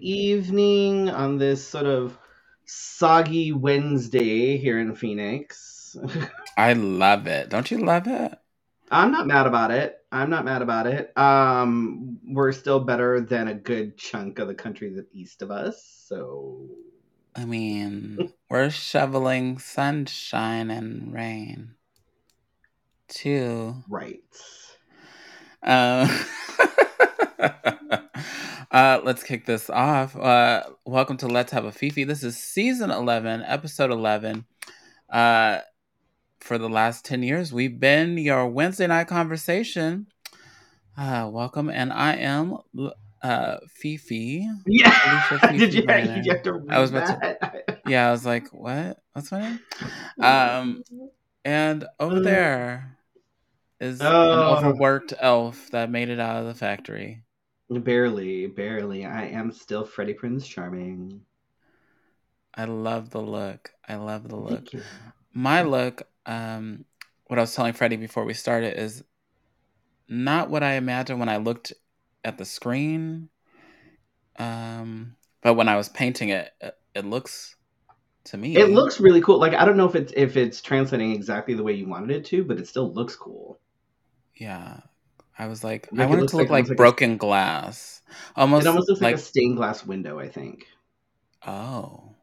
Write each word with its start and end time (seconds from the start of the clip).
evening, 0.00 1.10
on 1.10 1.38
this 1.38 1.66
sort 1.66 1.86
of 1.86 2.18
soggy 2.64 3.52
Wednesday 3.52 4.56
here 4.56 4.78
in 4.78 4.94
Phoenix. 4.94 5.96
I 6.56 6.72
love 6.74 7.26
it. 7.26 7.48
Don't 7.48 7.70
you 7.70 7.78
love 7.78 8.06
it? 8.06 8.38
I'm 8.90 9.10
not 9.10 9.26
mad 9.26 9.46
about 9.46 9.70
it. 9.70 9.98
I'm 10.12 10.28
not 10.28 10.44
mad 10.44 10.60
about 10.62 10.86
it. 10.86 11.16
Um, 11.16 12.18
we're 12.26 12.52
still 12.52 12.80
better 12.80 13.20
than 13.20 13.48
a 13.48 13.54
good 13.54 13.96
chunk 13.96 14.38
of 14.38 14.48
the 14.48 14.54
country 14.54 14.90
that 14.94 15.06
east 15.12 15.40
of 15.42 15.50
us, 15.50 16.04
so 16.06 16.68
I 17.34 17.44
mean, 17.44 18.32
we're 18.50 18.70
shoveling 18.70 19.58
sunshine 19.58 20.70
and 20.70 21.12
rain 21.12 21.74
too. 23.08 23.76
right. 23.88 24.22
Uh, 25.62 26.06
uh, 28.72 29.00
let's 29.04 29.22
kick 29.22 29.44
this 29.46 29.68
off. 29.68 30.16
Uh, 30.16 30.62
welcome 30.86 31.16
to 31.18 31.28
Let's 31.28 31.52
Have 31.52 31.64
a 31.64 31.72
Fifi. 31.72 32.04
This 32.04 32.22
is 32.22 32.36
season 32.38 32.90
11, 32.90 33.42
episode 33.46 33.90
11. 33.90 34.44
Uh, 35.10 35.58
for 36.40 36.56
the 36.58 36.68
last 36.70 37.04
10 37.04 37.22
years, 37.22 37.52
we've 37.52 37.78
been 37.78 38.16
your 38.16 38.46
Wednesday 38.48 38.86
night 38.86 39.08
conversation. 39.08 40.06
Uh, 40.96 41.28
welcome, 41.30 41.68
and 41.68 41.92
I 41.92 42.14
am 42.16 42.56
uh, 43.22 43.56
Fifi. 43.68 44.48
Yeah. 44.66 45.28
Alicia 45.30 45.52
Did 45.70 45.72
Fifi 45.86 46.08
you, 46.08 46.22
you 46.24 46.32
have 46.32 46.42
to 46.44 46.66
I 46.70 46.78
was 46.80 46.90
about 46.90 47.06
to- 47.20 47.64
Yeah, 47.86 48.08
I 48.08 48.10
was 48.10 48.24
like, 48.24 48.48
what? 48.48 48.98
What's 49.12 49.30
my 49.30 49.40
name? 49.40 49.60
Um, 50.20 50.82
and 51.44 51.84
over 52.00 52.16
Uh, 52.16 52.20
there 52.20 52.96
is 53.80 54.00
Oh. 54.00 54.32
an 54.32 54.38
overworked 54.64 55.12
elf 55.20 55.70
that 55.72 55.90
made 55.90 56.08
it 56.08 56.18
out 56.20 56.36
of 56.40 56.46
the 56.46 56.54
factory. 56.54 57.22
Barely, 57.80 58.46
barely. 58.46 59.04
I 59.04 59.26
am 59.26 59.52
still 59.52 59.84
Freddie 59.84 60.14
Prince 60.14 60.46
Charming. 60.46 61.20
I 62.54 62.64
love 62.64 63.10
the 63.10 63.20
look. 63.20 63.72
I 63.88 63.96
love 63.96 64.28
the 64.28 64.36
look. 64.36 64.50
Thank 64.50 64.72
you. 64.74 64.82
My 65.32 65.62
look, 65.62 66.02
um, 66.26 66.84
what 67.26 67.38
I 67.38 67.42
was 67.42 67.54
telling 67.54 67.72
Freddie 67.72 67.96
before 67.96 68.24
we 68.24 68.34
started 68.34 68.78
is 68.78 69.02
not 70.08 70.50
what 70.50 70.62
I 70.62 70.74
imagined 70.74 71.18
when 71.18 71.30
I 71.30 71.38
looked 71.38 71.72
at 72.24 72.38
the 72.38 72.44
screen. 72.44 73.30
Um, 74.38 75.16
but 75.42 75.54
when 75.54 75.68
I 75.68 75.76
was 75.76 75.88
painting 75.88 76.28
it, 76.28 76.52
it, 76.60 76.76
it 76.94 77.04
looks 77.04 77.56
to 78.24 78.36
me. 78.36 78.56
It 78.56 78.70
looks 78.70 79.00
really 79.00 79.20
cool. 79.20 79.38
Like 79.38 79.54
I 79.54 79.64
don't 79.64 79.76
know 79.76 79.88
if 79.88 79.94
it's 79.94 80.12
if 80.16 80.36
it's 80.36 80.60
translating 80.60 81.12
exactly 81.12 81.54
the 81.54 81.62
way 81.62 81.72
you 81.72 81.88
wanted 81.88 82.10
it 82.10 82.24
to, 82.26 82.44
but 82.44 82.58
it 82.58 82.68
still 82.68 82.92
looks 82.92 83.16
cool. 83.16 83.58
Yeah. 84.34 84.80
I 85.42 85.46
was 85.48 85.64
like, 85.64 85.88
Like, 85.92 86.00
I 86.00 86.06
it 86.06 86.08
want 86.08 86.22
it 86.22 86.28
to 86.28 86.36
look 86.36 86.46
it 86.46 86.52
like, 86.52 86.68
looks 86.68 86.68
like 86.70 86.76
a- 86.76 86.76
broken 86.76 87.16
glass. 87.16 88.02
Almost, 88.36 88.66
it 88.66 88.68
almost 88.68 88.88
looks 88.88 89.00
like, 89.00 89.14
like 89.14 89.16
a 89.16 89.18
stained 89.18 89.56
glass 89.56 89.84
window. 89.84 90.18
I 90.18 90.28
think. 90.28 90.66
Oh, 91.46 92.14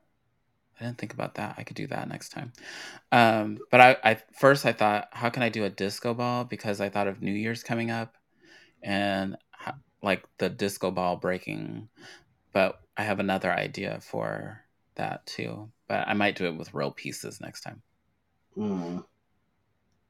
I 0.80 0.86
didn't 0.86 0.98
think 0.98 1.14
about 1.14 1.36
that. 1.36 1.56
I 1.58 1.64
could 1.64 1.76
do 1.76 1.88
that 1.88 2.08
next 2.08 2.30
time. 2.30 2.54
Um, 3.12 3.60
but 3.72 3.82
I, 3.82 3.98
I 4.04 4.18
first 4.40 4.66
I 4.66 4.72
thought, 4.74 5.10
how 5.12 5.30
can 5.30 5.44
I 5.44 5.50
do 5.50 5.66
a 5.66 5.70
disco 5.70 6.14
ball? 6.14 6.46
Because 6.46 6.80
I 6.82 6.90
thought 6.90 7.08
of 7.08 7.22
New 7.22 7.34
Year's 7.34 7.64
coming 7.64 7.92
up, 7.92 8.16
and 8.84 9.38
ho- 9.52 9.74
like 10.02 10.24
the 10.38 10.50
disco 10.50 10.92
ball 10.92 11.18
breaking. 11.18 11.90
But 12.54 12.80
I 12.98 13.04
have 13.04 13.20
another 13.20 13.52
idea 13.52 14.00
for 14.02 14.62
that 14.96 15.26
too. 15.26 15.72
But 15.88 16.08
I 16.08 16.14
might 16.14 16.36
do 16.38 16.46
it 16.46 16.58
with 16.58 16.74
real 16.74 16.92
pieces 16.92 17.42
next 17.42 17.62
time 17.62 17.82
Mm. 18.58 19.04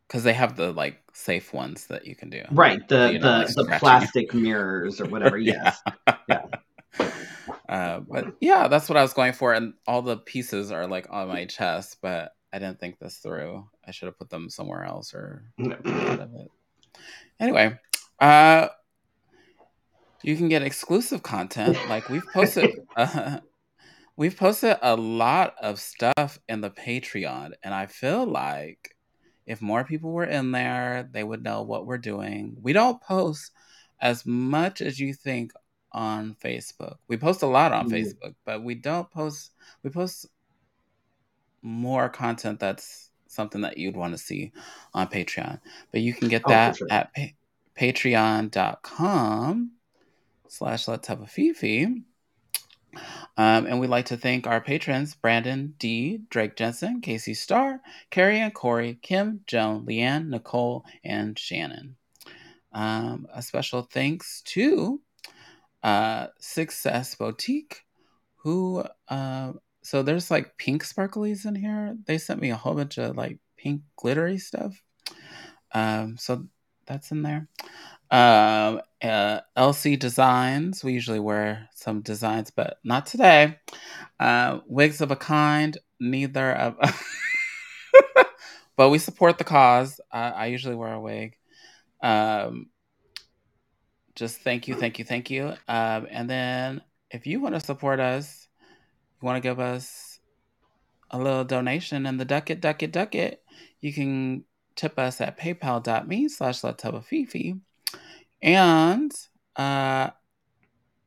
Because 0.10 0.24
they 0.24 0.34
have 0.34 0.56
the 0.56 0.74
like 0.74 1.00
safe 1.14 1.54
ones 1.54 1.86
that 1.86 2.08
you 2.08 2.16
can 2.16 2.32
do. 2.32 2.42
Right. 2.52 2.86
The 2.88 3.14
You 3.14 3.20
know, 3.20 3.46
the, 3.46 3.62
like 3.62 3.72
the 3.72 3.78
plastic 3.80 4.34
mirrors 4.34 5.00
or 5.00 5.06
whatever. 5.06 5.38
Yes. 5.38 5.82
Yeah. 6.28 6.46
Uh, 7.68 8.00
but 8.00 8.36
yeah, 8.42 8.68
that's 8.68 8.90
what 8.90 8.98
I 8.98 9.04
was 9.04 9.14
going 9.14 9.34
for, 9.34 9.54
and 9.54 9.74
all 9.88 10.02
the 10.02 10.18
pieces 10.18 10.72
are 10.72 10.88
like 10.88 11.06
on 11.12 11.28
my 11.28 11.46
chest, 11.46 11.98
but 12.02 12.32
I 12.52 12.58
didn't 12.58 12.80
think 12.80 12.98
this 12.98 13.18
through. 13.18 13.64
I 13.86 13.92
should 13.92 14.08
have 14.08 14.18
put 14.18 14.32
them 14.32 14.50
somewhere 14.50 14.84
else 14.84 15.14
or. 15.14 15.44
Anyway, 17.40 17.78
uh, 18.20 18.68
you 20.24 20.36
can 20.36 20.50
get 20.50 20.64
exclusive 20.64 21.22
content. 21.22 21.78
Like 21.88 22.10
we've 22.10 22.26
posted, 22.34 22.72
uh, 22.98 23.40
we've 24.18 24.36
posted 24.36 24.78
a 24.82 24.96
lot 24.96 25.54
of 25.62 25.80
stuff 25.80 26.40
in 26.50 26.62
the 26.62 26.72
Patreon, 26.72 27.52
and 27.64 27.74
I 27.74 27.86
feel 27.86 28.26
like 28.26 28.96
if 29.50 29.62
more 29.64 29.84
people 29.84 30.12
were 30.12 30.26
in 30.26 30.52
there, 30.52 31.10
they 31.12 31.24
would 31.24 31.44
know 31.44 31.64
what 31.64 31.88
we're 31.88 31.98
doing. 31.98 32.56
We 32.62 32.72
don't 32.72 33.02
post 33.02 33.52
as 34.00 34.24
much 34.26 34.80
as 34.80 35.00
you 35.00 35.12
think 35.14 35.52
on 35.92 36.36
Facebook. 36.36 36.98
We 37.08 37.18
post 37.18 37.42
a 37.42 37.48
lot 37.48 37.74
on 37.74 37.90
Mm. 37.90 37.94
Facebook, 37.94 38.36
but 38.46 38.64
we 38.64 38.76
don't 38.76 39.10
post. 39.10 39.52
We 39.82 39.90
post 39.90 40.28
more 41.64 42.10
content 42.10 42.60
that's 42.60 43.10
something 43.28 43.62
that 43.62 43.78
you'd 43.80 43.98
want 43.98 44.14
to 44.14 44.20
see 44.20 44.52
on 44.94 45.08
Patreon. 45.08 45.60
But 45.92 46.02
you 46.02 46.14
can 46.14 46.28
get 46.30 46.44
Oh, 46.46 46.50
that 46.50 46.78
sure. 46.78 46.88
at 46.92 47.12
pa- 47.16 47.34
patreon.com 47.76 49.72
slash 50.48 50.88
let's 50.88 51.08
have 51.08 51.22
a 51.22 51.28
fifi. 51.28 52.04
Um, 53.38 53.66
and 53.66 53.80
we'd 53.80 53.90
like 53.90 54.06
to 54.08 54.18
thank 54.18 54.48
our 54.48 54.62
patrons 54.62 55.16
Brandon 55.16 55.74
D, 55.78 56.22
Drake 56.30 56.56
Jensen, 56.56 57.02
Casey 57.02 57.34
Starr, 57.34 57.82
Carrie 58.10 58.40
and 58.40 58.54
Corey, 58.54 59.00
Kim, 59.02 59.42
Joan, 59.48 59.86
Leanne, 59.86 60.30
Nicole, 60.30 60.86
and 61.04 61.38
Shannon. 61.38 61.96
Um, 62.74 63.28
a 63.34 63.42
special 63.42 63.84
thanks 63.84 64.42
to 64.48 65.02
uh, 65.84 66.28
Success 66.40 67.16
Boutique, 67.16 67.86
who 68.36 68.84
uh, 69.08 69.54
so 69.82 70.04
there's 70.04 70.30
like 70.30 70.58
pink 70.58 70.86
sparklies 70.86 71.46
in 71.46 71.56
here. 71.56 71.98
They 72.06 72.18
sent 72.18 72.42
me 72.42 72.52
a 72.52 72.56
whole 72.56 72.76
bunch 72.76 72.98
of 72.98 73.16
like 73.16 73.40
pink 73.58 73.82
glittery 73.96 74.38
stuff. 74.38 74.82
Um, 75.74 76.18
so 76.18 76.48
that's 76.86 77.12
in 77.12 77.22
there. 77.22 77.48
Um, 78.12 78.82
uh, 79.02 79.42
LC 79.58 79.98
Designs. 79.98 80.84
We 80.84 80.94
usually 80.94 81.20
wear 81.20 81.70
some 81.74 82.02
designs, 82.02 82.52
but 82.52 82.80
not 82.84 83.06
today. 83.06 83.58
Uh, 84.20 84.60
Wigs 84.68 85.02
of 85.02 85.12
a 85.12 85.16
kind. 85.16 85.78
Neither 86.00 86.52
of. 86.54 86.78
but 88.76 88.90
we 88.90 88.98
support 88.98 89.38
the 89.38 89.44
cause. 89.44 90.00
I, 90.12 90.30
I 90.30 90.46
usually 90.48 90.76
wear 90.76 90.94
a 90.94 91.02
wig. 91.02 91.36
Um, 92.02 92.68
just 94.16 94.42
thank 94.42 94.68
you, 94.68 94.76
thank 94.76 95.00
you, 95.00 95.06
thank 95.06 95.30
you. 95.30 95.54
Um, 95.68 96.08
and 96.10 96.30
then 96.30 96.82
if 97.12 97.26
you 97.26 97.40
want 97.40 97.56
to 97.56 97.62
support 97.62 98.00
us, 98.00 98.48
you 99.22 99.26
want 99.26 99.38
to 99.38 99.48
give 99.48 99.60
us 99.60 100.20
a 101.12 101.18
little 101.18 101.44
donation 101.44 102.06
in 102.06 102.18
the 102.18 102.26
duck 102.26 102.50
it, 102.50 102.62
duck 102.62 102.84
it, 102.84 102.92
duck 102.92 103.16
it, 103.16 103.42
you 103.82 103.94
can 103.94 104.44
tip 104.76 105.00
us 105.00 105.20
at 105.22 105.38
paypal.me 105.40 106.28
slash 106.30 106.64
let's 106.64 106.84
have 106.84 106.94
a 106.94 107.02
fifi. 107.02 107.56
And 108.42 109.12
uh, 109.56 110.12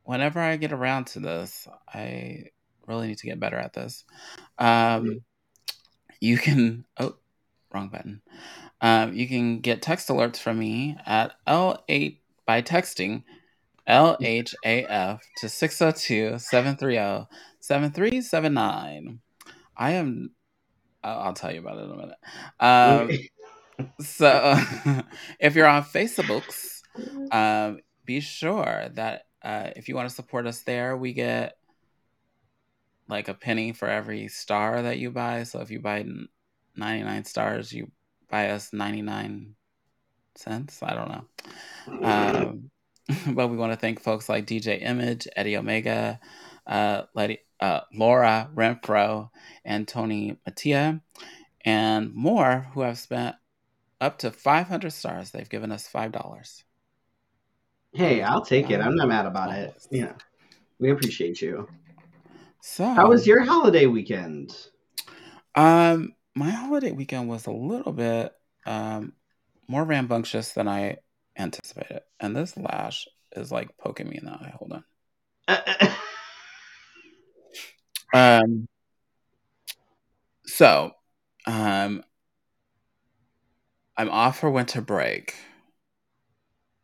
whenever 0.03 0.39
I 0.39 0.57
get 0.57 0.71
around 0.71 1.07
to 1.07 1.19
this, 1.19 1.67
I 1.93 2.45
really 2.87 3.07
need 3.07 3.17
to 3.19 3.27
get 3.27 3.39
better 3.39 3.57
at 3.57 3.73
this. 3.73 4.03
Um, 4.59 5.21
you 6.19 6.37
can, 6.37 6.85
oh, 6.99 7.15
wrong 7.73 7.89
button. 7.89 8.21
Um, 8.81 9.13
you 9.13 9.27
can 9.27 9.59
get 9.59 9.81
text 9.81 10.09
alerts 10.09 10.37
from 10.37 10.59
me 10.59 10.97
at 11.05 11.33
L8 11.47 12.17
by 12.45 12.61
texting 12.61 13.23
LHAF 13.87 15.19
to 15.37 15.49
602 15.49 16.39
730 16.39 17.27
7379. 17.59 19.19
I 19.75 19.91
am, 19.91 20.31
I'll 21.03 21.19
I'll 21.19 21.33
tell 21.33 21.51
you 21.51 21.59
about 21.59 21.77
it 21.77 21.83
in 21.83 21.91
a 21.91 21.95
minute. 21.95 23.29
Um, 23.79 23.89
so 24.01 24.55
if 25.39 25.55
you're 25.55 25.67
on 25.67 25.83
Facebooks, 25.83 26.72
um, 27.31 27.79
be 28.05 28.19
sure 28.19 28.89
that 28.93 29.27
uh, 29.41 29.69
if 29.75 29.89
you 29.89 29.95
want 29.95 30.09
to 30.09 30.15
support 30.15 30.47
us 30.47 30.61
there, 30.61 30.95
we 30.95 31.13
get 31.13 31.57
like 33.07 33.27
a 33.27 33.33
penny 33.33 33.73
for 33.73 33.87
every 33.87 34.27
star 34.27 34.81
that 34.81 34.97
you 34.97 35.11
buy. 35.11 35.43
So 35.43 35.59
if 35.59 35.69
you 35.69 35.79
buy 35.79 36.05
99 36.75 37.25
stars, 37.25 37.73
you 37.73 37.91
buy 38.29 38.49
us 38.49 38.73
99 38.73 39.55
cents. 40.35 40.81
I 40.81 40.93
don't 40.93 41.09
know. 41.09 42.07
Um, 42.07 42.69
but 43.27 43.49
we 43.49 43.57
want 43.57 43.73
to 43.73 43.79
thank 43.79 43.99
folks 43.99 44.29
like 44.29 44.45
DJ 44.45 44.81
Image, 44.81 45.27
Eddie 45.35 45.57
Omega, 45.57 46.19
uh, 46.65 47.03
Letty, 47.13 47.39
uh, 47.59 47.81
Laura 47.93 48.49
Renfro, 48.53 49.29
and 49.65 49.87
Tony 49.87 50.37
Mattia, 50.45 51.01
and 51.65 52.13
more 52.13 52.67
who 52.73 52.81
have 52.81 52.97
spent 52.97 53.35
up 53.99 54.19
to 54.19 54.31
500 54.31 54.91
stars. 54.91 55.31
They've 55.31 55.49
given 55.49 55.71
us 55.71 55.89
$5. 55.91 56.63
Hey, 57.93 58.23
I'll 58.23 58.43
take 58.43 58.71
it. 58.71 58.81
I'm 58.81 58.95
not 58.95 59.07
mad 59.07 59.27
about 59.27 59.53
it. 59.53 59.87
Yeah. 59.91 60.13
We 60.79 60.89
appreciate 60.89 61.39
you. 61.41 61.69
So, 62.59 62.85
How 62.85 63.07
was 63.07 63.27
your 63.27 63.43
holiday 63.43 63.85
weekend? 63.85 64.55
Um, 65.53 66.13
my 66.33 66.49
holiday 66.49 66.91
weekend 66.91 67.29
was 67.29 67.45
a 67.45 67.51
little 67.51 67.93
bit 67.93 68.33
um 68.65 69.13
more 69.67 69.83
rambunctious 69.83 70.53
than 70.53 70.67
I 70.67 70.97
anticipated, 71.37 72.01
and 72.19 72.35
this 72.35 72.57
lash 72.57 73.07
is 73.35 73.51
like 73.51 73.77
poking 73.77 74.09
me 74.09 74.17
in 74.17 74.25
the 74.25 74.31
eye. 74.31 74.53
Hold 74.57 74.83
on. 75.47 75.93
um. 78.43 78.67
So, 80.45 80.91
um, 81.45 82.03
I'm 83.95 84.09
off 84.09 84.39
for 84.39 84.49
winter 84.49 84.81
break, 84.81 85.35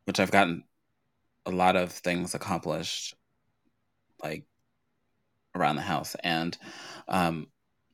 which 0.06 0.20
I've 0.20 0.32
gotten 0.32 0.64
a 1.50 1.56
lot 1.56 1.76
of 1.76 1.92
things 1.92 2.36
accomplished, 2.36 3.16
like 4.24 4.46
around 5.56 5.76
the 5.76 5.82
house 5.82 6.16
and 6.24 6.58
um, 7.08 7.48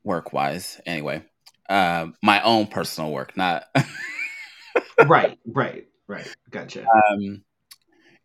work 0.04 0.34
wise. 0.34 0.80
Anyway, 0.86 1.24
uh, 1.70 2.08
my 2.22 2.42
own 2.44 2.68
personal 2.68 3.12
work, 3.12 3.36
not 3.38 3.66
right, 5.08 5.38
right, 5.46 5.88
right. 6.08 6.36
Gotcha. 6.52 6.86
Um, 7.10 7.44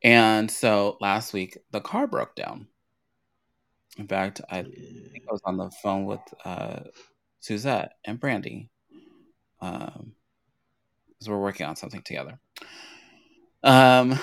and 0.02 0.50
so 0.50 0.96
last 1.00 1.32
week 1.32 1.58
the 1.70 1.80
car 1.80 2.06
broke 2.06 2.34
down. 2.34 2.66
In 3.98 4.06
fact, 4.06 4.40
I 4.50 4.62
think 4.62 5.24
I 5.28 5.32
was 5.32 5.42
on 5.44 5.56
the 5.56 5.70
phone 5.82 6.04
with 6.04 6.20
uh, 6.44 6.80
Suzette 7.40 7.92
and 8.04 8.18
Brandy. 8.18 8.70
Um, 9.60 10.14
because 11.20 11.28
we're 11.28 11.38
working 11.38 11.66
on 11.66 11.76
something 11.76 12.00
together. 12.00 12.38
Um, 13.62 14.18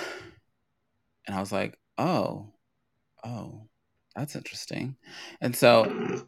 and 1.28 1.36
I 1.36 1.40
was 1.40 1.52
like, 1.52 1.78
oh, 1.98 2.48
oh, 3.24 3.68
that's 4.16 4.36
interesting. 4.36 4.96
And 5.42 5.56
so, 5.56 6.26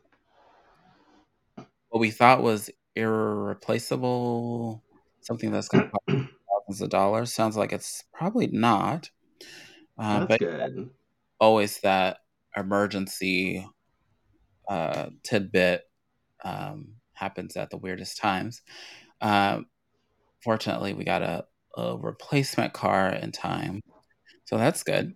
what 1.90 2.00
we 2.00 2.12
thought 2.12 2.44
was 2.44 2.70
irreplaceable, 2.96 4.84
something 5.22 5.52
that's 5.52 5.70
going 5.70 5.86
to 5.86 5.90
cost 5.90 6.04
thousands 6.68 6.82
of 6.82 6.90
dollars, 6.90 7.34
sounds 7.34 7.58
like 7.58 7.74
it's 7.74 8.04
probably 8.14 8.48
not. 8.48 9.10
Uh, 9.98 10.20
that's 10.20 10.30
but 10.30 10.40
good. 10.40 10.90
Always 11.40 11.80
that 11.80 12.18
emergency 12.56 13.66
uh, 14.68 15.10
tidbit 15.24 15.84
um, 16.44 16.90
happens 17.14 17.58
at 17.58 17.70
the 17.70 17.78
weirdest 17.78 18.18
times. 18.18 18.62
Um, 19.22 19.68
fortunately, 20.44 20.94
we 20.94 21.04
got 21.04 21.22
a, 21.22 21.46
a 21.76 21.98
replacement 21.98 22.74
car 22.74 23.10
in 23.10 23.32
time, 23.32 23.82
so 24.50 24.58
that's 24.58 24.82
good. 24.82 25.16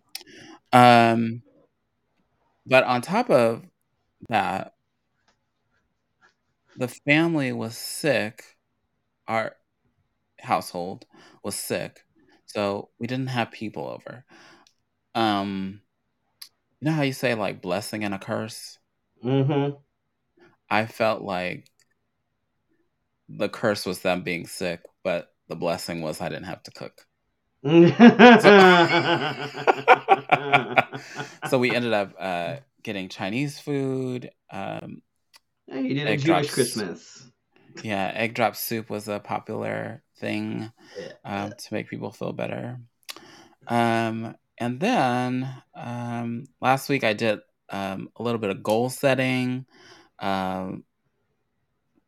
Um, 0.72 1.42
but 2.68 2.84
on 2.84 3.02
top 3.02 3.32
of 3.32 3.64
that, 4.30 4.76
the 6.78 6.88
family 6.88 7.52
was 7.52 7.76
sick. 7.76 8.44
Our 9.28 9.56
household 10.40 11.08
was 11.44 11.56
sick, 11.56 12.06
so 12.46 12.90
we 13.00 13.08
didn't 13.08 13.28
have 13.28 13.50
people 13.50 13.88
over. 13.88 14.24
Um, 15.16 15.82
you 16.80 16.86
know 16.86 16.92
how 16.92 17.02
you 17.02 17.14
say 17.14 17.34
like 17.34 17.60
blessing 17.60 18.04
and 18.04 18.14
a 18.14 18.20
curse? 18.20 18.78
Mm-hmm. 19.26 19.78
I 20.70 20.86
felt 20.86 21.24
like 21.24 21.72
the 23.28 23.50
curse 23.50 23.84
was 23.88 24.02
them 24.02 24.22
being 24.22 24.46
sick, 24.46 24.82
but 25.04 25.34
the 25.48 25.56
blessing 25.56 26.02
was 26.02 26.22
I 26.22 26.30
didn't 26.30 26.46
have 26.46 26.62
to 26.64 26.72
cook. 26.72 27.08
So, 27.64 27.72
so, 31.50 31.60
we 31.60 31.74
ended 31.74 31.94
up 31.94 32.14
uh, 32.20 32.58
getting 32.84 33.10
Chinese 33.10 33.60
food. 33.60 34.32
Um, 34.50 35.02
yeah, 35.68 35.80
you 35.80 35.96
did 35.96 36.08
a 36.08 36.18
Jewish 36.18 36.52
Christmas. 36.52 37.30
Yeah, 37.82 38.12
egg 38.14 38.34
drop 38.34 38.56
soup 38.56 38.90
was 38.90 39.08
a 39.08 39.20
popular 39.20 40.04
thing 40.20 40.72
um, 41.26 41.54
to 41.58 41.74
make 41.74 41.90
people 41.90 42.12
feel 42.12 42.34
better. 42.34 42.80
Um, 43.68 44.36
and 44.58 44.80
then 44.80 45.50
um, 45.74 46.46
last 46.62 46.90
week 46.90 47.04
I 47.04 47.14
did 47.14 47.40
um, 47.70 48.10
a 48.16 48.24
little 48.24 48.40
bit 48.40 48.52
of 48.52 48.62
goal 48.62 48.90
setting. 48.90 49.66
Um, 50.20 50.84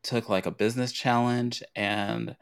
took 0.03 0.29
like 0.29 0.45
a 0.45 0.51
business 0.51 0.91
challenge 0.91 1.63
and 1.75 2.35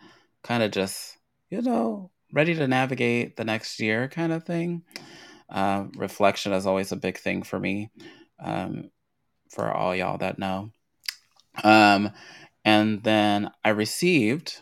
kind 0.44 0.62
of 0.62 0.71
just, 0.71 1.18
you 1.50 1.62
know, 1.62 2.12
ready 2.33 2.56
to 2.56 2.68
navigate 2.68 3.38
the 3.38 3.45
next 3.45 3.80
year 3.80 4.07
kind 4.07 4.33
of 4.33 4.44
thing. 4.44 4.81
Uh, 5.50 5.85
reflection 5.95 6.51
is 6.51 6.65
always 6.65 6.91
a 6.91 6.97
big 6.97 7.18
thing 7.18 7.44
for 7.44 7.59
me, 7.59 7.91
um, 8.39 8.89
for 9.50 9.71
all 9.71 9.95
y'all 9.95 10.18
that 10.18 10.39
know. 10.39 10.71
Um, 11.63 12.12
and 12.65 13.03
then 13.03 13.51
I 13.63 13.69
received 13.69 14.57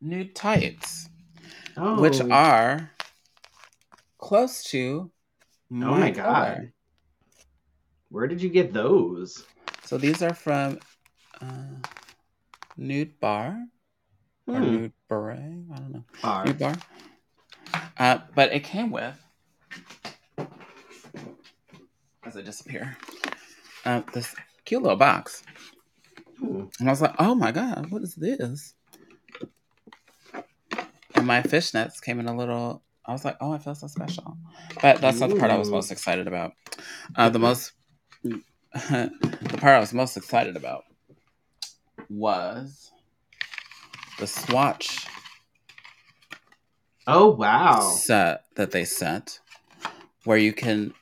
new 0.00 0.24
tights, 0.32 1.10
oh. 1.76 2.00
which 2.00 2.22
are 2.22 2.90
close 4.16 4.64
to 4.64 5.10
my, 5.68 5.86
oh 5.86 5.94
my 5.98 6.10
god. 6.10 6.24
Color. 6.24 6.72
Where 8.08 8.26
did 8.28 8.40
you 8.40 8.48
get 8.48 8.72
those? 8.72 9.44
So 9.82 9.98
these 9.98 10.22
are 10.22 10.32
from 10.32 10.78
uh, 11.42 11.76
Nude 12.76 13.18
Barre 13.20 13.66
or 14.46 14.56
hmm. 14.56 14.62
Nude 14.62 14.92
Beret. 15.08 15.38
I 15.72 15.76
don't 15.76 15.92
know. 15.92 16.04
Bar. 16.22 16.44
Nude 16.46 16.58
Barre. 16.58 16.76
Uh, 17.98 18.18
but 18.34 18.52
it 18.52 18.64
came 18.64 18.90
with, 18.90 19.16
as 22.24 22.36
I 22.36 22.42
disappear, 22.42 22.96
uh, 23.84 24.02
this 24.12 24.34
cute 24.64 24.82
little 24.82 24.96
box. 24.96 25.42
Ooh. 26.42 26.70
And 26.78 26.88
I 26.88 26.92
was 26.92 27.00
like, 27.00 27.14
oh 27.18 27.34
my 27.34 27.52
God, 27.52 27.90
what 27.90 28.02
is 28.02 28.14
this? 28.14 28.74
And 31.14 31.26
my 31.26 31.42
fishnets 31.42 32.02
came 32.02 32.20
in 32.20 32.26
a 32.26 32.36
little, 32.36 32.82
I 33.06 33.12
was 33.12 33.24
like, 33.24 33.36
oh, 33.40 33.52
I 33.52 33.58
feel 33.58 33.74
so 33.74 33.86
special. 33.86 34.36
But 34.82 35.00
that's 35.00 35.20
not 35.20 35.30
the 35.30 35.36
part 35.36 35.50
I 35.50 35.58
was 35.58 35.70
most 35.70 35.90
excited 35.90 36.26
about. 36.26 36.52
Uh, 37.14 37.30
the 37.30 37.38
most 37.38 37.72
the 38.22 38.40
part 39.58 39.76
I 39.76 39.78
was 39.78 39.94
most 39.94 40.16
excited 40.16 40.56
about 40.56 40.84
was 42.10 42.92
the 44.18 44.26
swatch. 44.26 45.06
Oh 47.06 47.30
wow! 47.30 47.80
Set 47.80 48.44
that 48.56 48.70
they 48.70 48.84
sent, 48.84 49.40
where 50.24 50.38
you 50.38 50.52
can. 50.52 50.94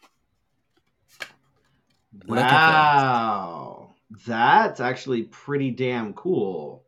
Wow, 2.26 3.94
that's 4.26 4.80
actually 4.80 5.24
pretty 5.24 5.70
damn 5.70 6.12
cool. 6.14 6.84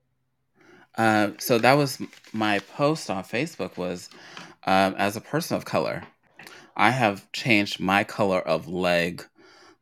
Uh, 0.97 1.31
so 1.39 1.59
that 1.59 1.75
was 1.75 2.01
my 2.33 2.59
post 2.77 3.11
on 3.11 3.25
Facebook. 3.25 3.77
Was 3.77 4.11
um, 4.65 4.95
as 4.97 5.17
a 5.17 5.21
person 5.21 5.57
of 5.57 5.65
color, 5.65 6.03
I 6.77 6.91
have 6.91 7.31
changed 7.33 7.81
my 7.81 8.05
color 8.05 8.41
of 8.41 8.69
leg 8.69 9.25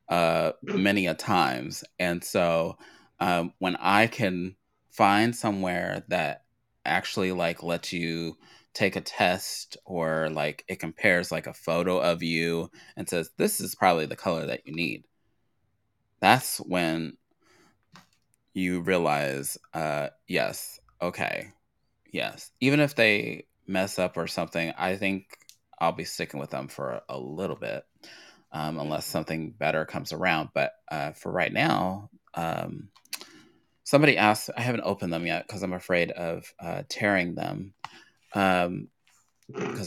uh, 0.09 0.53
many 0.63 1.07
a 1.07 1.15
times. 1.15 1.85
And 1.99 2.23
so 2.23 2.77
um, 3.21 3.53
when 3.59 3.77
I 3.77 4.07
can 4.07 4.57
find 4.91 5.35
somewhere 5.35 6.05
that 6.09 6.45
actually 6.85 7.33
like 7.33 7.63
lets 7.63 7.93
you 7.93 8.37
take 8.75 8.97
a 8.97 9.01
test 9.01 9.77
or 9.85 10.29
like 10.31 10.65
it 10.69 10.81
compares 10.81 11.31
like 11.31 11.47
a 11.47 11.55
photo 11.55 11.99
of 11.99 12.23
you 12.23 12.71
and 12.97 13.09
says 13.09 13.31
this 13.37 13.61
is 13.61 13.75
probably 13.75 14.07
the 14.07 14.17
color 14.17 14.47
that 14.47 14.67
you 14.67 14.75
need 14.75 15.05
that's 16.21 16.57
when 16.59 17.17
you 18.55 18.81
realize 18.81 19.59
uh 19.75 20.09
yes 20.27 20.81
okay 21.01 21.53
yes 22.11 22.51
even 22.61 22.81
if 22.81 22.95
they 22.97 23.45
mess 23.67 23.99
up 23.99 24.17
or 24.17 24.27
something 24.27 24.73
i 24.79 24.97
think 24.97 25.39
i'll 25.79 25.93
be 25.93 26.05
sticking 26.05 26.41
with 26.41 26.51
them 26.51 26.67
for 26.67 27.03
a 27.09 27.19
little 27.19 27.57
bit 27.57 27.85
um, 28.53 28.79
unless 28.79 29.07
something 29.07 29.51
better 29.51 29.85
comes 29.85 30.13
around. 30.13 30.51
But 30.55 30.73
uh, 30.91 31.13
for 31.13 31.33
right 31.33 31.53
now, 31.53 32.11
um, 32.35 32.89
somebody 33.93 34.17
asked, 34.17 34.49
I 34.57 34.63
haven't 34.63 34.85
opened 34.87 35.13
them 35.13 35.27
yet 35.27 35.47
because 35.47 35.63
I'm 35.63 35.75
afraid 35.75 36.13
of 36.13 36.51
uh, 36.59 36.83
tearing 36.89 37.35
them. 37.35 37.75
Because 38.33 38.67
um, 38.67 38.89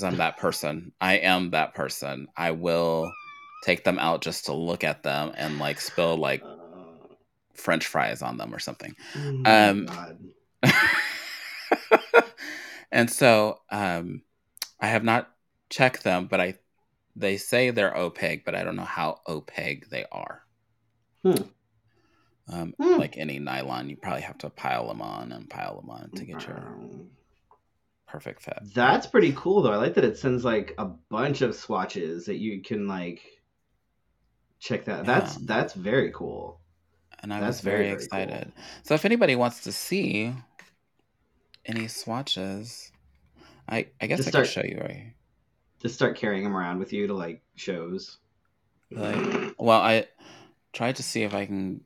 I'm 0.04 0.18
that 0.18 0.38
person. 0.38 0.92
I 1.02 1.18
am 1.18 1.50
that 1.50 1.74
person. 1.74 2.28
I 2.38 2.52
will 2.52 3.12
take 3.64 3.84
them 3.84 3.98
out 3.98 4.22
just 4.22 4.46
to 4.46 4.54
look 4.54 4.84
at 4.84 5.02
them 5.02 5.32
and 5.36 5.58
like 5.58 5.82
spill 5.82 6.18
like 6.18 6.46
French 7.56 7.88
fries 7.88 8.22
on 8.22 8.38
them 8.38 8.54
or 8.54 8.60
something. 8.60 8.96
Oh 9.16 9.72
um, 9.72 9.90
and 12.92 13.10
so 13.10 13.62
um, 13.72 14.22
I 14.80 14.86
have 14.86 15.04
not 15.04 15.32
checked 15.72 16.04
them, 16.04 16.28
but 16.28 16.40
I 16.40 16.60
they 17.16 17.38
say 17.38 17.72
they're 17.72 17.98
opaque, 17.98 18.46
but 18.46 18.54
I 18.54 18.64
don't 18.64 18.76
know 18.76 18.84
how 18.84 19.22
opaque 19.28 19.90
they 19.90 20.06
are. 20.12 20.44
Hmm. 21.24 21.42
Um, 22.52 22.74
hmm. 22.80 22.98
Like 22.98 23.18
any 23.18 23.40
nylon, 23.40 23.90
you 23.90 23.98
probably 23.98 24.22
have 24.22 24.38
to 24.40 24.50
pile 24.50 24.88
them 24.88 25.02
on 25.02 25.32
and 25.32 25.50
pile 25.50 25.80
them 25.82 25.90
on 25.90 26.12
to 26.12 26.26
get 26.26 26.46
your 26.46 26.78
perfect 28.08 28.44
fit. 28.44 28.60
That's 28.74 29.08
pretty 29.08 29.34
cool, 29.36 29.62
though. 29.62 29.72
I 29.74 29.78
like 29.78 29.96
that 29.96 30.04
it 30.04 30.18
sends 30.18 30.46
like 30.46 30.74
a 30.78 30.86
bunch 30.86 31.42
of 31.42 31.56
swatches 31.56 32.26
that 32.26 32.38
you 32.38 32.62
can 32.62 32.88
like 32.88 33.22
check 34.60 34.86
that. 34.86 34.98
Yeah. 35.06 35.20
That's 35.20 35.36
that's 35.38 35.74
very 35.74 36.12
cool. 36.12 36.60
And 37.22 37.34
I 37.34 37.40
that's 37.40 37.58
was 37.58 37.62
very, 37.62 37.84
very 37.86 37.94
excited. 37.94 38.52
Cool. 38.56 38.64
So 38.84 38.94
if 38.94 39.06
anybody 39.06 39.36
wants 39.36 39.62
to 39.62 39.72
see 39.72 40.32
any 41.66 41.88
swatches, 41.88 42.92
I 43.68 43.88
I 44.00 44.06
guess 44.08 44.20
Just 44.20 44.28
I 44.30 44.32
start- 44.32 44.46
could 44.46 44.54
show 44.54 44.64
you 44.64 44.80
right. 44.82 45.14
Just 45.82 45.96
start 45.96 46.16
carrying 46.16 46.44
them 46.44 46.56
around 46.56 46.80
with 46.80 46.94
you 46.94 47.08
to 47.08 47.14
like 47.14 47.42
shows. 47.56 48.18
Like, 48.92 49.56
well, 49.58 49.82
I 49.82 50.06
tried 50.74 50.96
to 50.98 51.04
see 51.04 51.24
if 51.24 51.34
I 51.34 51.46
can 51.48 51.82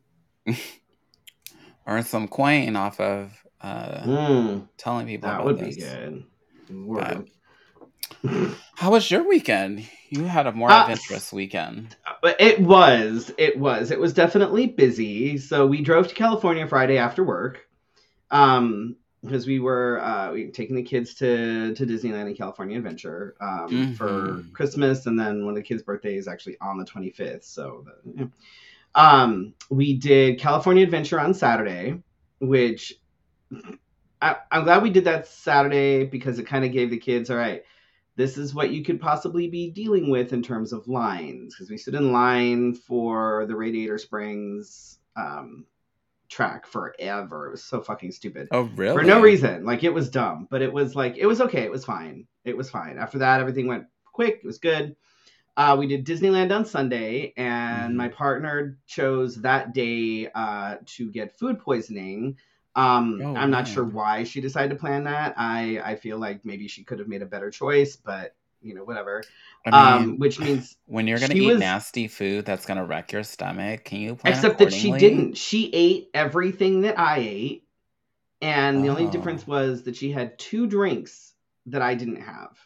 earn 1.88 2.04
some 2.04 2.28
coin 2.28 2.76
off 2.76 3.00
of 3.00 3.32
uh, 3.62 4.08
Mm, 4.08 4.68
telling 4.78 5.08
people 5.08 5.30
that 5.30 5.44
would 5.44 5.58
this. 5.58 5.76
be 5.76 5.76
good. 5.76 6.26
How 8.78 8.90
was 8.90 9.12
your 9.12 9.28
weekend? 9.28 9.88
You 10.10 10.24
had 10.24 10.48
a 10.48 10.52
more 10.52 10.74
Uh, 10.74 10.76
adventurous 10.76 11.32
weekend. 11.32 11.96
But 12.22 12.40
it 12.42 12.60
was, 12.60 13.32
it 13.38 13.58
was, 13.58 13.92
it 13.92 14.00
was 14.00 14.14
definitely 14.14 14.68
busy. 14.68 15.38
So 15.38 15.66
we 15.68 15.82
drove 15.82 16.08
to 16.08 16.16
California 16.16 16.68
Friday 16.68 16.98
after 16.98 17.24
work, 17.24 17.68
um, 18.32 18.98
because 19.24 19.48
we 19.48 19.60
were 19.60 20.02
uh, 20.02 20.32
we 20.34 20.46
were 20.46 20.52
taking 20.52 20.76
the 20.76 20.84
kids 20.84 21.16
to 21.16 21.74
to 21.76 21.86
Disneyland 21.86 22.28
and 22.28 22.38
California 22.38 22.78
Adventure 22.78 23.36
um, 23.42 23.90
for 23.94 24.46
Mhm. 24.46 24.54
Christmas, 24.54 25.06
and 25.08 25.20
then 25.20 25.46
one 25.46 25.52
of 25.52 25.58
the 25.58 25.64
kids' 25.64 25.84
birthdays 25.84 26.28
actually 26.28 26.58
on 26.62 26.78
the 26.78 26.86
twenty 26.86 27.12
fifth. 27.12 27.46
So, 27.46 27.86
the, 27.86 27.94
yeah. 28.16 28.26
Um, 29.00 29.54
we 29.70 29.98
did 29.98 30.40
California 30.40 30.84
Adventure 30.84 31.20
on 31.20 31.34
Saturday, 31.34 32.02
which 32.40 32.94
I, 34.22 34.36
I'm 34.52 34.64
glad 34.64 34.84
we 34.84 34.90
did 34.90 35.06
that 35.06 35.28
Saturday 35.28 36.06
because 36.06 36.40
it 36.40 36.48
kind 36.48 36.66
of 36.66 36.72
gave 36.72 36.90
the 36.90 36.98
kids 36.98 37.30
all 37.30 37.38
right 37.38 37.64
this 38.20 38.38
is 38.38 38.54
what 38.54 38.72
you 38.72 38.84
could 38.84 39.00
possibly 39.00 39.48
be 39.48 39.72
dealing 39.72 40.10
with 40.10 40.34
in 40.34 40.44
terms 40.44 40.74
of 40.74 40.90
lines 40.90 41.56
because 41.56 41.70
we 41.70 41.78
stood 41.78 41.96
in 41.96 42.12
line 42.12 42.74
for 42.74 43.46
the 43.46 43.56
Radiator 43.56 43.98
Springs 43.98 45.00
um, 45.16 45.66
track 46.28 46.68
forever. 46.68 47.48
It 47.48 47.52
was 47.52 47.64
so 47.64 47.80
fucking 47.80 48.12
stupid 48.12 48.50
Oh, 48.52 48.64
really? 48.76 48.94
for 48.94 49.04
no 49.04 49.22
reason. 49.22 49.64
Like 49.64 49.86
it 49.86 49.94
was 49.94 50.10
dumb, 50.10 50.50
but 50.52 50.62
it 50.62 50.74
was 50.74 50.98
like 50.98 51.16
it 51.16 51.28
was 51.28 51.40
okay. 51.40 51.64
It 51.64 51.72
was 51.72 51.86
fine. 51.86 52.28
It 52.44 52.58
was 52.58 52.70
fine. 52.70 52.98
After 52.98 53.20
that, 53.20 53.40
everything 53.40 53.68
went 53.68 53.86
quick. 54.04 54.42
It 54.44 54.46
was 54.46 54.58
good. 54.58 54.98
Uh, 55.58 55.76
we 55.78 55.88
did 55.88 56.06
Disneyland 56.06 56.56
on 56.56 56.66
Sunday, 56.66 57.34
and 57.36 57.94
Mhm. 57.94 57.98
my 57.98 58.08
partner 58.08 58.78
chose 58.88 59.36
that 59.42 59.74
day 59.74 60.30
uh, 60.34 60.78
to 60.86 61.12
get 61.12 61.38
food 61.38 61.60
poisoning. 61.60 62.38
Um, 62.76 63.20
Oh, 63.22 63.36
I'm 63.36 63.50
not 63.50 63.66
man. 63.66 63.74
sure 63.74 63.84
why 63.84 64.24
she 64.24 64.40
decided 64.40 64.70
to 64.70 64.80
plan 64.80 65.04
that. 65.04 65.34
I 65.38 65.82
I 65.84 65.96
feel 65.96 66.18
like 66.18 66.46
maybe 66.46 66.68
she 66.68 66.84
could 66.84 67.00
have 67.00 67.08
made 67.10 67.22
a 67.22 67.26
better 67.26 67.50
choice, 67.50 67.96
but 67.98 68.36
you 68.62 68.74
know 68.74 68.84
whatever. 68.86 69.24
I 69.66 69.72
mean, 69.72 69.80
um, 69.82 70.20
which 70.20 70.40
means 70.40 70.78
when 70.86 71.08
you're 71.08 71.20
gonna 71.20 71.34
eat 71.36 71.46
was- 71.46 71.60
nasty 71.60 72.08
food 72.08 72.46
that's 72.46 72.66
gonna 72.66 72.86
wreck 72.86 73.12
your 73.12 73.24
stomach, 73.24 73.84
can 73.84 74.00
you 74.00 74.16
plan 74.16 74.34
except 74.34 74.60
that 74.60 74.72
she 74.72 74.92
didn't. 74.92 75.36
She 75.36 75.70
ate 75.74 76.10
everything 76.14 76.82
that 76.82 76.98
I 76.98 77.18
ate, 77.20 77.68
and 78.42 78.84
the 78.84 78.90
only 78.90 79.08
Oh. 79.08 79.12
difference 79.12 79.46
was 79.46 79.84
that 79.84 79.96
she 79.98 80.12
had 80.12 80.40
two 80.40 80.68
drinks 80.68 81.34
that 81.66 81.82
I 81.82 81.96
didn't 81.96 82.22
have. 82.22 82.58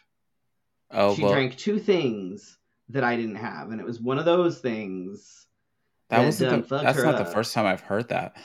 Oh, 0.90 1.16
she 1.16 1.22
well, 1.22 1.32
drank 1.32 1.56
two 1.56 1.80
things 1.80 2.58
that 2.90 3.04
I 3.04 3.16
didn't 3.16 3.36
have, 3.36 3.70
and 3.70 3.80
it 3.80 3.86
was 3.86 4.00
one 4.00 4.18
of 4.18 4.24
those 4.24 4.60
things. 4.60 5.46
that 6.10 6.20
that 6.20 6.24
wasn't 6.24 6.50
the, 6.50 6.64
that's 6.80 7.04
not 7.04 7.16
the 7.16 7.24
first 7.24 7.54
time 7.54 7.66
I've 7.66 7.80
heard 7.80 8.08
that. 8.08 8.36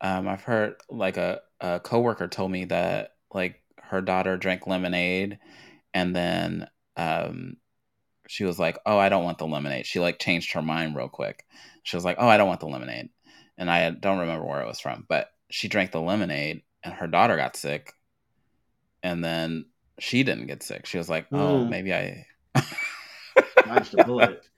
Um, 0.00 0.28
I've 0.28 0.42
heard 0.42 0.76
like 0.90 1.16
a, 1.16 1.40
a 1.60 1.80
coworker 1.80 2.28
told 2.28 2.50
me 2.50 2.66
that 2.66 3.12
like 3.32 3.62
her 3.78 4.00
daughter 4.00 4.36
drank 4.36 4.66
lemonade, 4.66 5.38
and 5.94 6.16
then 6.16 6.68
um, 6.96 7.56
she 8.28 8.44
was 8.44 8.58
like, 8.58 8.78
"Oh, 8.86 8.98
I 8.98 9.10
don't 9.10 9.24
want 9.24 9.38
the 9.38 9.46
lemonade." 9.46 9.86
She 9.86 10.00
like 10.00 10.18
changed 10.20 10.52
her 10.54 10.62
mind 10.62 10.96
real 10.96 11.08
quick. 11.08 11.46
She 11.84 11.96
was 11.96 12.04
like, 12.04 12.16
"Oh, 12.20 12.28
I 12.28 12.36
don't 12.38 12.48
want 12.48 12.60
the 12.60 12.68
lemonade," 12.68 13.10
and 13.58 13.70
I 13.70 13.90
don't 13.90 14.20
remember 14.20 14.46
where 14.46 14.62
it 14.62 14.68
was 14.68 14.80
from, 14.80 15.06
but 15.08 15.28
she 15.50 15.68
drank 15.68 15.92
the 15.92 16.00
lemonade, 16.02 16.62
and 16.84 16.94
her 16.94 17.06
daughter 17.08 17.36
got 17.36 17.56
sick, 17.56 17.92
and 19.02 19.24
then 19.24 19.66
she 19.98 20.22
didn't 20.22 20.46
get 20.46 20.62
sick. 20.62 20.86
She 20.86 20.98
was 20.98 21.08
like, 21.08 21.26
"Oh, 21.32 21.64
Hmm. 21.64 21.66
maybe 21.66 21.92
I." 21.94 22.26
Dodged 23.74 23.94
a 23.98 24.04
bullet. 24.04 24.48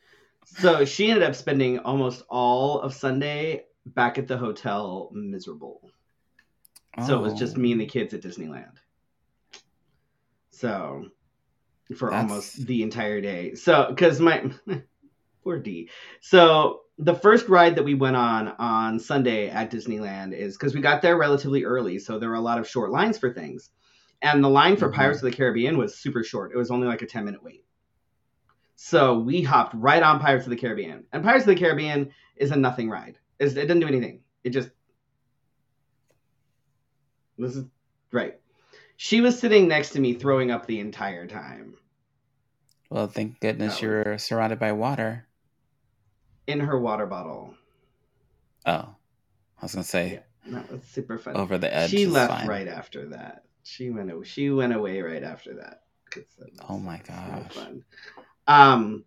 So 0.47 0.85
she 0.85 1.11
ended 1.11 1.23
up 1.28 1.35
spending 1.35 1.78
almost 1.80 2.23
all 2.28 2.80
of 2.80 2.92
Sunday 2.94 3.64
back 3.87 4.18
at 4.18 4.28
the 4.28 4.37
hotel, 4.37 5.11
miserable. 5.12 5.90
So 7.06 7.18
it 7.18 7.23
was 7.23 7.35
just 7.35 7.56
Oh. 7.56 7.61
me 7.61 7.73
and 7.73 7.80
the 7.80 7.87
kids 7.87 8.14
at 8.14 8.21
Disneyland. 8.23 8.76
So 10.50 11.06
for 11.97 12.11
That's- 12.11 12.30
almost 12.30 12.66
the 12.66 12.83
entire 12.83 13.21
day. 13.21 13.54
So 13.54 13.87
because 13.88 14.21
my 14.21 14.50
poor 15.44 15.59
D. 15.59 15.90
So 16.21 16.83
the 16.99 17.14
first 17.14 17.49
ride 17.49 17.75
that 17.76 17.83
we 17.83 17.94
went 17.94 18.16
on 18.16 18.49
on 18.59 19.00
Sunday 19.00 19.49
at 19.49 19.71
Disneyland 19.71 20.33
is 20.33 20.56
because 20.56 20.75
we 20.75 20.80
got 20.80 21.02
there 21.02 21.16
relatively 21.18 21.64
early, 21.64 21.99
so 21.99 22.18
there 22.18 22.28
were 22.28 22.37
a 22.37 22.40
lot 22.40 22.59
of 22.59 22.68
short 22.68 22.90
lines 22.92 23.18
for 23.18 23.33
things. 23.33 23.71
And 24.23 24.42
the 24.42 24.49
line 24.49 24.76
for 24.76 24.88
Mhm. 24.88 24.94
Pirates 24.94 25.23
of 25.23 25.30
the 25.30 25.37
Caribbean 25.37 25.76
was 25.76 25.99
super 25.99 26.23
short. 26.23 26.52
It 26.54 26.56
was 26.56 26.71
only 26.71 26.87
like 26.87 27.02
a 27.02 27.06
10 27.06 27.25
minute 27.25 27.42
wait. 27.42 27.63
So 28.76 29.19
we 29.19 29.43
hopped 29.43 29.75
right 29.75 30.02
on 30.02 30.19
Pirates 30.21 30.45
of 30.47 30.50
the 30.50 30.57
Caribbean. 30.57 31.04
And 31.12 31.23
Pirates 31.23 31.45
of 31.45 31.54
the 31.54 31.61
Caribbean 31.61 32.12
is 32.37 32.50
a 32.50 32.57
nothing 32.57 32.90
ride. 32.90 33.19
It's, 33.38 33.54
it 33.54 33.66
doesn't 33.66 33.81
do 33.81 33.87
anything. 33.88 34.21
It 34.43 34.50
just 34.50 34.71
this 37.38 37.57
is 37.57 37.64
right. 38.12 38.38
She 38.97 39.21
was 39.21 39.38
sitting 39.38 39.66
next 39.69 39.90
to 39.90 40.00
me 40.00 40.14
throwing 40.14 40.50
up 40.50 40.66
the 40.66 40.78
entire 40.81 41.26
time 41.26 41.75
Well, 42.90 43.09
thank 43.09 43.40
goodness 43.40 43.75
That 43.75 43.83
you're 43.83 44.19
surrounded 44.19 44.59
by 44.61 44.73
water. 44.73 45.26
in 46.47 46.61
her 46.61 46.78
water 46.78 47.07
bottle. 47.07 47.54
Oh, 48.66 48.71
I 48.73 49.62
was 49.62 49.75
gonna 49.75 49.85
say 49.85 50.21
That 50.47 50.71
was 50.71 50.83
super 50.85 51.19
fun. 51.19 51.37
over 51.37 51.59
the 51.59 51.75
edge. 51.75 51.90
she 51.90 52.07
left 52.07 52.33
fine. 52.33 52.47
right 52.49 52.69
after 52.69 53.09
that. 53.11 53.45
She 53.64 53.90
went. 53.90 54.12
She 54.26 54.50
went 54.50 54.75
away 54.75 55.00
right 55.00 55.23
after 55.23 55.54
that. 55.54 55.83
Oh 56.69 56.78
my 56.78 57.00
gosh. 57.09 57.52
fun. 57.52 57.83
Um, 58.47 59.05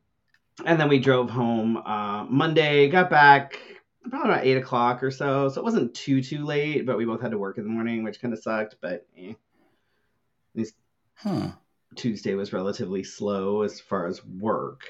and 0.66 0.80
then 0.80 0.90
we 0.90 1.00
drove 1.00 1.30
home 1.30 1.78
uh, 1.78 2.26
Monday. 2.26 2.90
Got 2.90 3.10
back 3.10 3.60
probably 4.10 4.32
about 4.32 4.46
eight 4.46 4.58
o'clock 4.58 5.04
or 5.04 5.12
so. 5.12 5.50
So 5.50 5.62
it 5.62 5.64
wasn't 5.64 5.94
too 5.94 6.22
too 6.22 6.46
late, 6.46 6.86
but 6.86 6.98
we 6.98 7.06
both 7.06 7.22
had 7.22 7.32
to 7.32 7.38
work 7.38 7.58
in 7.58 7.64
the 7.64 7.70
morning, 7.70 8.04
which 8.04 8.22
kind 8.22 8.34
of 8.34 8.42
sucked. 8.42 8.76
But 8.82 9.06
eh. 9.18 9.34
Huh. 11.16 11.50
Tuesday 11.96 12.36
was 12.36 12.54
relatively 12.54 13.04
slow 13.04 13.64
as 13.64 13.80
far 13.80 14.06
as 14.08 14.24
work. 14.24 14.82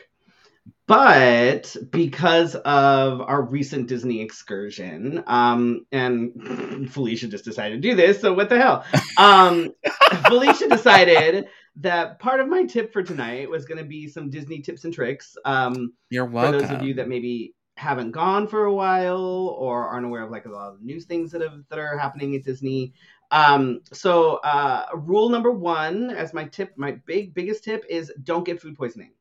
But 0.88 1.76
because 1.90 2.56
of 2.56 3.22
our 3.22 3.42
recent 3.42 3.88
Disney 3.88 4.22
excursion, 4.22 5.24
um, 5.26 5.86
and 5.92 6.90
Felicia 6.92 7.28
just 7.28 7.46
decided 7.46 7.82
to 7.82 7.90
do 7.90 7.96
this, 7.96 8.20
so 8.20 8.34
what 8.34 8.50
the 8.50 8.58
hell? 8.58 8.84
Um, 9.18 9.74
Felicia 10.28 10.68
decided 10.68 11.48
that 11.78 12.20
part 12.20 12.40
of 12.40 12.48
my 12.48 12.64
tip 12.66 12.92
for 12.92 13.04
tonight 13.04 13.50
was 13.50 13.66
going 13.66 13.78
to 13.78 13.84
be 13.84 14.08
some 14.08 14.30
Disney 14.30 14.62
tips 14.62 14.84
and 14.86 14.94
tricks. 14.94 15.38
Um, 15.46 15.94
You're 16.10 16.26
welcome. 16.26 16.60
for 16.62 16.68
those 16.68 16.76
of 16.76 16.84
you 16.84 16.96
that 16.96 17.08
maybe 17.08 17.54
haven't 17.76 18.12
gone 18.12 18.48
for 18.48 18.66
a 18.66 18.74
while 18.74 19.56
or 19.58 19.88
aren't 19.88 20.06
aware 20.06 20.24
of 20.24 20.32
like 20.32 20.46
a 20.46 20.50
lot 20.50 20.72
of 20.74 20.80
the 20.80 20.86
news 20.86 21.06
things 21.06 21.32
that 21.32 21.42
have 21.42 21.60
that 21.70 21.78
are 21.78 21.98
happening 21.98 22.36
at 22.36 22.44
Disney. 22.44 22.94
Um, 23.30 23.82
so 23.94 24.38
uh, 24.38 24.86
rule 24.96 25.30
number 25.30 25.52
one, 25.52 26.10
as 26.10 26.34
my 26.34 26.46
tip, 26.46 26.74
my 26.78 26.94
big 27.06 27.34
biggest 27.36 27.64
tip 27.64 27.86
is 27.90 28.12
don't 28.24 28.46
get 28.46 28.62
food 28.62 28.76
poisoning. 28.76 29.12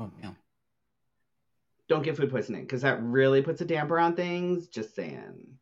oh, 0.00 0.10
yeah. 0.22 0.30
Don't 1.88 2.02
get 2.02 2.16
food 2.16 2.30
poisoning 2.30 2.62
because 2.62 2.80
that 2.80 3.02
really 3.02 3.42
puts 3.42 3.60
a 3.60 3.66
damper 3.66 3.98
on 3.98 4.16
things. 4.16 4.68
Just 4.68 4.94
saying. 4.94 5.58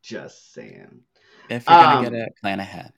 Just 0.00 0.54
saying. 0.54 1.02
If 1.50 1.68
you're 1.68 1.78
gonna 1.78 1.98
Um, 1.98 2.04
get 2.04 2.14
it, 2.14 2.32
plan 2.40 2.60
ahead. 2.60 2.92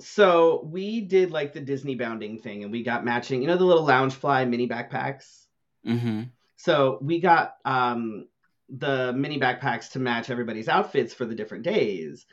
So 0.00 0.68
we 0.70 1.00
did 1.00 1.30
like 1.30 1.52
the 1.52 1.60
Disney 1.60 1.94
bounding 1.94 2.38
thing, 2.38 2.62
and 2.62 2.72
we 2.72 2.82
got 2.82 3.04
matching. 3.04 3.42
You 3.42 3.48
know 3.48 3.56
the 3.56 3.64
little 3.64 3.86
Loungefly 3.86 4.48
mini 4.48 4.68
backpacks. 4.68 5.44
Mm-hmm. 5.86 6.22
So 6.56 6.98
we 7.02 7.20
got 7.20 7.54
um, 7.64 8.26
the 8.68 9.12
mini 9.12 9.38
backpacks 9.38 9.92
to 9.92 9.98
match 9.98 10.30
everybody's 10.30 10.68
outfits 10.68 11.14
for 11.14 11.24
the 11.24 11.34
different 11.34 11.64
days, 11.64 12.26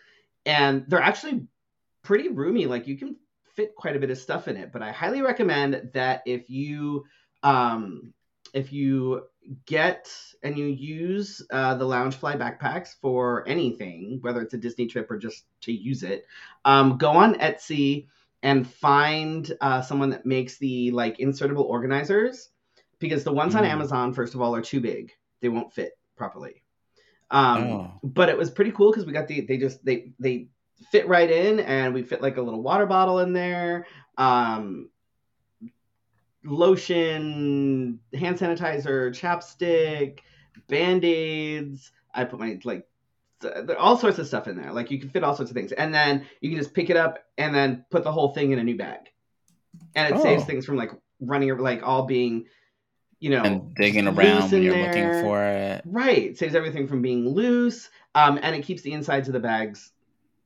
and 0.46 0.86
they're 0.88 1.02
actually 1.02 1.48
pretty 2.04 2.30
roomy. 2.30 2.66
Like 2.66 2.88
you 2.88 2.98
can 2.98 3.16
fit 3.56 3.76
quite 3.76 3.96
a 3.96 4.00
bit 4.00 4.12
of 4.12 4.18
stuff 4.18 4.48
in 4.48 4.58
it. 4.58 4.72
But 4.72 4.82
I 4.82 4.92
highly 4.92 5.22
recommend 5.22 5.92
that 5.94 6.24
if 6.26 6.50
you 6.50 7.06
um, 7.44 8.14
if 8.54 8.74
you 8.74 9.24
get 9.66 10.10
and 10.44 10.58
you 10.58 10.66
use 10.66 11.42
uh, 11.52 11.76
the 11.76 11.86
Loungefly 11.86 12.38
backpacks 12.38 12.96
for 13.02 13.48
anything, 13.48 14.20
whether 14.22 14.42
it's 14.42 14.54
a 14.54 14.58
Disney 14.58 14.88
trip 14.88 15.10
or 15.10 15.18
just 15.18 15.46
to 15.62 15.72
use 15.72 16.04
it, 16.04 16.26
um, 16.66 16.98
go 16.98 17.12
on 17.12 17.36
Etsy 17.36 18.08
and 18.44 18.68
find 18.68 19.52
uh, 19.62 19.82
someone 19.82 20.10
that 20.10 20.26
makes 20.26 20.58
the 20.58 20.92
like 20.92 21.18
insertable 21.18 21.66
organizers 21.66 22.50
because 23.00 23.24
the 23.24 23.34
ones 23.34 23.56
on 23.56 23.64
Mm. 23.64 23.70
Amazon, 23.70 24.14
first 24.14 24.36
of 24.36 24.42
all, 24.42 24.56
are 24.56 24.62
too 24.62 24.80
big. 24.80 25.12
They 25.42 25.50
won't 25.50 25.74
fit 25.74 25.98
properly. 26.16 26.64
Um, 27.30 27.64
Oh. 27.64 27.92
But 28.04 28.30
it 28.30 28.38
was 28.38 28.50
pretty 28.52 28.72
cool 28.72 28.92
because 28.92 29.06
we 29.06 29.14
got 29.14 29.28
the 29.28 29.42
they 29.42 29.58
just 29.58 29.84
they 29.86 30.12
they 30.20 30.48
fit 30.92 31.08
right 31.08 31.30
in, 31.30 31.60
and 31.62 31.94
we 31.94 32.04
fit 32.04 32.22
like 32.22 32.38
a 32.38 32.42
little 32.42 32.62
water 32.62 32.86
bottle 32.86 33.20
in 33.20 33.34
there, 33.34 33.86
um, 34.18 34.90
lotion, 36.44 38.00
hand 38.14 38.38
sanitizer, 38.38 39.12
chapstick, 39.12 40.20
band 40.68 41.04
aids. 41.06 41.92
I 42.14 42.26
put 42.26 42.40
my 42.40 42.60
like 42.64 42.88
all 43.78 43.98
sorts 43.98 44.20
of 44.20 44.28
stuff 44.28 44.48
in 44.48 44.56
there. 44.56 44.72
Like 44.72 44.92
you 44.92 45.00
can 45.00 45.10
fit 45.10 45.24
all 45.24 45.36
sorts 45.36 45.52
of 45.52 45.56
things, 45.56 45.72
and 45.72 45.94
then 45.94 46.26
you 46.42 46.50
can 46.50 46.60
just 46.60 46.74
pick 46.74 46.90
it 46.90 46.98
up 46.98 47.20
and 47.38 47.54
then 47.54 47.86
put 47.90 48.04
the 48.04 48.12
whole 48.12 48.30
thing 48.30 48.52
in 48.52 48.60
a 48.60 48.64
new 48.64 48.78
bag, 48.78 49.00
and 49.96 50.14
it 50.14 50.20
oh. 50.20 50.24
saves 50.24 50.46
things 50.46 50.66
from 50.66 50.78
like 50.78 50.92
running 51.20 51.56
like 51.58 51.82
all 51.84 52.06
being, 52.06 52.46
you 53.20 53.30
know, 53.30 53.44
and 53.44 53.76
digging 53.76 54.08
around 54.08 54.52
when 54.52 54.64
you're 54.64 54.74
there. 54.74 54.88
looking 54.88 55.24
for 55.24 55.44
it. 55.44 55.82
Right, 55.86 56.24
it 56.24 56.38
saves 56.38 56.56
everything 56.56 56.88
from 56.88 57.02
being 57.02 57.30
loose, 57.30 57.90
um, 58.16 58.40
and 58.42 58.56
it 58.56 58.64
keeps 58.64 58.82
the 58.82 58.92
insides 58.94 59.28
of 59.28 59.34
the 59.34 59.40
bags 59.40 59.92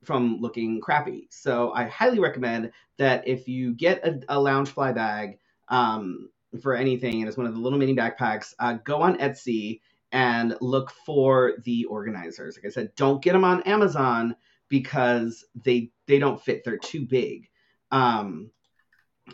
from 0.03 0.39
looking 0.39 0.79
crappy. 0.79 1.27
So 1.31 1.71
I 1.73 1.85
highly 1.85 2.19
recommend 2.19 2.71
that 2.97 3.27
if 3.27 3.47
you 3.47 3.73
get 3.73 4.05
a, 4.05 4.19
a 4.29 4.37
Loungefly 4.37 4.93
bag 4.93 5.39
um, 5.69 6.29
for 6.61 6.75
anything, 6.75 7.19
and 7.19 7.27
it's 7.27 7.37
one 7.37 7.47
of 7.47 7.53
the 7.53 7.59
little 7.59 7.79
mini 7.79 7.95
backpacks, 7.95 8.53
uh, 8.59 8.73
go 8.83 9.01
on 9.01 9.17
Etsy 9.17 9.81
and 10.11 10.55
look 10.61 10.91
for 10.91 11.53
the 11.63 11.85
organizers. 11.85 12.57
Like 12.57 12.65
I 12.65 12.69
said, 12.69 12.95
don't 12.95 13.21
get 13.21 13.33
them 13.33 13.43
on 13.43 13.63
Amazon 13.63 14.35
because 14.69 15.45
they 15.63 15.91
they 16.07 16.19
don't 16.19 16.41
fit. 16.41 16.63
They're 16.63 16.77
too 16.77 17.05
big. 17.05 17.49
Um, 17.91 18.51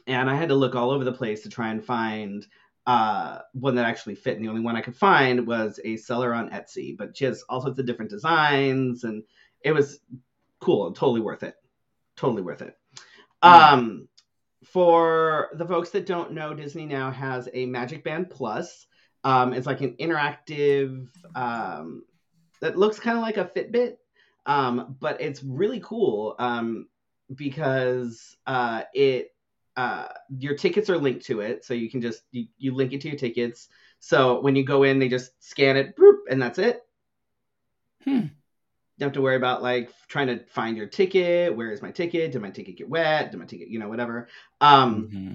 and 0.07 0.29
I 0.29 0.35
had 0.35 0.50
to 0.50 0.55
look 0.55 0.75
all 0.75 0.91
over 0.91 1.03
the 1.03 1.11
place 1.11 1.43
to 1.43 1.50
try 1.50 1.69
and 1.69 1.83
find 1.83 2.45
uh, 2.88 3.39
one 3.53 3.75
that 3.75 3.85
actually 3.85 4.15
fit. 4.15 4.35
And 4.35 4.43
the 4.43 4.50
only 4.50 4.61
one 4.61 4.75
I 4.75 4.81
could 4.81 4.95
find 4.95 5.45
was 5.45 5.79
a 5.83 5.97
seller 5.97 6.33
on 6.33 6.50
Etsy, 6.50 6.97
but 6.97 7.15
she 7.15 7.25
has 7.25 7.43
all 7.50 7.61
sorts 7.61 7.79
of 7.79 7.85
different 7.85 8.11
designs, 8.11 9.03
and 9.03 9.23
it 9.61 9.73
was 9.73 10.00
cool. 10.59 10.91
Totally 10.93 11.21
worth 11.21 11.43
it. 11.43 11.55
Totally 12.15 12.41
worth 12.41 12.61
it. 12.61 12.75
Um, 13.41 14.07
for 14.63 15.50
the 15.53 15.65
folks 15.65 15.89
that 15.91 16.06
don't 16.06 16.34
know, 16.34 16.53
Disney 16.53 16.86
now 16.86 17.12
has 17.12 17.50
a 17.53 17.65
Magic 17.65 18.03
Band 18.03 18.30
Plus. 18.30 18.88
Um, 19.24 19.53
it's 19.53 19.68
like 19.68 19.82
an 19.82 19.96
interactive. 20.00 21.08
Um, 21.36 22.03
that 22.62 22.77
looks 22.77 23.00
kind 23.00 23.18
of 23.18 23.24
like 23.24 23.38
a 23.38 23.46
Fitbit, 23.46 23.98
um, 24.46 24.96
but 25.00 25.20
it's 25.20 25.44
really 25.44 25.82
cool 25.84 26.36
um, 26.39 26.88
because 27.36 28.38
uh, 28.46 28.84
it 28.94 29.34
uh, 29.75 30.08
your 30.38 30.56
tickets 30.56 30.89
are 30.89 30.98
linked 30.98 31.25
to 31.25 31.41
it, 31.41 31.65
so 31.65 31.74
you 31.74 31.89
can 31.89 32.01
just 32.01 32.24
you, 32.32 32.46
you 32.58 32.74
link 32.74 32.94
it 32.94 33.01
to 33.01 33.10
your 33.10 33.18
tickets. 33.18 33.68
So 34.00 34.41
when 34.41 34.56
you 34.56 34.63
go 34.63 34.84
in, 34.84 35.00
they 35.00 35.10
just 35.10 35.32
scan 35.44 35.75
it, 35.75 35.96
boop, 35.96 36.20
and 36.30 36.41
that's 36.41 36.60
it. 36.60 36.84
Hmm. 38.03 38.27
You 39.01 39.05
don't 39.05 39.15
have 39.15 39.20
to 39.20 39.24
worry 39.24 39.36
about 39.36 39.63
like 39.63 39.89
trying 40.08 40.27
to 40.27 40.46
find 40.46 40.77
your 40.77 40.86
ticket. 40.86 41.55
Where 41.58 41.72
is 41.72 41.81
my 41.81 41.89
ticket? 41.89 42.31
Did 42.31 42.39
my 42.43 42.51
ticket 42.51 42.77
get 42.77 42.88
wet? 42.88 43.31
Did 43.31 43.39
my 43.39 43.48
ticket, 43.48 43.67
you 43.70 43.79
know, 43.79 43.89
whatever. 43.89 44.27
Um, 44.62 45.08
mm-hmm. 45.08 45.34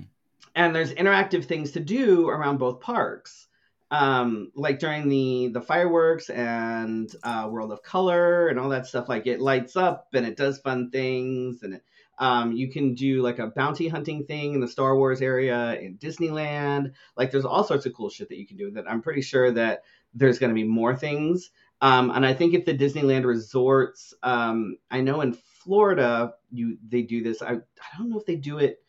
And 0.54 0.72
there's 0.72 0.94
interactive 0.94 1.46
things 1.46 1.72
to 1.72 1.80
do 1.80 2.28
around 2.28 2.58
both 2.58 2.80
parks. 2.80 3.48
Um, 3.90 4.52
like 4.54 4.78
during 4.78 5.08
the 5.08 5.48
the 5.48 5.60
fireworks 5.60 6.30
and 6.30 7.12
uh, 7.24 7.48
World 7.50 7.72
of 7.72 7.82
Color 7.82 8.46
and 8.46 8.60
all 8.60 8.68
that 8.68 8.86
stuff. 8.86 9.08
Like 9.08 9.26
it 9.26 9.40
lights 9.40 9.74
up 9.74 10.10
and 10.14 10.24
it 10.24 10.36
does 10.36 10.60
fun 10.60 10.92
things 10.92 11.64
and 11.64 11.74
it, 11.74 11.82
um, 12.20 12.52
you 12.52 12.70
can 12.70 12.94
do 12.94 13.20
like 13.20 13.40
a 13.40 13.48
bounty 13.48 13.88
hunting 13.88 14.26
thing 14.26 14.54
in 14.54 14.60
the 14.60 14.68
Star 14.68 14.96
Wars 14.96 15.20
area 15.20 15.74
in 15.74 15.98
Disneyland. 15.98 16.92
Like 17.16 17.32
there's 17.32 17.44
all 17.44 17.64
sorts 17.64 17.84
of 17.84 17.94
cool 17.94 18.10
shit 18.10 18.28
that 18.28 18.38
you 18.38 18.46
can 18.46 18.58
do. 18.58 18.70
That 18.70 18.88
I'm 18.88 19.02
pretty 19.02 19.22
sure 19.22 19.50
that 19.50 19.82
there's 20.14 20.38
going 20.38 20.50
to 20.50 20.54
be 20.54 20.62
more 20.62 20.94
things. 20.94 21.50
Um, 21.80 22.10
and 22.10 22.24
I 22.24 22.32
think 22.32 22.54
if 22.54 22.64
the 22.64 22.76
Disneyland 22.76 23.24
resorts, 23.24 24.14
um, 24.22 24.76
I 24.90 25.00
know 25.00 25.20
in 25.20 25.36
Florida, 25.62 26.34
you 26.50 26.78
they 26.88 27.02
do 27.02 27.22
this. 27.22 27.42
I, 27.42 27.54
I 27.54 27.98
don't 27.98 28.08
know 28.08 28.18
if 28.18 28.26
they 28.26 28.36
do 28.36 28.58
it 28.58 28.82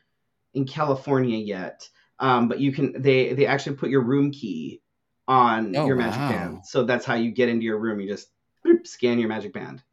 in 0.54 0.66
California 0.66 1.38
yet, 1.38 1.88
um, 2.20 2.48
but 2.48 2.60
you 2.60 2.72
can 2.72 3.02
they 3.02 3.34
they 3.34 3.46
actually 3.46 3.76
put 3.76 3.90
your 3.90 4.02
room 4.02 4.32
key 4.32 4.82
on 5.28 5.76
oh, 5.76 5.86
your 5.86 5.98
magic 5.98 6.20
wow. 6.20 6.30
band, 6.30 6.66
so 6.66 6.84
that's 6.84 7.06
how 7.06 7.16
you 7.16 7.32
get 7.32 7.50
into 7.50 7.66
your 7.66 7.78
room. 7.80 8.00
You 8.00 8.08
just 8.08 8.30
boop, 8.66 8.88
scan 8.88 9.20
your 9.20 9.30
magic 9.30 9.54
band. 9.54 9.84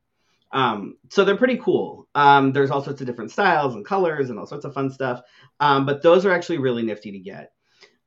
Um, 0.53 0.99
so 1.11 1.25
they're 1.25 1.37
pretty 1.37 1.57
cool. 1.57 2.07
Um, 2.15 2.53
there's 2.53 2.71
all 2.71 2.83
sorts 2.83 3.01
of 3.01 3.09
different 3.09 3.33
styles 3.33 3.75
and 3.75 3.85
colors 3.85 4.31
and 4.31 4.39
all 4.39 4.47
sorts 4.47 4.65
of 4.65 4.73
fun 4.73 4.89
stuff. 4.89 5.21
Um, 5.59 5.85
but 5.85 6.01
those 6.01 6.25
are 6.25 6.31
actually 6.31 6.59
really 6.59 6.85
nifty 6.85 7.11
to 7.11 7.19
get. 7.19 7.51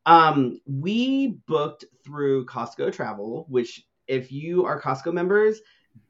Um, 0.06 0.62
we 0.65 1.39
booked 1.45 1.84
through 2.06 2.45
Costco 2.45 2.93
Travel, 2.93 3.45
which 3.50 3.86
if 4.08 4.32
you 4.32 4.65
are 4.65 4.82
Costco 4.82 5.13
members, 5.13 5.60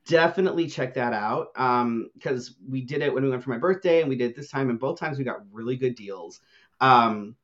definitely 0.05 0.67
check 0.67 0.93
that 0.95 1.13
out. 1.13 1.53
Because 1.53 2.49
um, 2.49 2.55
we 2.67 2.81
did 2.81 3.01
it 3.01 3.13
when 3.13 3.23
we 3.23 3.29
went 3.29 3.43
for 3.43 3.49
my 3.49 3.57
birthday 3.57 4.01
and 4.01 4.09
we 4.09 4.15
did 4.15 4.35
this 4.35 4.49
time 4.49 4.69
and 4.69 4.79
both 4.79 4.99
times 4.99 5.17
we 5.17 5.23
got 5.23 5.41
really 5.51 5.75
good 5.75 5.95
deals. 5.95 6.39
Um, 6.79 7.35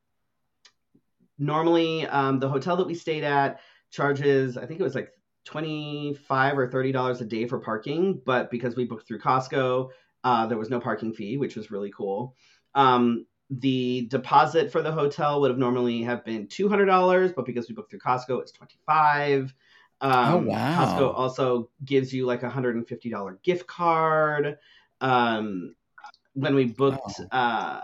normally 1.38 2.06
um, 2.06 2.38
the 2.38 2.48
hotel 2.48 2.76
that 2.76 2.86
we 2.86 2.94
stayed 2.94 3.24
at 3.24 3.60
charges 3.90 4.56
i 4.56 4.66
think 4.66 4.80
it 4.80 4.84
was 4.84 4.94
like 4.94 5.10
25 5.44 6.58
or 6.58 6.70
30 6.70 6.92
dollars 6.92 7.20
a 7.20 7.24
day 7.24 7.46
for 7.46 7.58
parking 7.58 8.20
but 8.24 8.50
because 8.50 8.76
we 8.76 8.84
booked 8.84 9.06
through 9.06 9.18
costco 9.18 9.90
uh, 10.24 10.46
there 10.46 10.56
was 10.56 10.70
no 10.70 10.80
parking 10.80 11.12
fee 11.12 11.36
which 11.36 11.54
was 11.54 11.70
really 11.70 11.92
cool. 11.94 12.34
Um, 12.74 13.26
the 13.50 14.06
deposit 14.08 14.72
for 14.72 14.80
the 14.80 14.90
hotel 14.90 15.38
would 15.42 15.50
have 15.50 15.58
normally 15.58 16.02
have 16.02 16.24
been 16.24 16.46
$200 16.46 17.34
but 17.36 17.44
because 17.44 17.68
we 17.68 17.74
booked 17.74 17.90
through 17.90 17.98
costco 18.00 18.40
it's 18.40 18.52
25 18.52 19.52
Oh, 19.52 19.63
um, 20.04 20.34
oh 20.34 20.38
wow! 20.50 20.84
Costco 20.84 21.14
also 21.14 21.70
gives 21.82 22.12
you 22.12 22.26
like 22.26 22.42
a 22.42 22.50
hundred 22.50 22.76
and 22.76 22.86
fifty 22.86 23.08
dollar 23.08 23.38
gift 23.42 23.66
card. 23.66 24.58
Um, 25.00 25.74
when 26.34 26.54
we 26.54 26.66
booked 26.66 27.20
oh. 27.20 27.36
uh, 27.36 27.80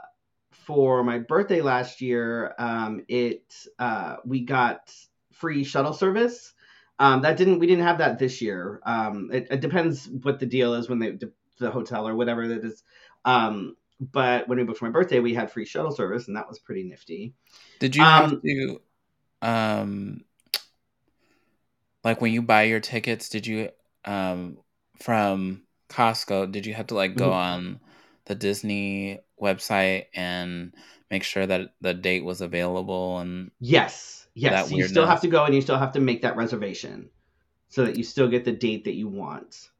for 0.50 1.02
my 1.02 1.18
birthday 1.18 1.62
last 1.62 2.02
year, 2.02 2.54
um, 2.59 3.04
it 3.09 3.54
uh, 3.78 4.16
we 4.26 4.40
got 4.40 4.94
free 5.33 5.64
shuttle 5.64 5.94
service. 5.94 6.52
Um, 6.98 7.22
that 7.22 7.38
didn't 7.38 7.59
we 7.59 7.66
didn't 7.66 7.85
have 7.85 7.98
that 7.98 8.18
this 8.18 8.42
year. 8.42 8.83
Um, 8.85 9.30
it, 9.33 9.46
it, 9.50 9.61
depends 9.62 10.06
what 10.06 10.38
the 10.38 10.46
deal 10.46 10.74
is 10.74 10.90
when 10.90 10.98
they 10.98 11.18
the 11.59 11.70
hotel 11.70 12.06
or 12.06 12.14
whatever 12.14 12.48
that 12.48 12.62
is. 12.62 12.83
Um, 13.24 13.76
but 13.98 14.46
when 14.46 14.59
we 14.59 14.64
booked 14.64 14.78
for 14.80 14.85
my 14.85 14.90
birthday, 14.90 15.20
we 15.20 15.33
had 15.33 15.50
free 15.50 15.64
shuttle 15.64 15.92
service, 15.92 16.28
and 16.28 16.37
that 16.37 16.48
was 16.50 16.59
pretty 16.59 16.83
nifty. 16.83 17.33
Did 17.78 17.96
you 17.96 18.02
have 18.02 18.33
um, 18.33 18.42
to 18.42 18.80
um 19.40 20.24
like 22.04 22.20
when 22.20 22.32
you 22.32 22.42
buy 22.42 22.64
your 22.64 22.80
tickets, 22.80 23.28
did 23.28 23.46
you 23.46 23.70
um 24.04 24.58
from 25.00 25.62
Costco, 25.88 26.52
did 26.52 26.66
you 26.66 26.74
have 26.74 26.88
to 26.88 26.94
like 26.94 27.16
go 27.16 27.26
mm-hmm. 27.26 27.34
on 27.34 27.80
the 28.26 28.34
Disney 28.34 29.20
website 29.40 30.06
and 30.14 30.74
make 31.10 31.24
sure 31.24 31.46
that 31.46 31.74
the 31.80 31.94
date 31.94 32.24
was 32.24 32.40
available 32.40 33.18
and 33.18 33.50
Yes. 33.58 34.28
Yes. 34.34 34.70
You 34.70 34.86
still 34.86 35.06
have 35.06 35.22
to 35.22 35.28
go 35.28 35.44
and 35.44 35.54
you 35.54 35.60
still 35.60 35.78
have 35.78 35.92
to 35.92 36.00
make 36.00 36.22
that 36.22 36.36
reservation 36.36 37.10
so 37.68 37.84
that 37.84 37.96
you 37.96 38.04
still 38.04 38.28
get 38.28 38.44
the 38.44 38.52
date 38.52 38.84
that 38.84 38.94
you 38.94 39.08
want. 39.08 39.70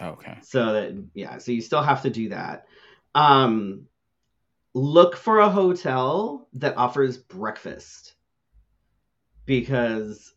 Okay. 0.00 0.36
So 0.42 0.72
that 0.72 1.04
yeah, 1.14 1.38
so 1.38 1.52
you 1.52 1.60
still 1.60 1.82
have 1.82 2.02
to 2.02 2.10
do 2.10 2.30
that. 2.30 2.66
Um 3.14 3.86
look 4.74 5.16
for 5.16 5.38
a 5.38 5.48
hotel 5.48 6.48
that 6.54 6.76
offers 6.76 7.16
breakfast 7.16 8.14
because 9.46 10.33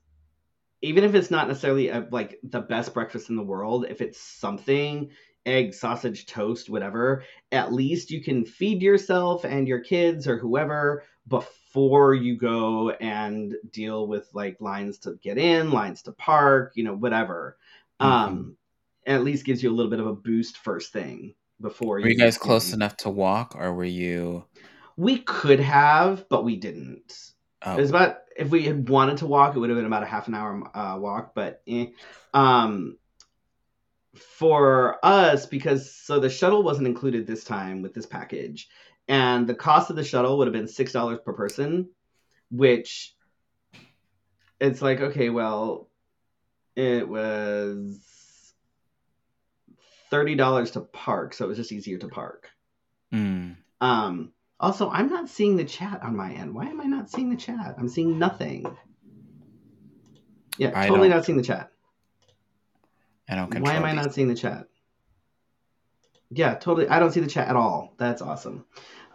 even 0.88 1.04
if 1.04 1.14
it's 1.14 1.30
not 1.30 1.48
necessarily 1.48 1.90
a, 1.90 2.08
like 2.12 2.40
the 2.44 2.62
best 2.62 2.94
breakfast 2.94 3.30
in 3.30 3.36
the 3.36 3.44
world, 3.44 3.86
if 3.90 4.02
it's 4.02 4.20
something 4.20 5.10
egg, 5.46 5.74
sausage, 5.74 6.26
toast, 6.26 6.70
whatever, 6.70 7.24
at 7.52 7.74
least 7.74 8.12
you 8.12 8.22
can 8.22 8.46
feed 8.46 8.82
yourself 8.82 9.46
and 9.46 9.68
your 9.68 9.80
kids 9.80 10.28
or 10.28 10.38
whoever 10.38 11.04
before 11.28 12.14
you 12.14 12.38
go 12.38 12.92
and 12.92 13.56
deal 13.72 14.08
with 14.08 14.30
like 14.34 14.60
lines 14.60 14.98
to 15.00 15.18
get 15.22 15.38
in, 15.38 15.72
lines 15.72 16.02
to 16.04 16.12
park, 16.12 16.74
you 16.76 16.84
know, 16.84 16.96
whatever. 16.96 17.58
Mm-hmm. 18.00 18.12
Um, 18.12 18.58
at 19.06 19.24
least 19.24 19.46
gives 19.46 19.64
you 19.64 19.72
a 19.72 19.74
little 19.74 19.90
bit 19.90 20.00
of 20.00 20.08
a 20.08 20.14
boost 20.14 20.58
first 20.58 20.92
thing 20.92 21.34
before. 21.62 21.96
Were 21.96 22.00
you, 22.02 22.10
you 22.10 22.18
guys 22.18 22.38
close 22.38 22.74
enough 22.74 22.98
to 22.98 23.10
walk, 23.10 23.56
or 23.58 23.74
were 23.74 23.86
you? 23.86 24.46
We 24.98 25.20
could 25.20 25.60
have, 25.60 26.28
but 26.30 26.44
we 26.44 26.58
didn't. 26.58 27.32
Oh. 27.68 27.78
It 27.78 27.82
was 27.82 27.90
about 27.90 28.20
if 28.38 28.50
we 28.50 28.64
had 28.64 28.88
wanted 28.88 29.18
to 29.18 29.26
walk, 29.26 29.56
it 29.56 29.60
would 29.60 29.70
have 29.70 29.78
been 29.78 29.86
about 29.86 30.04
a 30.04 30.08
half 30.08 30.28
an 30.28 30.36
hour 30.36 30.64
uh, 30.74 30.98
walk, 30.98 31.34
but 31.36 31.62
eh. 31.68 31.88
um, 32.34 32.98
for 34.16 35.04
us 35.04 35.46
because 35.46 35.94
so 35.94 36.20
the 36.20 36.30
shuttle 36.30 36.64
wasn't 36.64 36.88
included 36.88 37.28
this 37.28 37.44
time 37.44 37.82
with 37.82 37.94
this 37.94 38.06
package, 38.06 38.70
and 39.08 39.48
the 39.48 39.56
cost 39.56 39.90
of 39.90 39.98
the 39.98 40.04
shuttle 40.04 40.38
would 40.38 40.48
have 40.48 40.54
been 40.54 40.68
six 40.68 40.94
dollars 40.94 41.20
per 41.26 41.34
person, 41.34 41.90
which 42.52 43.14
it's 44.62 44.82
like 44.82 45.02
okay, 45.02 45.30
well, 45.30 45.90
it 46.76 47.08
was 47.08 48.54
thirty 50.10 50.36
dollars 50.36 50.72
to 50.72 50.82
park, 50.82 51.34
so 51.34 51.44
it 51.44 51.50
was 51.50 51.58
just 51.58 51.74
easier 51.74 51.98
to 51.98 52.08
park. 52.08 52.50
Mm. 53.14 53.58
Um, 53.82 54.32
also, 54.60 54.90
I'm 54.90 55.10
not 55.10 55.30
seeing 55.30 55.56
the 55.56 55.66
chat 55.66 56.02
on 56.02 56.16
my 56.16 56.32
end. 56.32 56.54
Why 56.54 56.66
am 56.66 56.82
I 56.82 56.86
not 56.86 57.10
seeing 57.10 57.30
the 57.30 57.36
chat? 57.36 57.76
I'm 57.78 57.88
seeing 57.90 58.18
nothing. 58.18 58.66
Yeah, 60.58 60.72
I 60.76 60.88
totally 60.88 61.10
not 61.10 61.26
seeing 61.26 61.38
the 61.38 61.44
chat. 61.44 61.72
I 63.30 63.36
don't 63.36 63.52
get 63.52 63.62
Why 63.62 63.74
am 63.74 63.86
I 63.86 63.94
not 63.94 64.14
seeing 64.14 64.28
the 64.28 64.36
chat? 64.36 64.68
Yeah, 66.32 66.56
totally. 66.56 66.88
I 66.88 67.00
don't 67.00 67.12
see 67.12 67.20
the 67.20 67.28
chat 67.28 67.48
at 67.48 67.56
all. 67.56 67.94
That's 67.98 68.22
awesome. 68.22 68.66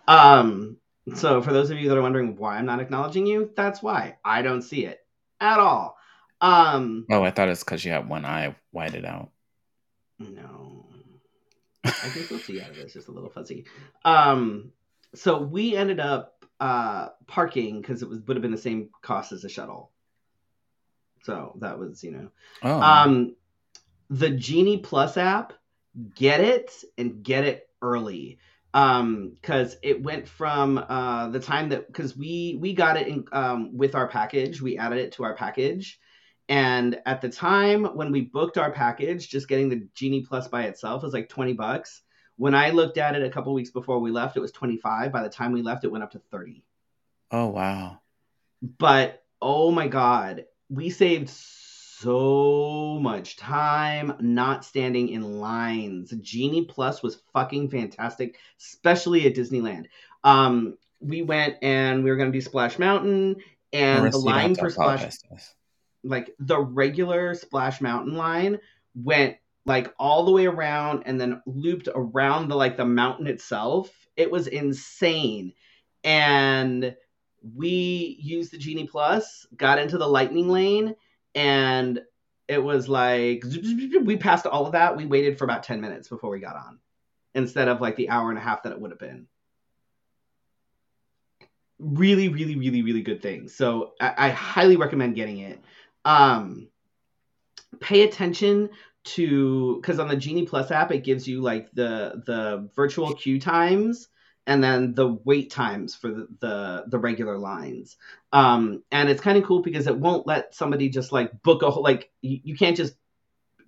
Um, 0.06 0.76
so 1.14 1.42
for 1.42 1.52
those 1.52 1.70
of 1.70 1.78
you 1.78 1.88
that 1.88 1.98
are 1.98 2.02
wondering 2.02 2.36
why 2.36 2.56
I'm 2.56 2.66
not 2.66 2.80
acknowledging 2.80 3.26
you, 3.26 3.50
that's 3.56 3.82
why 3.82 4.18
I 4.24 4.42
don't 4.42 4.62
see 4.62 4.86
it 4.86 5.00
at 5.40 5.58
all. 5.58 5.96
Um, 6.40 7.06
oh, 7.10 7.22
I 7.22 7.30
thought 7.30 7.48
it's 7.48 7.64
because 7.64 7.84
you 7.84 7.92
have 7.92 8.08
one 8.08 8.24
eye 8.24 8.54
whited 8.70 9.04
out. 9.04 9.30
No. 10.18 10.86
I 11.84 11.90
think 11.90 12.30
we'll 12.30 12.38
see 12.38 12.60
out 12.60 12.70
of 12.70 12.76
this, 12.76 12.92
just 12.92 13.08
a 13.08 13.12
little 13.12 13.30
fuzzy. 13.30 13.64
Um, 14.04 14.72
so 15.14 15.38
we 15.38 15.76
ended 15.76 16.00
up 16.00 16.44
uh, 16.60 17.08
parking 17.26 17.80
because 17.80 18.02
it 18.02 18.08
was 18.08 18.20
would 18.20 18.36
have 18.36 18.42
been 18.42 18.52
the 18.52 18.58
same 18.58 18.90
cost 19.02 19.32
as 19.32 19.44
a 19.44 19.48
shuttle. 19.48 19.90
So 21.24 21.56
that 21.60 21.78
was, 21.78 22.02
you 22.02 22.12
know, 22.12 22.28
Oh, 22.62 22.80
um, 22.80 23.36
the 24.10 24.30
Genie 24.30 24.78
Plus 24.78 25.16
app, 25.16 25.52
get 26.14 26.40
it 26.40 26.72
and 26.98 27.22
get 27.22 27.44
it 27.44 27.68
early. 27.80 28.38
Um, 28.74 29.36
because 29.40 29.76
it 29.82 30.02
went 30.02 30.26
from 30.26 30.78
uh 30.78 31.28
the 31.28 31.40
time 31.40 31.68
that 31.70 31.88
because 31.88 32.16
we 32.16 32.56
we 32.58 32.72
got 32.72 32.96
it 32.96 33.06
in 33.06 33.24
um 33.32 33.76
with 33.76 33.94
our 33.94 34.08
package, 34.08 34.62
we 34.62 34.78
added 34.78 34.98
it 34.98 35.12
to 35.12 35.24
our 35.24 35.34
package. 35.34 36.00
And 36.48 36.98
at 37.06 37.20
the 37.20 37.28
time 37.28 37.84
when 37.84 38.12
we 38.12 38.22
booked 38.22 38.58
our 38.58 38.72
package, 38.72 39.28
just 39.28 39.48
getting 39.48 39.68
the 39.68 39.88
Genie 39.94 40.22
Plus 40.22 40.48
by 40.48 40.64
itself 40.64 41.02
was 41.02 41.12
like 41.12 41.28
20 41.28 41.52
bucks. 41.52 42.02
When 42.36 42.54
I 42.54 42.70
looked 42.70 42.98
at 42.98 43.14
it 43.14 43.22
a 43.22 43.30
couple 43.30 43.52
weeks 43.54 43.70
before 43.70 43.98
we 43.98 44.10
left, 44.10 44.36
it 44.36 44.40
was 44.40 44.52
25. 44.52 45.12
By 45.12 45.22
the 45.22 45.28
time 45.28 45.52
we 45.52 45.62
left, 45.62 45.84
it 45.84 45.92
went 45.92 46.04
up 46.04 46.12
to 46.12 46.18
30 46.30 46.62
oh 47.32 47.48
wow. 47.48 47.98
but 48.78 49.24
oh 49.40 49.70
my 49.70 49.88
god 49.88 50.44
we 50.68 50.90
saved 50.90 51.28
so 51.28 52.98
much 53.00 53.36
time 53.36 54.14
not 54.20 54.64
standing 54.64 55.08
in 55.08 55.40
lines 55.40 56.12
genie 56.20 56.64
plus 56.64 57.02
was 57.02 57.22
fucking 57.32 57.68
fantastic 57.68 58.36
especially 58.60 59.26
at 59.26 59.34
disneyland 59.34 59.86
um 60.24 60.76
we 61.00 61.22
went 61.22 61.56
and 61.62 62.04
we 62.04 62.10
were 62.10 62.16
going 62.16 62.30
to 62.30 62.36
do 62.36 62.42
splash 62.42 62.78
mountain 62.78 63.36
and 63.72 64.12
the 64.12 64.18
line 64.18 64.54
for 64.54 64.70
splash 64.70 65.00
apologize 65.00 65.18
to 65.18 65.34
us. 65.34 65.54
like 66.04 66.34
the 66.38 66.58
regular 66.60 67.34
splash 67.34 67.80
mountain 67.80 68.14
line 68.14 68.58
went 68.94 69.36
like 69.64 69.94
all 69.98 70.24
the 70.24 70.32
way 70.32 70.46
around 70.46 71.04
and 71.06 71.20
then 71.20 71.40
looped 71.46 71.88
around 71.94 72.48
the 72.48 72.56
like 72.56 72.76
the 72.76 72.84
mountain 72.84 73.26
itself 73.26 73.90
it 74.16 74.30
was 74.30 74.46
insane. 74.46 75.52
And 76.04 76.94
we 77.56 78.18
used 78.20 78.52
the 78.52 78.58
genie 78.58 78.86
plus 78.86 79.46
got 79.56 79.78
into 79.78 79.98
the 79.98 80.06
lightning 80.06 80.48
lane 80.48 80.94
and 81.34 82.00
it 82.48 82.62
was 82.62 82.88
like 82.88 83.44
we 84.02 84.16
passed 84.16 84.46
all 84.46 84.66
of 84.66 84.72
that. 84.72 84.96
We 84.96 85.06
waited 85.06 85.38
for 85.38 85.44
about 85.44 85.62
10 85.62 85.80
minutes 85.80 86.08
before 86.08 86.30
we 86.30 86.40
got 86.40 86.56
on 86.56 86.78
instead 87.34 87.68
of 87.68 87.80
like 87.80 87.96
the 87.96 88.10
hour 88.10 88.28
and 88.28 88.38
a 88.38 88.42
half 88.42 88.62
that 88.64 88.72
it 88.72 88.80
would 88.80 88.90
have 88.90 89.00
been. 89.00 89.26
Really 91.78 92.28
really 92.28 92.56
really 92.56 92.82
really 92.82 93.02
good 93.02 93.22
thing. 93.22 93.48
So 93.48 93.92
i, 94.00 94.14
I 94.16 94.28
highly 94.30 94.76
recommend 94.76 95.14
getting 95.14 95.38
it. 95.38 95.60
Um 96.04 96.68
pay 97.80 98.02
attention 98.02 98.68
to 99.04 99.76
because 99.80 99.98
on 99.98 100.08
the 100.08 100.16
genie 100.16 100.46
plus 100.46 100.70
app 100.70 100.92
it 100.92 101.04
gives 101.04 101.26
you 101.26 101.40
like 101.40 101.70
the 101.72 102.22
the 102.26 102.68
virtual 102.74 103.14
queue 103.14 103.40
times 103.40 104.08
and 104.46 104.62
then 104.62 104.94
the 104.94 105.18
wait 105.24 105.50
times 105.50 105.94
for 105.94 106.08
the 106.08 106.28
the, 106.40 106.84
the 106.88 106.98
regular 106.98 107.38
lines. 107.38 107.96
Um 108.32 108.82
and 108.90 109.08
it's 109.08 109.20
kind 109.20 109.38
of 109.38 109.44
cool 109.44 109.62
because 109.62 109.86
it 109.86 109.96
won't 109.96 110.26
let 110.26 110.54
somebody 110.54 110.88
just 110.88 111.12
like 111.12 111.42
book 111.42 111.62
a 111.62 111.70
whole 111.70 111.82
like 111.82 112.10
you, 112.20 112.40
you 112.44 112.56
can't 112.56 112.76
just 112.76 112.94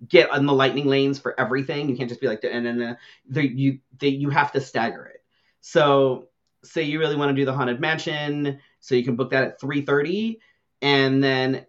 get 0.07 0.29
on 0.29 0.45
the 0.45 0.53
lightning 0.53 0.87
lanes 0.87 1.19
for 1.19 1.37
everything. 1.39 1.89
You 1.89 1.97
can't 1.97 2.09
just 2.09 2.21
be 2.21 2.27
like 2.27 2.43
and 2.43 2.65
then 2.65 2.97
the, 3.29 3.47
you 3.47 3.79
they, 3.99 4.09
you 4.09 4.29
have 4.29 4.51
to 4.53 4.61
stagger 4.61 5.05
it. 5.05 5.23
So 5.61 6.27
say 6.63 6.83
you 6.83 6.99
really 6.99 7.15
want 7.15 7.29
to 7.29 7.35
do 7.35 7.45
the 7.45 7.53
haunted 7.53 7.79
mansion 7.79 8.59
so 8.79 8.95
you 8.95 9.03
can 9.03 9.15
book 9.15 9.31
that 9.31 9.43
at 9.43 9.61
3.30 9.61 10.39
and 10.81 11.23
then 11.23 11.65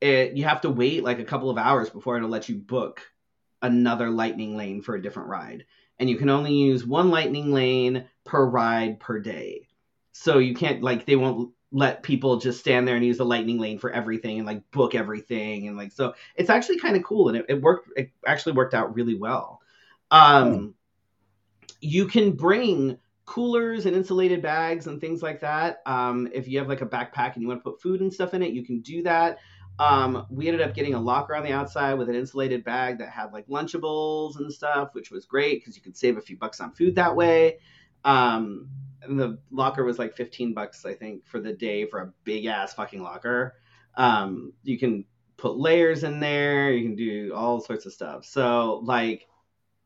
it, 0.00 0.36
you 0.36 0.44
have 0.44 0.60
to 0.62 0.70
wait 0.70 1.04
like 1.04 1.18
a 1.18 1.24
couple 1.24 1.50
of 1.50 1.58
hours 1.58 1.90
before 1.90 2.16
it'll 2.16 2.28
let 2.28 2.48
you 2.48 2.56
book 2.56 3.02
another 3.62 4.10
lightning 4.10 4.56
lane 4.56 4.82
for 4.82 4.94
a 4.94 5.02
different 5.02 5.28
ride. 5.28 5.64
And 5.98 6.08
you 6.08 6.16
can 6.16 6.30
only 6.30 6.54
use 6.54 6.86
one 6.86 7.10
lightning 7.10 7.52
lane 7.52 8.04
per 8.24 8.44
ride 8.44 9.00
per 9.00 9.18
day. 9.18 9.68
So 10.12 10.38
you 10.38 10.54
can't 10.54 10.82
like 10.82 11.06
they 11.06 11.16
won't 11.16 11.52
let 11.70 12.02
people 12.02 12.38
just 12.38 12.60
stand 12.60 12.88
there 12.88 12.96
and 12.96 13.04
use 13.04 13.18
the 13.18 13.24
lightning 13.24 13.58
lane 13.58 13.78
for 13.78 13.90
everything 13.90 14.38
and 14.38 14.46
like 14.46 14.70
book 14.70 14.94
everything 14.94 15.68
and 15.68 15.76
like 15.76 15.92
so 15.92 16.14
it's 16.34 16.48
actually 16.48 16.78
kind 16.78 16.96
of 16.96 17.04
cool 17.04 17.28
and 17.28 17.36
it, 17.36 17.44
it 17.48 17.60
worked 17.60 17.90
it 17.96 18.10
actually 18.26 18.52
worked 18.52 18.74
out 18.74 18.94
really 18.94 19.14
well. 19.14 19.60
Um 20.10 20.74
you 21.80 22.06
can 22.06 22.32
bring 22.32 22.98
coolers 23.26 23.84
and 23.84 23.94
insulated 23.94 24.40
bags 24.40 24.86
and 24.86 25.00
things 25.00 25.22
like 25.22 25.40
that. 25.40 25.82
Um 25.84 26.28
if 26.32 26.48
you 26.48 26.58
have 26.58 26.68
like 26.68 26.80
a 26.80 26.86
backpack 26.86 27.34
and 27.34 27.42
you 27.42 27.48
want 27.48 27.62
to 27.62 27.70
put 27.70 27.82
food 27.82 28.00
and 28.00 28.12
stuff 28.12 28.34
in 28.34 28.42
it 28.42 28.52
you 28.52 28.64
can 28.64 28.80
do 28.80 29.02
that 29.02 29.38
um, 29.78 30.26
we 30.30 30.48
ended 30.48 30.62
up 30.62 30.74
getting 30.74 30.94
a 30.94 31.00
locker 31.00 31.34
on 31.34 31.44
the 31.44 31.52
outside 31.52 31.94
with 31.94 32.08
an 32.08 32.14
insulated 32.14 32.64
bag 32.64 32.98
that 32.98 33.10
had 33.10 33.32
like 33.32 33.46
Lunchables 33.46 34.38
and 34.38 34.52
stuff, 34.52 34.90
which 34.92 35.10
was 35.10 35.24
great 35.24 35.60
because 35.60 35.76
you 35.76 35.82
could 35.82 35.96
save 35.96 36.16
a 36.16 36.20
few 36.20 36.36
bucks 36.36 36.60
on 36.60 36.72
food 36.72 36.96
that 36.96 37.14
way. 37.14 37.58
Um, 38.04 38.68
and 39.02 39.18
the 39.18 39.38
locker 39.50 39.84
was 39.84 39.98
like 39.98 40.16
15 40.16 40.52
bucks, 40.52 40.84
I 40.84 40.94
think, 40.94 41.26
for 41.26 41.40
the 41.40 41.52
day 41.52 41.86
for 41.86 42.00
a 42.00 42.12
big 42.24 42.46
ass 42.46 42.74
fucking 42.74 43.02
locker. 43.02 43.54
Um, 43.94 44.52
you 44.64 44.78
can 44.78 45.04
put 45.36 45.56
layers 45.56 46.02
in 46.02 46.18
there, 46.18 46.72
you 46.72 46.84
can 46.84 46.96
do 46.96 47.32
all 47.34 47.60
sorts 47.60 47.86
of 47.86 47.92
stuff. 47.92 48.24
So, 48.24 48.80
like, 48.82 49.28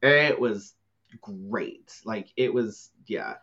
it 0.01 0.41
was 0.41 0.75
great. 1.21 1.95
Like, 2.05 2.29
it 2.37 2.53
was, 2.53 2.91
yeah. 3.07 3.35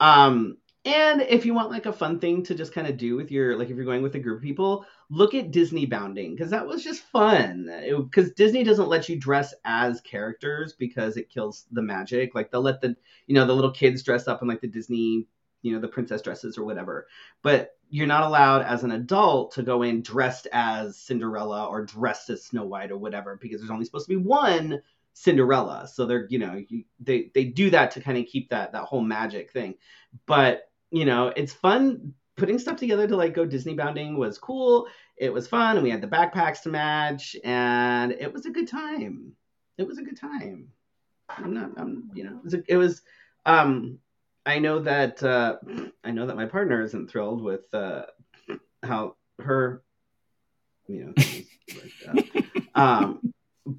Um, 0.00 0.58
and 0.86 1.22
if 1.22 1.44
you 1.44 1.52
want 1.52 1.70
like 1.70 1.86
a 1.86 1.92
fun 1.92 2.20
thing 2.20 2.44
to 2.44 2.54
just 2.54 2.72
kind 2.72 2.86
of 2.86 2.96
do 2.96 3.16
with 3.16 3.32
your 3.32 3.56
like 3.58 3.68
if 3.68 3.76
you're 3.76 3.84
going 3.84 4.02
with 4.02 4.14
a 4.14 4.20
group 4.20 4.38
of 4.38 4.42
people 4.42 4.86
look 5.08 5.34
at 5.34 5.52
disney 5.52 5.86
bounding 5.86 6.34
because 6.34 6.50
that 6.50 6.66
was 6.66 6.82
just 6.82 7.02
fun. 7.02 7.70
Because 7.96 8.32
disney 8.32 8.64
doesn't 8.64 8.88
let 8.88 9.08
you 9.08 9.16
dress 9.16 9.54
as 9.64 10.00
characters 10.00 10.72
because 10.72 11.16
it 11.16 11.30
kills 11.30 11.66
the 11.70 11.82
magic. 11.82 12.34
Like 12.34 12.50
they'll 12.50 12.62
let 12.62 12.80
the 12.80 12.96
you 13.26 13.34
know 13.34 13.46
the 13.46 13.54
little 13.54 13.70
kids 13.70 14.02
dress 14.02 14.26
up 14.26 14.42
in 14.42 14.48
like 14.48 14.60
the 14.60 14.66
disney 14.66 15.26
you 15.62 15.72
know 15.72 15.80
the 15.80 15.88
princess 15.88 16.22
dresses 16.22 16.58
or 16.58 16.64
whatever. 16.64 17.06
But 17.42 17.76
you're 17.88 18.06
not 18.06 18.24
allowed 18.24 18.62
as 18.62 18.82
an 18.82 18.90
adult 18.90 19.52
to 19.52 19.62
go 19.62 19.82
in 19.82 20.02
dressed 20.02 20.48
as 20.52 20.96
cinderella 20.96 21.66
or 21.66 21.84
dressed 21.84 22.30
as 22.30 22.44
snow 22.44 22.64
white 22.64 22.90
or 22.90 22.98
whatever 22.98 23.38
because 23.40 23.60
there's 23.60 23.70
only 23.70 23.84
supposed 23.84 24.08
to 24.08 24.16
be 24.16 24.22
one 24.22 24.82
cinderella. 25.12 25.88
So 25.92 26.04
they're 26.04 26.26
you 26.28 26.38
know 26.38 26.64
they 26.98 27.30
they 27.32 27.44
do 27.44 27.70
that 27.70 27.92
to 27.92 28.00
kind 28.00 28.18
of 28.18 28.26
keep 28.26 28.50
that 28.50 28.72
that 28.72 28.84
whole 28.84 29.02
magic 29.02 29.52
thing. 29.52 29.76
But 30.26 30.68
you 30.90 31.04
know, 31.04 31.32
it's 31.34 31.52
fun 31.52 32.14
putting 32.36 32.58
stuff 32.58 32.76
together 32.76 33.08
to 33.08 33.16
like 33.16 33.34
go 33.34 33.44
Disney 33.46 33.74
bounding 33.74 34.16
was 34.16 34.38
cool. 34.38 34.86
It 35.16 35.32
was 35.32 35.48
fun, 35.48 35.76
and 35.76 35.82
we 35.84 35.90
had 35.90 36.02
the 36.02 36.06
backpacks 36.06 36.62
to 36.62 36.68
match, 36.68 37.36
and 37.44 38.12
it 38.12 38.32
was 38.32 38.46
a 38.46 38.50
good 38.50 38.68
time. 38.68 39.32
It 39.78 39.86
was 39.86 39.98
a 39.98 40.02
good 40.02 40.18
time. 40.18 40.68
I'm 41.28 41.54
not, 41.54 41.70
I'm, 41.76 42.10
you 42.14 42.24
know, 42.24 42.36
it 42.38 42.44
was, 42.44 42.54
a, 42.54 42.62
it 42.68 42.76
was 42.76 43.02
um, 43.46 43.98
I 44.44 44.58
know 44.58 44.78
that 44.80 45.22
uh, 45.22 45.56
I 46.04 46.10
know 46.12 46.26
that 46.26 46.36
my 46.36 46.46
partner 46.46 46.82
isn't 46.82 47.10
thrilled 47.10 47.42
with 47.42 47.72
uh, 47.74 48.02
how 48.82 49.16
her, 49.40 49.82
you 50.86 51.12
know, 51.16 52.22
um, 52.74 53.32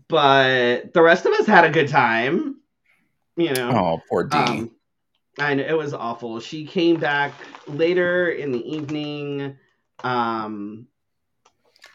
but 0.10 0.94
the 0.94 1.02
rest 1.02 1.26
of 1.26 1.34
us 1.34 1.46
had 1.46 1.64
a 1.64 1.70
good 1.70 1.88
time. 1.88 2.56
You 3.38 3.54
know, 3.54 3.70
Oh, 3.70 4.02
poor 4.10 4.24
D. 4.24 4.36
um, 4.36 4.72
I 5.40 5.54
know 5.54 5.64
it 5.64 5.78
was 5.78 5.94
awful. 5.94 6.40
She 6.40 6.66
came 6.66 7.00
back 7.00 7.34
later 7.68 8.30
in 8.30 8.52
the 8.52 8.76
evening, 8.76 9.58
um, 10.04 10.88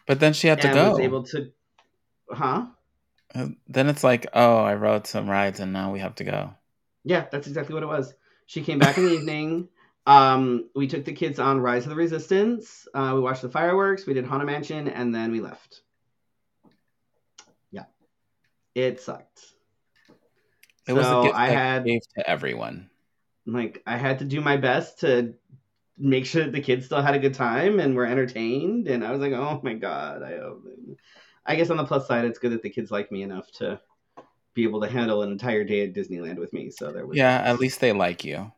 but 0.07 0.21
then 0.21 0.33
she 0.33 0.49
had 0.49 0.61
to 0.63 0.69
and 0.69 0.75
go. 0.75 0.91
was 0.91 1.01
able 1.01 1.23
to, 1.25 1.53
huh? 2.31 2.67
Uh, 3.35 3.49
Then 3.69 3.89
it's 3.89 4.05
like, 4.05 4.27
oh, 4.33 4.59
I 4.59 4.75
rode 4.75 5.07
some 5.07 5.29
rides 5.29 5.61
and 5.61 5.73
now 5.73 5.93
we 5.93 6.01
have 6.01 6.15
to 6.17 6.25
go. 6.25 6.55
Yeah, 7.05 7.27
that's 7.31 7.47
exactly 7.47 7.75
what 7.75 7.83
it 7.83 7.87
was. 7.87 8.15
She 8.47 8.63
came 8.63 8.79
back 8.79 8.99
in 8.99 9.07
the 9.07 9.13
evening. 9.13 9.69
Um, 10.07 10.69
we 10.75 10.89
took 10.89 11.05
the 11.05 11.13
kids 11.13 11.39
on 11.39 11.61
Rise 11.61 11.85
of 11.85 11.91
the 11.91 11.97
Resistance. 11.97 12.87
Uh, 12.93 13.13
we 13.15 13.21
watched 13.21 13.43
the 13.43 13.49
fireworks. 13.49 14.07
We 14.07 14.15
did 14.15 14.25
Haunted 14.25 14.47
Mansion, 14.47 14.89
and 14.89 15.15
then 15.15 15.31
we 15.31 15.41
left. 15.41 15.83
Yeah, 17.71 17.85
it 18.75 19.01
sucked. 19.01 19.41
It 20.87 20.93
was 20.93 21.07
So 21.07 21.21
a 21.21 21.25
gift 21.25 21.37
I 21.37 21.51
had 21.51 21.85
gave 21.85 22.01
to 22.17 22.29
everyone. 22.29 22.91
Like 23.47 23.83
I 23.87 23.97
had 23.97 24.21
to 24.21 24.25
do 24.25 24.41
my 24.41 24.57
best 24.57 25.01
to 25.01 25.35
make 25.99 26.27
sure 26.27 26.45
that 26.45 26.53
the 26.53 26.61
kids 26.63 26.87
still 26.87 27.03
had 27.03 27.15
a 27.15 27.19
good 27.21 27.35
time 27.35 27.81
and 27.81 27.95
were 27.95 28.07
entertained. 28.07 28.89
And 28.89 29.05
I 29.05 29.13
was 29.13 29.21
like, 29.21 29.33
oh 29.33 29.61
my 29.63 29.75
god, 29.75 30.23
I 30.23 30.39
hope. 30.39 30.65
I 31.47 31.57
guess 31.57 31.71
on 31.71 31.77
the 31.77 31.85
plus 31.85 32.07
side, 32.09 32.25
it's 32.25 32.39
good 32.39 32.53
that 32.53 32.63
the 32.63 32.71
kids 32.71 32.91
like 32.91 33.13
me 33.13 33.23
enough 33.23 33.51
to 33.55 33.81
be 34.55 34.65
able 34.65 34.81
to 34.83 34.89
handle 34.91 35.23
an 35.23 35.33
entire 35.33 35.65
day 35.65 35.87
at 35.87 35.95
Disneyland 35.95 36.39
with 36.39 36.53
me. 36.53 36.71
So 36.71 36.93
there 36.93 37.07
was 37.07 37.19
Yeah, 37.19 37.41
at 37.45 37.61
least 37.61 37.81
they 37.81 37.93
like 37.93 38.25
you. 38.25 38.53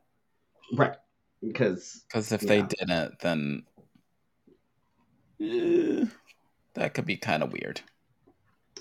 right 0.77 0.97
because 1.43 2.05
Because 2.09 2.33
if 2.33 2.47
they 2.47 2.63
didn't, 2.63 3.19
then 3.21 3.67
eh, 5.41 6.07
that 6.75 6.95
could 6.95 7.05
be 7.07 7.17
kind 7.17 7.43
of 7.43 7.53
weird. 7.53 7.81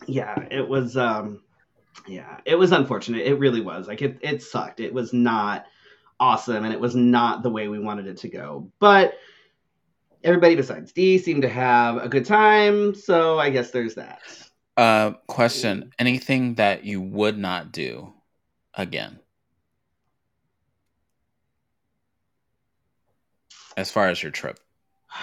yeah, 0.07 0.45
it 0.51 0.67
was 0.67 0.97
um 0.97 1.41
yeah, 2.07 2.39
it 2.45 2.55
was 2.55 2.71
unfortunate. 2.71 3.27
It 3.27 3.35
really 3.39 3.61
was. 3.61 3.87
Like 3.87 4.01
it 4.01 4.19
it 4.21 4.43
sucked. 4.43 4.79
It 4.79 4.93
was 4.93 5.13
not 5.13 5.65
awesome 6.19 6.63
and 6.63 6.73
it 6.73 6.79
was 6.79 6.95
not 6.95 7.43
the 7.43 7.49
way 7.49 7.67
we 7.67 7.79
wanted 7.79 8.07
it 8.07 8.17
to 8.17 8.29
go. 8.29 8.71
But 8.79 9.15
everybody 10.23 10.55
besides 10.55 10.91
D 10.91 11.17
seemed 11.17 11.41
to 11.41 11.49
have 11.49 11.97
a 11.97 12.09
good 12.09 12.25
time, 12.25 12.95
so 12.95 13.39
I 13.39 13.49
guess 13.49 13.71
there's 13.71 13.95
that. 13.95 14.21
Uh, 14.75 15.11
question: 15.27 15.91
Anything 15.99 16.55
that 16.55 16.83
you 16.83 17.01
would 17.01 17.37
not 17.37 17.71
do 17.71 18.13
again, 18.73 19.19
as 23.77 23.91
far 23.91 24.07
as 24.07 24.21
your 24.21 24.31
trip? 24.31 24.59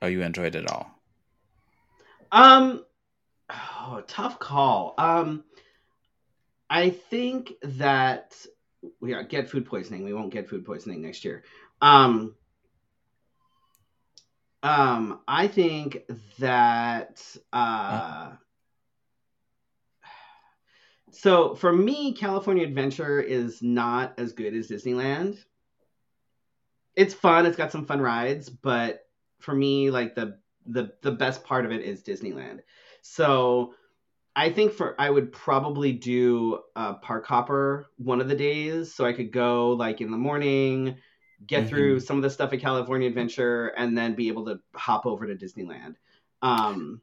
Oh, 0.00 0.06
you 0.06 0.22
enjoyed 0.22 0.54
it 0.54 0.70
all. 0.70 0.88
Um, 2.30 2.84
oh, 3.50 4.02
tough 4.06 4.38
call. 4.38 4.94
Um, 4.96 5.42
I 6.70 6.90
think 6.90 7.54
that 7.62 8.34
we 9.00 9.10
yeah, 9.10 9.22
get 9.22 9.48
food 9.48 9.66
poisoning. 9.66 10.04
We 10.04 10.12
won't 10.12 10.32
get 10.32 10.48
food 10.48 10.64
poisoning 10.64 11.02
next 11.02 11.24
year. 11.24 11.42
Um, 11.80 12.34
um, 14.62 15.20
I 15.26 15.48
think 15.48 16.02
that 16.38 17.24
uh, 17.52 18.32
so 21.10 21.54
for 21.54 21.72
me, 21.72 22.12
California 22.12 22.64
Adventure 22.64 23.20
is 23.20 23.62
not 23.62 24.14
as 24.18 24.32
good 24.32 24.54
as 24.54 24.68
Disneyland. 24.68 25.38
It's 26.94 27.14
fun. 27.14 27.46
It's 27.46 27.56
got 27.56 27.72
some 27.72 27.86
fun 27.86 28.00
rides, 28.00 28.48
but 28.48 29.06
for 29.40 29.54
me, 29.54 29.90
like 29.90 30.14
the 30.14 30.38
the 30.66 30.92
the 31.02 31.12
best 31.12 31.44
part 31.44 31.64
of 31.64 31.72
it 31.72 31.80
is 31.80 32.02
Disneyland. 32.02 32.60
So 33.02 33.74
I 34.38 34.52
think 34.52 34.72
for 34.72 34.94
I 35.00 35.10
would 35.10 35.32
probably 35.32 35.90
do 35.90 36.60
a 36.76 36.94
park 36.94 37.26
hopper 37.26 37.90
one 37.96 38.20
of 38.20 38.28
the 38.28 38.36
days, 38.36 38.94
so 38.94 39.04
I 39.04 39.12
could 39.12 39.32
go 39.32 39.70
like 39.72 40.00
in 40.00 40.12
the 40.12 40.16
morning, 40.16 40.96
get 41.44 41.62
mm-hmm. 41.62 41.68
through 41.68 42.00
some 42.00 42.18
of 42.18 42.22
the 42.22 42.30
stuff 42.30 42.52
at 42.52 42.60
California 42.60 43.08
Adventure, 43.08 43.72
and 43.76 43.98
then 43.98 44.14
be 44.14 44.28
able 44.28 44.44
to 44.44 44.60
hop 44.76 45.06
over 45.06 45.26
to 45.26 45.34
Disneyland. 45.34 45.96
Um, 46.40 47.00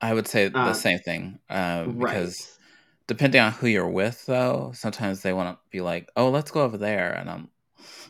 I 0.00 0.12
would 0.12 0.26
say 0.26 0.48
the 0.48 0.58
uh, 0.58 0.72
same 0.72 0.98
thing 0.98 1.38
uh, 1.48 1.84
because 1.84 2.36
right. 2.36 2.58
depending 3.06 3.40
on 3.40 3.52
who 3.52 3.68
you're 3.68 3.88
with, 3.88 4.26
though, 4.26 4.72
sometimes 4.74 5.22
they 5.22 5.32
want 5.32 5.56
to 5.56 5.60
be 5.70 5.82
like, 5.82 6.08
"Oh, 6.16 6.30
let's 6.30 6.50
go 6.50 6.62
over 6.62 6.76
there," 6.76 7.12
and 7.12 7.30
I'm, 7.30 7.48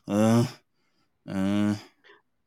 uh, 0.09 0.47
uh, 1.29 1.75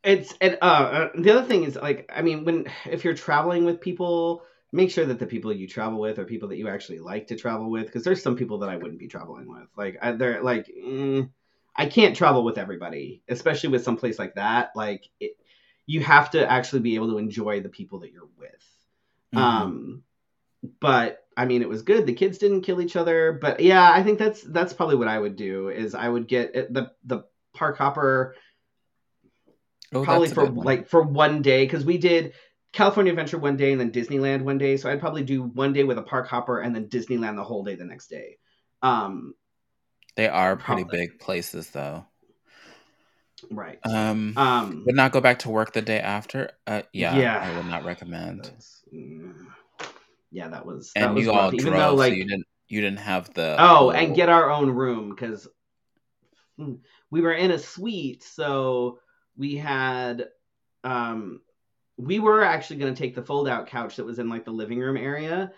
it's 0.03 0.33
and 0.41 0.57
uh, 0.59 0.65
uh, 0.65 1.09
the 1.15 1.37
other 1.37 1.47
thing 1.47 1.65
is 1.65 1.75
like 1.75 2.09
I 2.11 2.23
mean 2.23 2.45
when 2.45 2.65
if 2.89 3.05
you're 3.05 3.13
traveling 3.13 3.63
with 3.63 3.79
people, 3.79 4.41
make 4.77 4.91
sure 4.91 5.05
that 5.05 5.19
the 5.19 5.25
people 5.25 5.51
you 5.51 5.67
travel 5.67 5.99
with 5.99 6.19
are 6.19 6.23
people 6.23 6.47
that 6.49 6.57
you 6.57 6.69
actually 6.69 6.99
like 6.99 7.27
to 7.27 7.35
travel 7.35 7.69
with 7.69 7.87
because 7.87 8.03
there's 8.03 8.21
some 8.21 8.35
people 8.35 8.59
that 8.59 8.69
I 8.69 8.77
wouldn't 8.77 8.99
be 8.99 9.07
traveling 9.07 9.47
with. 9.49 9.67
Like 9.75 9.97
I, 10.01 10.11
they're 10.13 10.41
like 10.41 10.67
mm, 10.67 11.29
I 11.75 11.87
can't 11.87 12.15
travel 12.15 12.43
with 12.43 12.57
everybody, 12.57 13.23
especially 13.27 13.69
with 13.69 13.83
some 13.83 13.97
place 13.97 14.19
like 14.19 14.35
that. 14.35 14.71
Like 14.75 15.09
it, 15.19 15.33
you 15.87 16.01
have 16.01 16.29
to 16.31 16.49
actually 16.49 16.81
be 16.81 16.95
able 16.95 17.09
to 17.09 17.17
enjoy 17.17 17.59
the 17.61 17.69
people 17.69 17.99
that 17.99 18.11
you're 18.11 18.29
with. 18.37 18.65
Mm-hmm. 19.33 19.37
Um, 19.37 20.03
but 20.79 21.25
I 21.35 21.45
mean, 21.45 21.63
it 21.63 21.69
was 21.69 21.81
good. 21.81 22.05
The 22.05 22.13
kids 22.13 22.37
didn't 22.37 22.61
kill 22.61 22.79
each 22.79 22.95
other, 22.95 23.33
but 23.33 23.59
yeah, 23.59 23.91
I 23.91 24.03
think 24.03 24.19
that's 24.19 24.41
that's 24.43 24.73
probably 24.73 24.95
what 24.95 25.07
I 25.07 25.17
would 25.17 25.35
do. 25.35 25.69
Is 25.69 25.95
I 25.95 26.07
would 26.07 26.27
get 26.27 26.53
the 26.53 26.91
the 27.03 27.23
park 27.53 27.77
hopper 27.79 28.35
Oh, 29.93 30.03
probably 30.03 30.27
for 30.27 30.49
like 30.49 30.87
for 30.89 31.01
one 31.01 31.41
day 31.41 31.65
because 31.65 31.85
we 31.85 31.97
did 31.97 32.33
California 32.77 33.11
Adventure 33.11 33.39
one 33.39 33.57
day 33.57 33.71
and 33.71 33.81
then 33.81 33.91
Disneyland 33.91 34.43
one 34.43 34.59
day. 34.59 34.77
So 34.77 34.87
I'd 34.87 34.99
probably 34.99 35.23
do 35.23 35.41
one 35.41 35.73
day 35.73 35.83
with 35.83 35.97
a 35.97 36.03
park 36.03 36.27
hopper 36.27 36.59
and 36.59 36.75
then 36.75 36.87
Disneyland 36.87 37.35
the 37.35 37.43
whole 37.43 37.63
day 37.63 37.73
the 37.73 37.83
next 37.83 38.07
day. 38.07 38.37
Um, 38.83 39.33
they 40.15 40.27
are 40.27 40.55
pretty 40.55 40.83
probably. 40.83 40.99
big 40.99 41.19
places 41.19 41.71
though. 41.71 42.05
Right. 43.49 43.79
Um, 43.83 44.37
um, 44.37 44.83
would 44.85 44.95
not 44.95 45.11
go 45.11 45.19
back 45.21 45.39
to 45.39 45.49
work 45.49 45.73
the 45.73 45.81
day 45.81 45.99
after. 45.99 46.51
Uh, 46.67 46.83
yeah, 46.93 47.17
yeah, 47.17 47.39
I 47.39 47.57
would 47.57 47.65
not 47.65 47.83
recommend. 47.83 48.51
Mm, 48.93 49.47
yeah, 50.31 50.47
that 50.49 50.63
was. 50.63 50.91
That 50.93 51.05
and 51.05 51.15
was 51.15 51.25
you 51.25 51.31
rough. 51.31 51.41
all 51.45 51.55
Even 51.55 51.73
drove, 51.73 51.81
though, 51.81 51.95
like, 51.95 52.11
so 52.11 52.15
you 52.15 52.25
didn't. 52.25 52.47
You 52.67 52.81
didn't 52.81 52.99
have 52.99 53.33
the. 53.33 53.55
Oh, 53.57 53.65
whole... 53.65 53.91
and 53.91 54.15
get 54.15 54.29
our 54.29 54.51
own 54.51 54.69
room 54.69 55.09
because 55.09 55.47
hmm, 56.57 56.75
we 57.09 57.21
were 57.21 57.33
in 57.33 57.49
a 57.49 57.57
suite, 57.57 58.23
so 58.23 58.99
we 59.35 59.55
had 59.55 60.27
um 60.83 61.41
we 61.97 62.19
were 62.19 62.43
actually 62.43 62.77
going 62.77 62.93
to 62.93 62.99
take 62.99 63.15
the 63.15 63.23
fold 63.23 63.47
out 63.47 63.67
couch 63.67 63.95
that 63.95 64.05
was 64.05 64.19
in 64.19 64.29
like 64.29 64.45
the 64.45 64.51
living 64.51 64.79
room 64.79 64.97
area 64.97 65.51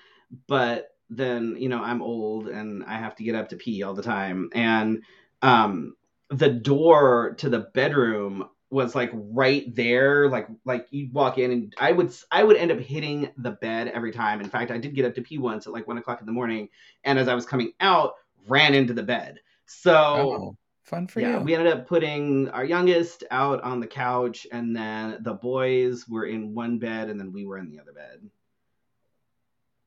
but 0.48 0.96
then 1.10 1.56
you 1.58 1.70
know 1.70 1.82
i'm 1.82 2.02
old 2.02 2.48
and 2.48 2.84
i 2.86 2.98
have 2.98 3.16
to 3.16 3.24
get 3.24 3.36
up 3.36 3.50
to 3.50 3.56
pee 3.56 3.84
all 3.84 3.94
the 3.94 4.04
time. 4.04 4.50
And 4.54 5.04
um 5.42 5.96
the 6.30 6.50
door 6.50 7.34
to 7.40 7.50
the 7.50 7.70
bedroom 7.74 8.48
was 8.70 8.94
like 8.94 9.10
right 9.14 9.74
there 9.76 10.30
like 10.30 10.48
like 10.64 10.86
you'd 10.92 11.14
walk 11.14 11.40
in 11.40 11.52
and 11.52 11.76
i 11.80 11.92
would 11.92 12.14
i 12.32 12.44
would 12.44 12.58
end 12.58 12.72
up 12.72 12.80
hitting 12.80 13.32
the 13.38 13.52
bed 13.52 13.88
every 13.88 14.12
time. 14.12 14.42
In 14.42 14.50
fact 14.50 14.72
i 14.72 14.78
did 14.78 14.94
get 14.94 15.06
up 15.06 15.16
to 15.16 15.22
pee 15.22 15.40
once 15.40 15.66
at 15.66 15.74
like 15.74 15.88
one 15.88 15.98
o'clock 15.98 16.20
in 16.20 16.28
the 16.28 16.32
morning 16.32 16.70
and 17.04 17.18
as 17.18 17.28
i 17.28 17.34
was 17.34 17.46
coming 17.46 17.74
out 17.80 18.14
ran 18.48 18.74
into 18.74 18.94
the 18.94 19.04
bed. 19.04 19.40
So 19.66 19.94
oh. 19.94 20.58
Fun 20.90 21.06
for 21.06 21.20
yeah, 21.20 21.38
you. 21.38 21.44
We 21.44 21.54
ended 21.54 21.72
up 21.72 21.88
putting 21.88 22.50
our 22.50 22.66
youngest 22.66 23.24
out 23.30 23.62
on 23.62 23.80
the 23.80 23.86
couch, 23.86 24.48
and 24.52 24.76
then 24.76 25.20
the 25.22 25.36
boys 25.36 26.10
were 26.10 26.26
in 26.26 26.56
one 26.56 26.80
bed, 26.80 27.12
and 27.12 27.20
then 27.20 27.32
we 27.32 27.46
were 27.46 27.60
in 27.60 27.70
the 27.70 27.80
other 27.80 27.92
bed. 27.92 28.28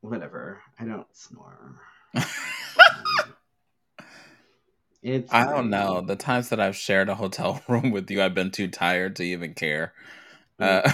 Whatever. 0.01 0.61
I 0.79 0.85
don't 0.85 1.09
snore. 1.11 1.81
it's. 5.03 5.35
I 5.35 5.45
don't 5.45 5.71
know. 5.71 6.03
The 6.03 6.15
times 6.15 6.51
that 6.51 6.61
I've 6.61 6.77
shared 6.77 7.09
a 7.09 7.17
hotel 7.17 7.61
room 7.69 7.91
with 7.91 8.09
you, 8.09 8.23
I've 8.23 8.35
been 8.35 8.53
too 8.53 8.69
tired 8.69 9.17
to 9.17 9.25
even 9.25 9.55
care. 9.55 9.95
Mm. 10.61 10.87
Uh, 10.87 10.93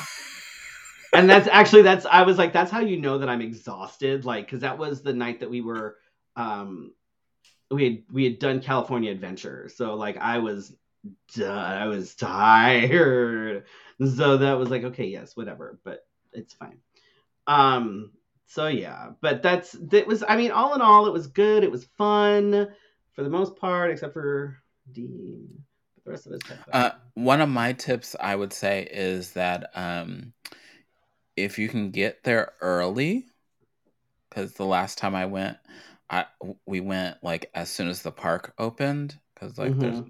and 1.19 1.29
that's 1.29 1.49
actually 1.49 1.83
that's. 1.83 2.07
I 2.07 2.23
was 2.23 2.39
like, 2.39 2.55
that's 2.55 2.71
how 2.71 2.81
you 2.81 2.99
know 2.99 3.19
that 3.19 3.29
I'm 3.29 3.43
exhausted. 3.43 4.25
Like, 4.25 4.47
because 4.47 4.61
that 4.61 4.79
was 4.79 5.03
the 5.03 5.13
night 5.13 5.41
that 5.41 5.51
we 5.51 5.61
were 5.61 5.97
um 6.35 6.93
we 7.71 7.85
had 7.85 8.03
we 8.13 8.25
had 8.25 8.39
done 8.39 8.61
California 8.61 9.11
Adventure, 9.11 9.69
so 9.75 9.95
like 9.95 10.17
I 10.17 10.39
was 10.39 10.75
done, 11.35 11.51
I 11.51 11.87
was 11.87 12.15
tired, 12.15 13.65
so 13.99 14.37
that 14.39 14.59
was 14.59 14.71
like 14.71 14.85
okay, 14.85 15.07
yes, 15.07 15.37
whatever, 15.37 15.79
but 15.85 16.07
it's 16.33 16.55
fine. 16.55 16.79
Um, 17.47 18.13
so 18.47 18.67
yeah, 18.67 19.11
but 19.21 19.43
that's 19.43 19.73
that 19.73 20.07
was 20.07 20.25
I 20.27 20.37
mean, 20.37 20.51
all 20.51 20.75
in 20.75 20.81
all, 20.81 21.07
it 21.07 21.13
was 21.13 21.27
good. 21.27 21.63
It 21.65 21.71
was 21.71 21.85
fun 21.97 22.69
for 23.13 23.23
the 23.23 23.31
most 23.31 23.57
part, 23.57 23.91
except 23.91 24.15
for 24.15 24.57
Dean. 24.93 25.47
The 26.05 26.11
rest 26.11 26.27
of 26.27 26.33
it. 26.33 26.45
Uh, 26.73 26.91
one 27.15 27.41
of 27.41 27.49
my 27.49 27.75
tips 27.75 28.17
I 28.19 28.35
would 28.35 28.53
say 28.53 28.89
is 28.91 29.33
that 29.33 29.71
um, 29.75 30.33
if 31.37 31.59
you 31.59 31.69
can 31.69 31.91
get 31.91 32.25
there 32.25 32.53
early, 32.61 33.27
because 34.29 34.55
the 34.55 34.65
last 34.65 34.99
time 34.99 35.15
I 35.15 35.27
went, 35.27 35.59
I 36.11 36.27
we 36.67 36.81
went 36.81 37.23
like 37.23 37.51
as 37.55 37.71
soon 37.71 37.89
as 37.89 38.03
the 38.03 38.13
park 38.13 38.55
opened 38.59 39.19
because 39.35 39.59
like 39.59 39.73
mm-hmm. 39.73 39.81
there's 39.81 40.03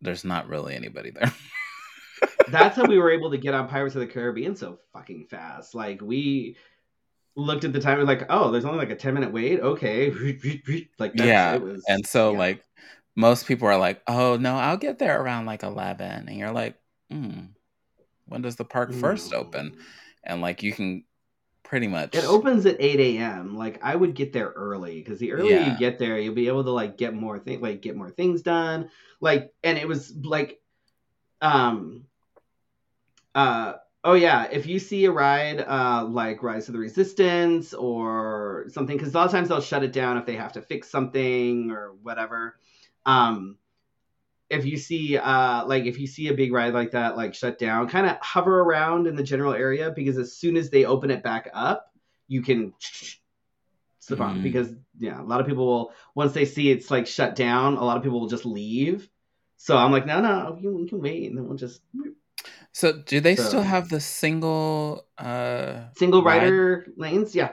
there's 0.00 0.24
not 0.24 0.48
really 0.48 0.74
anybody 0.74 1.10
there. 1.10 1.32
That's 2.48 2.76
how 2.76 2.84
we 2.84 2.98
were 2.98 3.10
able 3.10 3.30
to 3.30 3.38
get 3.38 3.54
on 3.54 3.68
Pirates 3.68 3.94
of 3.94 4.00
the 4.00 4.06
Caribbean 4.06 4.56
so 4.56 4.78
fucking 4.92 5.26
fast. 5.26 5.74
Like 5.74 6.00
we 6.02 6.56
looked 7.34 7.64
at 7.64 7.72
the 7.72 7.80
time 7.80 7.98
and 7.98 8.06
like, 8.06 8.26
oh, 8.28 8.50
there's 8.50 8.64
only 8.64 8.78
like 8.78 8.90
a 8.90 8.96
ten 8.96 9.14
minute 9.14 9.32
wait. 9.32 9.60
Okay, 9.60 10.10
like 10.98 11.12
yeah, 11.14 11.56
was, 11.56 11.82
and 11.88 12.06
so 12.06 12.32
yeah. 12.32 12.38
like 12.38 12.64
most 13.16 13.46
people 13.46 13.68
are 13.68 13.78
like, 13.78 14.02
oh 14.06 14.36
no, 14.36 14.56
I'll 14.56 14.76
get 14.76 14.98
there 14.98 15.20
around 15.20 15.46
like 15.46 15.62
eleven, 15.62 16.28
and 16.28 16.36
you're 16.36 16.52
like, 16.52 16.76
hmm, 17.10 17.46
when 18.26 18.42
does 18.42 18.56
the 18.56 18.64
park 18.64 18.92
first 18.92 19.32
open? 19.32 19.76
And 20.24 20.40
like 20.40 20.62
you 20.62 20.72
can 20.72 21.04
pretty 21.72 21.88
much. 21.88 22.14
It 22.14 22.26
opens 22.26 22.66
at 22.66 22.76
eight 22.80 23.00
a.m. 23.00 23.56
Like 23.56 23.82
I 23.82 23.96
would 23.96 24.14
get 24.14 24.34
there 24.34 24.50
early 24.50 24.98
because 24.98 25.18
the 25.18 25.32
earlier 25.32 25.58
yeah. 25.58 25.72
you 25.72 25.78
get 25.78 25.98
there, 25.98 26.18
you'll 26.18 26.34
be 26.34 26.46
able 26.46 26.64
to 26.64 26.70
like 26.70 26.98
get 26.98 27.14
more 27.14 27.38
things, 27.38 27.62
like 27.62 27.80
get 27.80 27.96
more 27.96 28.10
things 28.10 28.42
done. 28.42 28.90
Like, 29.22 29.54
and 29.64 29.78
it 29.78 29.88
was 29.88 30.14
like, 30.14 30.60
um, 31.40 32.04
uh, 33.34 33.76
oh 34.04 34.12
yeah, 34.12 34.48
if 34.52 34.66
you 34.66 34.78
see 34.78 35.06
a 35.06 35.10
ride, 35.10 35.60
uh, 35.60 36.04
like 36.04 36.42
Rise 36.42 36.68
of 36.68 36.74
the 36.74 36.78
Resistance 36.78 37.72
or 37.72 38.66
something, 38.68 38.94
because 38.94 39.14
a 39.14 39.16
lot 39.16 39.24
of 39.24 39.32
times 39.32 39.48
they'll 39.48 39.62
shut 39.62 39.82
it 39.82 39.94
down 39.94 40.18
if 40.18 40.26
they 40.26 40.36
have 40.36 40.52
to 40.52 40.60
fix 40.60 40.90
something 40.90 41.70
or 41.70 41.94
whatever. 42.02 42.58
Um, 43.06 43.56
if 44.52 44.66
you 44.66 44.76
see 44.76 45.16
uh 45.16 45.64
like 45.66 45.84
if 45.84 45.98
you 45.98 46.06
see 46.06 46.28
a 46.28 46.34
big 46.34 46.52
ride 46.52 46.74
like 46.74 46.90
that 46.90 47.16
like 47.16 47.34
shut 47.34 47.58
down 47.58 47.88
kind 47.88 48.06
of 48.06 48.16
hover 48.20 48.60
around 48.60 49.06
in 49.06 49.16
the 49.16 49.22
general 49.22 49.54
area 49.54 49.90
because 49.90 50.18
as 50.18 50.36
soon 50.36 50.56
as 50.56 50.68
they 50.70 50.84
open 50.84 51.10
it 51.10 51.22
back 51.22 51.48
up 51.54 51.90
you 52.28 52.42
can 52.42 52.72
slip 53.98 54.20
on 54.20 54.40
mm. 54.40 54.42
because 54.42 54.68
yeah 54.98 55.20
a 55.20 55.24
lot 55.24 55.40
of 55.40 55.46
people 55.46 55.66
will 55.66 55.92
once 56.14 56.32
they 56.32 56.44
see 56.44 56.70
it's 56.70 56.90
like 56.90 57.06
shut 57.06 57.34
down 57.34 57.76
a 57.76 57.84
lot 57.84 57.96
of 57.96 58.02
people 58.02 58.20
will 58.20 58.28
just 58.28 58.44
leave 58.44 59.08
so 59.56 59.76
i'm 59.76 59.90
like 59.90 60.06
no 60.06 60.20
no 60.20 60.58
we 60.60 60.88
can 60.88 61.00
wait 61.00 61.28
and 61.28 61.38
then 61.38 61.46
we'll 61.48 61.56
just 61.56 61.80
so 62.72 62.92
do 62.92 63.20
they 63.20 63.36
so, 63.36 63.44
still 63.44 63.62
have 63.62 63.88
the 63.88 64.00
single 64.00 65.06
uh 65.18 65.84
single 65.96 66.22
rider 66.22 66.84
ride? 66.86 66.98
lanes 66.98 67.34
yeah 67.34 67.52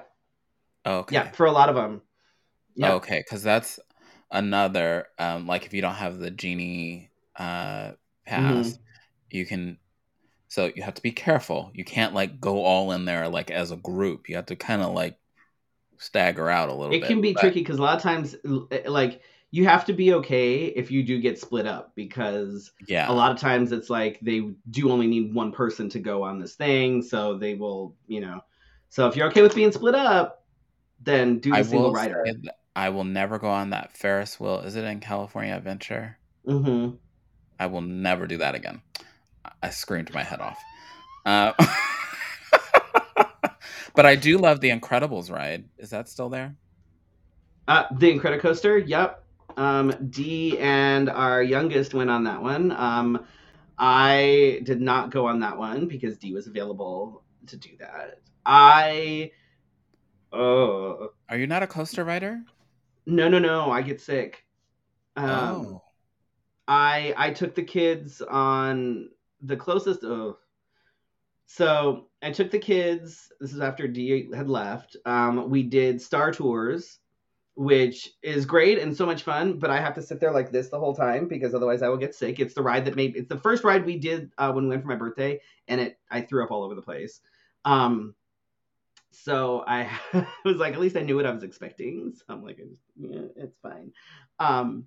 oh, 0.85 0.99
okay 0.99 1.15
yeah 1.15 1.31
for 1.31 1.45
a 1.45 1.51
lot 1.51 1.69
of 1.69 1.75
them 1.75 2.01
yeah. 2.75 2.93
okay 2.93 3.23
because 3.25 3.43
that's 3.43 3.79
another 4.31 5.07
um 5.17 5.47
like 5.47 5.65
if 5.65 5.73
you 5.73 5.81
don't 5.81 5.95
have 5.95 6.19
the 6.19 6.29
genie 6.31 7.09
uh 7.35 7.91
pass 8.25 8.67
mm-hmm. 8.67 8.81
you 9.31 9.45
can 9.45 9.77
So 10.49 10.71
you 10.75 10.81
have 10.83 10.95
to 10.95 11.01
be 11.01 11.11
careful. 11.11 11.69
You 11.73 11.85
can't 11.85 12.13
like 12.15 12.39
go 12.41 12.63
all 12.63 12.91
in 12.91 13.05
there 13.05 13.27
like 13.29 13.51
as 13.51 13.69
a 13.71 13.75
group. 13.75 14.29
You 14.29 14.35
have 14.37 14.47
to 14.47 14.55
kind 14.55 14.81
of 14.81 14.93
like 14.93 15.17
stagger 15.97 16.49
out 16.49 16.69
a 16.69 16.73
little 16.73 16.89
bit. 16.89 16.97
it 16.97 17.01
bit. 17.01 17.07
can 17.07 17.21
be 17.21 17.33
but- 17.33 17.41
tricky 17.41 17.59
because 17.59 17.77
a 17.77 17.81
lot 17.81 17.95
of 17.97 18.01
times 18.01 18.35
like 18.87 19.21
you 19.51 19.65
have 19.65 19.85
to 19.85 19.93
be 19.93 20.13
okay 20.13 20.65
if 20.65 20.91
you 20.91 21.03
do 21.03 21.19
get 21.19 21.39
split 21.39 21.65
up 21.67 21.91
because 21.95 22.71
Yeah. 22.87 23.11
a 23.11 23.13
lot 23.13 23.31
of 23.31 23.39
times 23.39 23.71
it's 23.71 23.89
like 23.89 24.19
they 24.21 24.51
do 24.69 24.91
only 24.91 25.07
need 25.07 25.33
one 25.33 25.51
person 25.51 25.89
to 25.89 25.99
go 25.99 26.23
on 26.23 26.39
this 26.39 26.55
thing 26.55 27.01
so 27.01 27.37
they 27.37 27.55
will 27.55 27.95
you 28.07 28.21
know 28.21 28.41
so 28.89 29.07
if 29.07 29.15
you're 29.15 29.27
okay 29.27 29.41
with 29.41 29.55
being 29.55 29.71
split 29.71 29.95
up 29.95 30.45
then 31.01 31.39
do 31.39 31.49
the 31.51 31.57
I 31.57 31.61
single 31.63 31.91
rider 31.93 32.23
that 32.43 32.58
I 32.75 32.89
will 32.89 33.03
never 33.03 33.39
go 33.39 33.49
on 33.49 33.71
that 33.71 33.95
Ferris 33.97 34.39
wheel. 34.39 34.59
Is 34.59 34.75
it 34.75 34.83
in 34.85 34.99
California 34.99 35.53
Adventure? 35.55 36.17
hmm 36.45 36.91
I 37.59 37.65
will 37.67 37.81
never 37.81 38.25
do 38.27 38.37
that 38.37 38.55
again. 38.55 38.81
I- 39.43 39.51
I 39.63 39.69
screamed 39.69 40.13
my 40.13 40.23
head 40.23 40.39
off. 40.39 40.57
Uh, 41.25 41.51
but 43.95 44.05
I 44.05 44.15
do 44.15 44.37
love 44.37 44.61
the 44.61 44.69
Incredibles 44.69 45.29
ride. 45.31 45.65
Is 45.77 45.89
that 45.89 46.07
still 46.09 46.29
there? 46.29 46.55
uh, 47.67 47.83
the 47.97 48.17
incredicoaster 48.17 48.81
yep 48.87 49.23
um, 49.57 49.93
d 50.09 50.57
and 50.59 51.09
our 51.09 51.43
youngest 51.43 51.93
went 51.93 52.09
on 52.09 52.23
that 52.23 52.41
one 52.41 52.71
um, 52.71 53.23
i 53.77 54.59
did 54.63 54.81
not 54.81 55.11
go 55.11 55.27
on 55.27 55.39
that 55.41 55.55
one 55.57 55.87
because 55.87 56.17
d 56.17 56.33
was 56.33 56.47
available 56.47 57.23
to 57.45 57.57
do 57.57 57.69
that 57.77 58.21
i 58.45 59.29
oh 60.33 61.09
Are 61.29 61.37
you 61.37 61.45
not 61.45 61.61
a 61.61 61.67
coaster 61.67 62.03
rider? 62.03 62.41
No, 63.05 63.27
no, 63.27 63.39
no. 63.39 63.71
I 63.71 63.81
get 63.81 64.01
sick. 64.01 64.43
Um, 65.15 65.29
oh. 65.29 65.83
I 66.67 67.13
I 67.17 67.31
took 67.31 67.55
the 67.55 67.63
kids 67.63 68.21
on 68.21 69.09
the 69.41 69.57
closest. 69.57 70.03
Oh. 70.03 70.37
So 71.45 72.07
I 72.21 72.31
took 72.31 72.51
the 72.51 72.59
kids. 72.59 73.31
This 73.39 73.53
is 73.53 73.59
after 73.59 73.87
D 73.87 74.29
had 74.35 74.49
left. 74.49 74.95
Um, 75.05 75.49
we 75.49 75.63
did 75.63 76.01
Star 76.01 76.31
Tours, 76.31 76.99
which 77.55 78.11
is 78.21 78.45
great 78.45 78.77
and 78.77 78.95
so 78.95 79.05
much 79.05 79.23
fun. 79.23 79.57
But 79.57 79.71
I 79.71 79.81
have 79.81 79.95
to 79.95 80.01
sit 80.03 80.19
there 80.19 80.31
like 80.31 80.51
this 80.51 80.69
the 80.69 80.79
whole 80.79 80.95
time 80.95 81.27
because 81.27 81.55
otherwise 81.55 81.81
I 81.81 81.89
will 81.89 81.97
get 81.97 82.13
sick. 82.13 82.39
It's 82.39 82.53
the 82.53 82.61
ride 82.61 82.85
that 82.85 82.95
made. 82.95 83.15
It's 83.15 83.29
the 83.29 83.39
first 83.39 83.63
ride 83.63 83.85
we 83.85 83.97
did 83.97 84.31
uh, 84.37 84.51
when 84.51 84.65
we 84.65 84.69
went 84.69 84.83
for 84.83 84.89
my 84.89 84.95
birthday, 84.95 85.39
and 85.67 85.81
it 85.81 85.99
I 86.11 86.21
threw 86.21 86.43
up 86.43 86.51
all 86.51 86.63
over 86.63 86.75
the 86.75 86.81
place. 86.81 87.21
Um, 87.65 88.13
so 89.11 89.63
I 89.67 89.89
was 90.45 90.57
like, 90.57 90.73
at 90.73 90.79
least 90.79 90.97
I 90.97 91.01
knew 91.01 91.15
what 91.15 91.25
I 91.25 91.31
was 91.31 91.43
expecting. 91.43 92.13
So 92.15 92.23
I'm 92.29 92.43
like, 92.43 92.59
yeah, 92.95 93.21
it's 93.35 93.57
fine. 93.61 93.91
Um, 94.39 94.85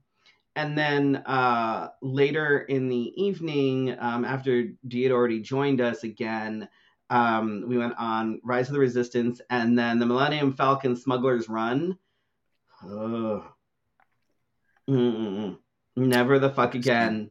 and 0.55 0.77
then 0.77 1.17
uh, 1.17 1.89
later 2.03 2.59
in 2.59 2.89
the 2.89 3.13
evening, 3.23 3.97
um, 3.99 4.25
after 4.25 4.69
Dee 4.87 5.05
had 5.05 5.13
already 5.13 5.41
joined 5.41 5.81
us 5.81 6.05
again, 6.05 6.69
um, 7.11 7.65
we 7.67 7.79
went 7.79 7.95
on 7.99 8.41
Rise 8.45 8.69
of 8.69 8.75
the 8.75 8.81
Resistance 8.81 9.41
and 9.51 9.79
then 9.79 9.99
the 9.99 10.07
Millennium 10.07 10.53
Falcon 10.53 10.97
Smuggler's 10.97 11.49
Run. 11.49 11.99
Ugh. 12.85 13.43
Never 15.97 16.39
the 16.39 16.51
fuck 16.51 16.75
again. 16.75 17.31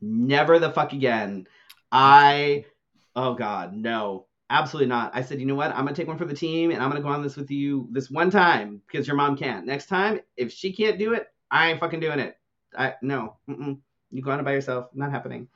Never 0.00 0.58
the 0.58 0.70
fuck 0.70 0.92
again. 0.92 1.46
I, 1.90 2.66
oh 3.14 3.34
God, 3.34 3.74
no, 3.74 4.26
absolutely 4.50 4.88
not. 4.88 5.10
I 5.14 5.22
said, 5.22 5.40
you 5.40 5.46
know 5.46 5.54
what? 5.54 5.70
I'm 5.70 5.84
gonna 5.84 5.94
take 5.94 6.08
one 6.08 6.18
for 6.18 6.24
the 6.24 6.34
team, 6.34 6.70
and 6.70 6.82
I'm 6.82 6.90
gonna 6.90 7.02
go 7.02 7.08
on 7.08 7.22
this 7.22 7.36
with 7.36 7.50
you 7.50 7.88
this 7.90 8.10
one 8.10 8.30
time 8.30 8.82
because 8.86 9.06
your 9.06 9.16
mom 9.16 9.36
can't. 9.36 9.66
Next 9.66 9.86
time, 9.86 10.20
if 10.36 10.52
she 10.52 10.72
can't 10.72 10.98
do 10.98 11.14
it, 11.14 11.28
I 11.50 11.70
ain't 11.70 11.80
fucking 11.80 12.00
doing 12.00 12.18
it. 12.18 12.36
I 12.76 12.94
no, 13.02 13.36
mm-mm. 13.48 13.78
you 14.10 14.22
go 14.22 14.30
on 14.30 14.40
it 14.40 14.44
by 14.44 14.52
yourself. 14.52 14.88
Not 14.94 15.10
happening. 15.10 15.48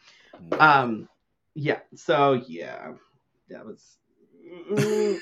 Um, 0.58 1.08
yeah. 1.54 1.80
So 1.94 2.34
yeah, 2.46 2.92
that 3.48 3.64
was. 3.64 3.96
mm-mm, 4.70 5.18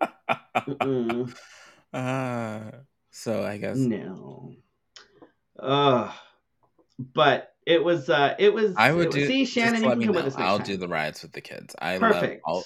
mm-mm. 0.56 1.36
Uh, 1.92 2.70
so 3.10 3.42
I 3.44 3.58
guess 3.58 3.76
No. 3.76 4.54
Ugh. 5.58 6.12
But 6.98 7.55
it 7.66 7.82
was 7.84 8.08
uh 8.08 8.34
it 8.38 8.54
was 8.54 8.74
I 8.76 8.92
would 8.92 9.06
it 9.06 9.06
was- 9.08 9.14
do. 9.16 9.26
see 9.26 9.44
Shannon 9.44 9.82
you 9.82 9.88
can 9.90 9.98
me 9.98 10.04
come 10.06 10.14
with 10.14 10.24
us 10.26 10.36
I'll 10.36 10.58
time. 10.58 10.66
do 10.66 10.76
the 10.76 10.88
rides 10.88 11.22
with 11.22 11.32
the 11.32 11.40
kids. 11.40 11.74
I 11.80 11.98
Perfect. 11.98 12.42
love 12.46 12.54
all. 12.54 12.64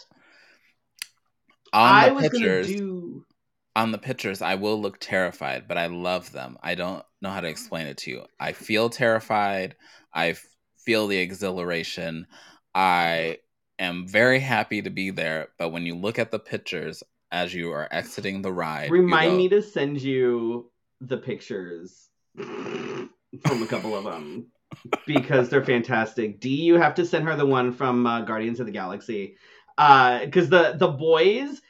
On 1.72 1.94
I 1.94 2.08
the 2.08 2.14
was 2.14 2.28
pictures, 2.28 2.66
gonna 2.66 2.78
do 2.78 3.24
on 3.76 3.92
the 3.92 3.98
pictures, 3.98 4.42
I 4.42 4.56
will 4.56 4.80
look 4.80 4.98
terrified, 4.98 5.68
but 5.68 5.78
I 5.78 5.86
love 5.86 6.32
them. 6.32 6.58
I 6.62 6.74
don't 6.74 7.04
know 7.22 7.30
how 7.30 7.40
to 7.40 7.48
explain 7.48 7.86
it 7.86 7.96
to 7.98 8.10
you. 8.10 8.24
I 8.40 8.52
feel 8.52 8.90
terrified. 8.90 9.76
I 10.12 10.30
f- 10.30 10.44
feel 10.84 11.06
the 11.06 11.16
exhilaration. 11.18 12.26
I 12.74 13.38
am 13.78 14.08
very 14.08 14.40
happy 14.40 14.82
to 14.82 14.90
be 14.90 15.10
there, 15.10 15.48
but 15.56 15.68
when 15.70 15.86
you 15.86 15.94
look 15.94 16.18
at 16.18 16.32
the 16.32 16.40
pictures 16.40 17.04
as 17.30 17.54
you 17.54 17.70
are 17.70 17.86
exiting 17.92 18.42
the 18.42 18.52
ride, 18.52 18.90
remind 18.90 19.30
go, 19.32 19.36
me 19.36 19.48
to 19.50 19.62
send 19.62 20.02
you 20.02 20.70
the 21.00 21.16
pictures 21.18 22.08
from 22.36 23.08
a 23.62 23.66
couple 23.68 23.94
of 23.96 24.02
them 24.02 24.48
because 25.06 25.48
they're 25.48 25.64
fantastic. 25.64 26.40
D, 26.40 26.48
you 26.48 26.76
have 26.76 26.94
to 26.96 27.06
send 27.06 27.26
her 27.26 27.36
the 27.36 27.46
one 27.46 27.72
from 27.72 28.06
uh, 28.06 28.22
Guardians 28.22 28.60
of 28.60 28.66
the 28.66 28.72
Galaxy 28.72 29.36
because 29.76 30.48
the 30.48 30.74
the 30.78 30.88
boys. 30.88 31.60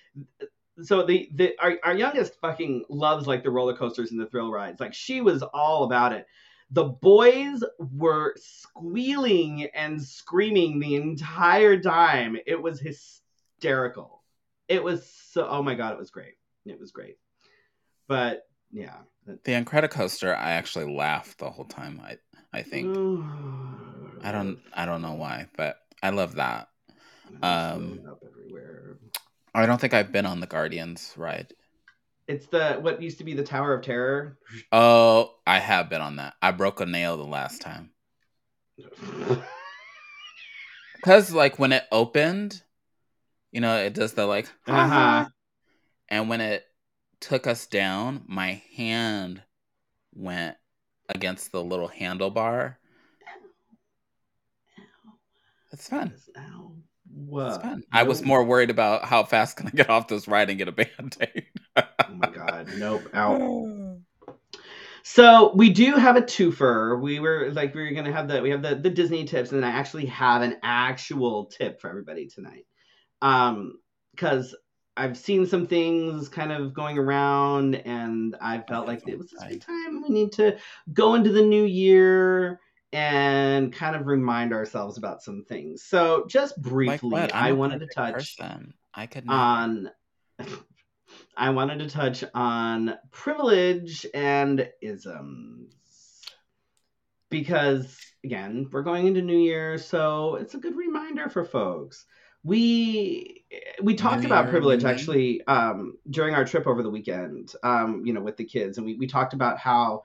So 0.83 1.05
the, 1.05 1.29
the 1.35 1.55
our, 1.61 1.79
our 1.85 1.95
youngest 1.95 2.41
fucking 2.41 2.85
loves 2.89 3.27
like 3.27 3.43
the 3.43 3.51
roller 3.51 3.77
coasters 3.77 4.13
and 4.13 4.21
the 4.21 4.27
thrill 4.27 4.51
rides. 4.51 4.81
Like 4.81 4.95
she 4.95 5.21
was 5.21 5.43
all 5.43 5.85
about 5.85 6.13
it. 6.13 6.27
The 6.71 6.85
boys 6.85 7.63
were 7.79 8.35
squealing 8.39 9.69
and 9.75 10.01
screaming 10.01 10.79
the 10.79 10.97
entire 10.97 11.81
time. 11.81 12.37
It 12.47 12.63
was 12.63 12.81
hysterical. 12.81 14.23
It 14.69 14.83
was 14.83 15.07
so 15.31 15.47
oh 15.49 15.63
my 15.63 15.75
god, 15.75 15.93
it 15.93 15.99
was 15.99 16.11
great. 16.11 16.35
It 16.65 16.81
was 16.81 16.93
great. 16.93 17.19
But 18.09 18.47
yeah. 18.73 18.97
The 19.27 19.53
Incredicoaster, 19.53 20.35
I 20.35 20.53
actually 20.53 20.93
laughed 20.93 21.39
the 21.39 21.51
whole 21.51 21.67
time. 21.67 22.01
I 22.03 22.17
I 22.53 22.63
think 22.63 22.87
I 24.23 24.33
don't 24.33 24.59
I 24.75 24.87
don't 24.87 25.03
know 25.03 25.15
why, 25.15 25.47
but 25.57 25.77
I 26.03 26.11
love 26.11 26.35
that. 26.37 26.69
um. 27.43 28.01
I 29.53 29.67
don't 29.67 29.81
think 29.81 29.95
I've 29.95 30.13
been 30.13 30.27
on 30.27 30.39
the 30.41 30.47
Guardians 30.47 31.13
ride. 31.17 31.53
It's 32.29 32.47
the 32.47 32.75
what 32.75 33.03
used 33.03 33.19
to 33.19 33.25
be 33.25 33.35
the 33.35 33.43
Tower 33.43 33.75
of 33.75 33.83
Terror. 33.83 34.39
Oh, 34.71 35.35
I 35.47 35.59
have 35.59 35.91
been 35.91 36.01
on 36.01 36.17
that. 36.17 36.35
I 36.41 36.53
broke 36.53 36.81
a 36.81 36.87
nail 36.87 37.17
the 37.17 37.25
last 37.25 37.61
time. 37.61 37.91
Cause 41.03 41.33
like 41.33 41.59
when 41.59 41.73
it 41.73 41.85
opened, 41.91 42.63
you 43.51 43.61
know, 43.61 43.77
it 43.79 43.95
does 43.95 44.13
the 44.13 44.27
like 44.27 44.49
Uh-huh. 44.67 45.27
and 46.09 46.29
when 46.29 46.41
it 46.41 46.65
took 47.21 47.47
us 47.47 47.67
down, 47.67 48.23
my 48.27 48.63
hand 48.77 49.43
went 50.15 50.57
against 51.15 51.53
the 51.53 51.63
little 51.63 51.89
handlebar. 51.89 52.77
It's 55.73 55.89
fun. 55.89 56.15
Ow. 56.37 56.73
It's 56.75 57.29
What? 57.29 57.63
fun. 57.63 57.83
I 57.93 58.03
was 58.03 58.23
more 58.23 58.45
worried 58.45 58.71
about 58.71 59.05
how 59.05 59.25
fast 59.25 59.57
can 59.57 59.69
I 59.69 59.71
get 59.71 59.89
off 59.91 60.09
this 60.09 60.27
ride 60.29 60.51
and 60.51 60.59
get 60.59 60.69
a 60.69 60.73
band-aid. 60.73 61.47
Oh 62.11 62.15
my 62.15 62.29
god. 62.29 62.69
Nope. 62.77 63.03
Out. 63.15 63.41
So 65.03 65.53
we 65.55 65.71
do 65.71 65.95
have 65.95 66.17
a 66.17 66.23
twofer. 66.23 67.01
We 67.01 67.21
were 67.21 67.51
like 67.53 67.75
we 67.75 67.83
were 67.83 67.93
gonna 67.93 68.13
have 68.13 68.29
the 68.29 68.43
we 68.43 68.51
have 68.51 68.61
the 68.61 68.75
the 68.75 68.91
Disney 68.91 69.25
tips, 69.25 69.51
and 69.51 69.63
then 69.63 69.71
I 69.71 69.75
actually 69.75 70.05
have 70.07 70.43
an 70.43 70.59
actual 70.63 71.47
tip 71.47 71.81
for 71.81 71.89
everybody 71.89 72.27
tonight. 72.27 72.67
Um, 73.23 73.79
because 74.11 74.55
I've 75.01 75.17
seen 75.17 75.47
some 75.47 75.67
things 75.67 76.29
kind 76.29 76.53
of 76.53 76.75
going 76.75 76.99
around, 76.99 77.75
and 77.75 78.37
I 78.39 78.59
felt 78.61 78.87
like 78.87 79.09
it 79.09 79.17
was 79.17 79.33
a 79.33 79.49
good 79.49 79.63
time. 79.63 80.03
We 80.03 80.11
need 80.11 80.33
to 80.33 80.59
go 80.93 81.15
into 81.15 81.33
the 81.33 81.41
new 81.41 81.65
year 81.65 82.61
and 82.93 83.73
kind 83.73 83.97
of 83.97 84.07
remind 84.07 84.53
ourselves 84.53 84.99
about 84.99 85.23
some 85.23 85.45
things. 85.45 85.85
So 85.85 86.27
just 86.29 86.57
oh 86.59 86.69
briefly, 86.69 87.09
what? 87.09 87.35
I 87.35 87.53
wanted 87.53 87.81
to 87.81 87.87
touch 87.87 88.13
person. 88.13 88.75
I 88.93 89.07
could 89.07 89.25
not. 89.25 89.63
on 89.63 89.91
I 91.37 91.49
wanted 91.49 91.79
to 91.79 91.89
touch 91.89 92.23
on 92.35 92.99
privilege 93.11 94.05
and 94.13 94.69
isms. 94.83 95.73
Because 97.31 97.97
again, 98.23 98.69
we're 98.71 98.83
going 98.83 99.07
into 99.07 99.23
New 99.23 99.39
Year, 99.39 99.79
so 99.79 100.35
it's 100.35 100.55
a 100.55 100.59
good 100.59 100.77
reminder 100.77 101.31
for 101.31 101.43
folks. 101.43 102.05
We 102.43 103.45
we 103.83 103.95
talked 103.95 104.25
about 104.25 104.49
privilege 104.49 104.83
new 104.83 104.89
actually 104.91 105.47
um, 105.47 105.97
during 106.09 106.35
our 106.35 106.45
trip 106.45 106.67
over 106.67 106.83
the 106.83 106.91
weekend, 106.91 107.55
um, 107.63 108.05
you 108.05 108.13
know, 108.13 108.21
with 108.21 108.37
the 108.37 108.45
kids, 108.45 108.79
and 108.79 108.87
we, 108.87 108.95
we 108.95 109.07
talked 109.07 109.33
about 109.33 109.59
how 109.59 110.03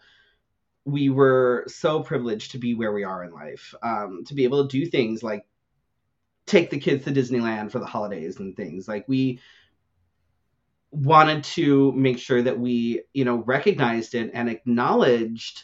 we 0.86 1.10
were 1.10 1.66
so 1.68 2.02
privileged 2.02 2.52
to 2.52 2.58
be 2.58 2.76
where 2.76 2.94
we 2.94 3.04
are 3.04 3.24
in 3.24 3.32
life, 3.34 3.74
um, 3.82 4.24
to 4.26 4.34
be 4.34 4.44
able 4.44 4.68
to 4.68 4.80
do 4.80 4.86
things 4.86 5.24
like 5.24 5.46
take 6.46 6.70
the 6.70 6.80
kids 6.80 7.06
to 7.06 7.12
Disneyland 7.12 7.72
for 7.72 7.80
the 7.80 7.86
holidays 7.86 8.40
and 8.40 8.56
things. 8.56 8.88
Like 8.88 9.06
we 9.08 9.40
wanted 10.92 11.44
to 11.44 11.92
make 11.94 12.20
sure 12.20 12.42
that 12.42 12.60
we, 12.60 13.02
you 13.14 13.26
know, 13.26 13.38
recognized 13.38 14.16
it 14.16 14.32
and 14.34 14.50
acknowledged 14.50 15.64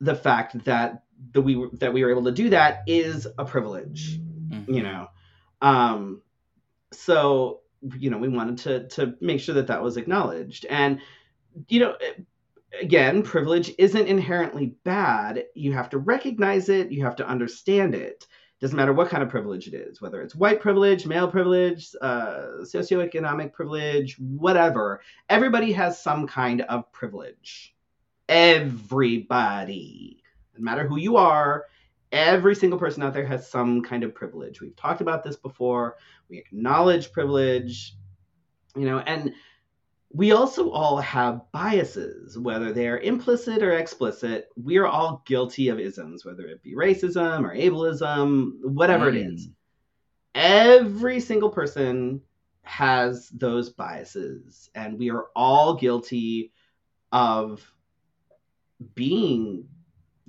the 0.00 0.14
fact 0.14 0.64
that 0.64 1.04
the 1.32 1.42
we 1.42 1.68
that 1.74 1.92
we 1.92 2.02
were 2.02 2.10
able 2.10 2.24
to 2.24 2.32
do 2.32 2.50
that 2.50 2.82
is 2.86 3.26
a 3.38 3.44
privilege. 3.44 4.18
Mhm. 4.50 4.74
you 4.74 4.82
know. 4.82 5.08
Um, 5.62 6.22
so 6.92 7.60
you 7.98 8.10
know, 8.10 8.18
we 8.18 8.28
wanted 8.28 8.58
to 8.58 8.88
to 8.88 9.14
make 9.20 9.40
sure 9.40 9.54
that 9.54 9.66
that 9.68 9.82
was 9.82 9.96
acknowledged, 9.96 10.66
and 10.66 11.00
you 11.68 11.80
know, 11.80 11.96
again, 12.80 13.22
privilege 13.22 13.72
isn't 13.78 14.06
inherently 14.06 14.74
bad. 14.84 15.44
You 15.54 15.72
have 15.72 15.88
to 15.90 15.98
recognize 15.98 16.68
it. 16.68 16.92
You 16.92 17.04
have 17.04 17.16
to 17.16 17.26
understand 17.26 17.94
it. 17.94 18.26
Doesn't 18.60 18.76
matter 18.76 18.92
what 18.92 19.08
kind 19.08 19.22
of 19.22 19.30
privilege 19.30 19.66
it 19.68 19.74
is, 19.74 20.02
whether 20.02 20.20
it's 20.20 20.34
white 20.34 20.60
privilege, 20.60 21.06
male 21.06 21.28
privilege, 21.28 21.94
uh, 22.02 22.58
socioeconomic 22.60 23.54
privilege, 23.54 24.18
whatever. 24.18 25.00
Everybody 25.30 25.72
has 25.72 26.02
some 26.02 26.26
kind 26.26 26.60
of 26.62 26.92
privilege. 26.92 27.74
Everybody, 28.28 30.22
no 30.58 30.62
matter 30.62 30.86
who 30.86 30.98
you 30.98 31.16
are, 31.16 31.64
every 32.12 32.54
single 32.54 32.78
person 32.78 33.02
out 33.02 33.14
there 33.14 33.26
has 33.26 33.48
some 33.48 33.82
kind 33.82 34.02
of 34.02 34.14
privilege. 34.14 34.60
We've 34.60 34.76
talked 34.76 35.00
about 35.00 35.22
this 35.22 35.36
before. 35.36 35.96
We 36.28 36.38
acknowledge 36.38 37.12
privilege, 37.12 37.94
you 38.76 38.86
know, 38.86 38.98
and 39.00 39.32
we 40.12 40.32
also 40.32 40.70
all 40.70 40.96
have 40.98 41.42
biases, 41.52 42.36
whether 42.36 42.72
they 42.72 42.88
are 42.88 42.98
implicit 42.98 43.62
or 43.62 43.78
explicit. 43.78 44.48
We 44.56 44.78
are 44.78 44.86
all 44.86 45.22
guilty 45.24 45.68
of 45.68 45.78
isms, 45.78 46.24
whether 46.24 46.46
it 46.48 46.62
be 46.62 46.74
racism 46.74 47.44
or 47.44 47.54
ableism, 47.54 48.60
whatever 48.62 49.10
mm. 49.10 49.16
it 49.16 49.34
is. 49.34 49.48
Every 50.34 51.20
single 51.20 51.50
person 51.50 52.22
has 52.62 53.28
those 53.28 53.70
biases, 53.70 54.68
and 54.74 54.98
we 54.98 55.10
are 55.10 55.26
all 55.36 55.74
guilty 55.74 56.52
of 57.12 57.72
being 58.94 59.68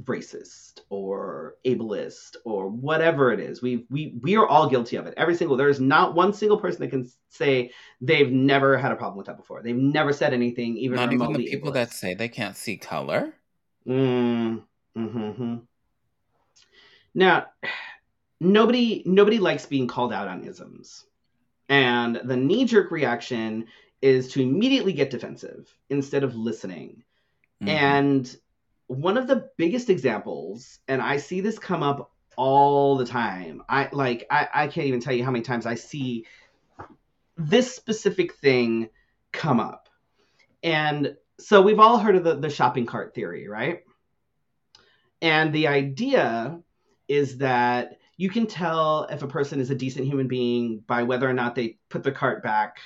racist 0.03 0.79
or 0.89 1.55
ableist 1.65 2.35
or 2.45 2.69
whatever 2.69 3.31
it 3.31 3.39
is. 3.39 3.61
We 3.61 3.85
we 3.89 4.15
we 4.21 4.35
are 4.35 4.47
all 4.47 4.69
guilty 4.69 4.95
of 4.95 5.05
it. 5.07 5.13
Every 5.17 5.35
single 5.35 5.57
there 5.57 5.69
is 5.69 5.79
not 5.79 6.15
one 6.15 6.33
single 6.33 6.59
person 6.59 6.81
that 6.81 6.89
can 6.89 7.09
say 7.29 7.71
they've 7.99 8.31
never 8.31 8.77
had 8.77 8.91
a 8.91 8.95
problem 8.95 9.17
with 9.17 9.27
that 9.27 9.37
before. 9.37 9.61
They've 9.61 9.75
never 9.75 10.13
said 10.13 10.33
anything 10.33 10.77
even 10.77 10.97
not 10.97 11.13
even 11.13 11.33
the 11.33 11.45
people 11.45 11.71
ableist. 11.71 11.73
that 11.73 11.91
say 11.91 12.13
they 12.13 12.29
can't 12.29 12.55
see 12.55 12.77
color. 12.77 13.33
Mm, 13.87 14.63
mm-hmm. 14.97 15.55
Now, 17.13 17.47
nobody 18.39 19.03
nobody 19.05 19.39
likes 19.39 19.65
being 19.65 19.87
called 19.87 20.13
out 20.13 20.27
on 20.27 20.43
isms, 20.43 21.05
and 21.69 22.21
the 22.23 22.37
knee 22.37 22.65
jerk 22.65 22.91
reaction 22.91 23.67
is 24.01 24.31
to 24.33 24.41
immediately 24.41 24.93
get 24.93 25.09
defensive 25.09 25.73
instead 25.89 26.23
of 26.23 26.35
listening. 26.35 27.03
Mm-hmm. 27.61 27.69
And 27.69 28.37
one 28.91 29.17
of 29.17 29.27
the 29.27 29.49
biggest 29.57 29.89
examples, 29.89 30.79
and 30.87 31.01
I 31.01 31.17
see 31.17 31.39
this 31.39 31.57
come 31.57 31.81
up 31.81 32.11
all 32.35 32.97
the 32.97 33.05
time. 33.05 33.63
I 33.69 33.87
like 33.91 34.27
I, 34.29 34.47
I 34.53 34.67
can't 34.67 34.87
even 34.87 34.99
tell 34.99 35.13
you 35.13 35.23
how 35.23 35.31
many 35.31 35.43
times 35.43 35.65
I 35.65 35.75
see 35.75 36.25
this 37.37 37.73
specific 37.73 38.35
thing 38.35 38.89
come 39.31 39.59
up. 39.59 39.87
And 40.61 41.15
so 41.39 41.61
we've 41.61 41.79
all 41.79 41.99
heard 41.99 42.15
of 42.15 42.23
the, 42.23 42.35
the 42.35 42.49
shopping 42.49 42.85
cart 42.85 43.15
theory, 43.15 43.47
right? 43.47 43.83
And 45.21 45.53
the 45.53 45.67
idea 45.67 46.59
is 47.07 47.37
that 47.37 47.97
you 48.17 48.29
can 48.29 48.45
tell 48.45 49.07
if 49.09 49.23
a 49.23 49.27
person 49.27 49.59
is 49.59 49.71
a 49.71 49.75
decent 49.75 50.05
human 50.05 50.27
being 50.27 50.83
by 50.85 51.03
whether 51.03 51.29
or 51.29 51.33
not 51.33 51.55
they 51.55 51.77
put 51.89 52.03
the 52.03 52.11
cart 52.11 52.43
back 52.43 52.79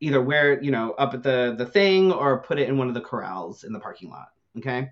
either 0.00 0.20
where 0.20 0.60
you 0.62 0.70
know 0.70 0.92
up 0.92 1.14
at 1.14 1.22
the 1.22 1.54
the 1.56 1.66
thing 1.66 2.10
or 2.10 2.40
put 2.40 2.58
it 2.58 2.68
in 2.68 2.76
one 2.76 2.88
of 2.88 2.94
the 2.94 3.00
corrals 3.00 3.64
in 3.64 3.72
the 3.72 3.78
parking 3.78 4.10
lot 4.10 4.28
Okay. 4.58 4.90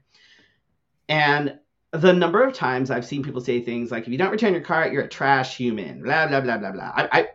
And 1.09 1.59
the 1.93 2.13
number 2.13 2.43
of 2.43 2.55
times 2.55 2.91
I've 2.91 3.05
seen 3.05 3.23
people 3.23 3.41
say 3.41 3.61
things 3.61 3.91
like, 3.91 4.05
if 4.05 4.09
you 4.09 4.19
don't 4.19 4.31
return 4.31 4.53
your 4.53 4.63
cart, 4.63 4.93
you're 4.93 5.05
a 5.05 5.09
trash 5.09 5.57
human, 5.57 6.03
blah, 6.03 6.27
blah, 6.27 6.41
blah, 6.41 6.59
blah, 6.59 6.73
blah. 6.73 6.93
I, 6.95 7.09
I, 7.13 7.29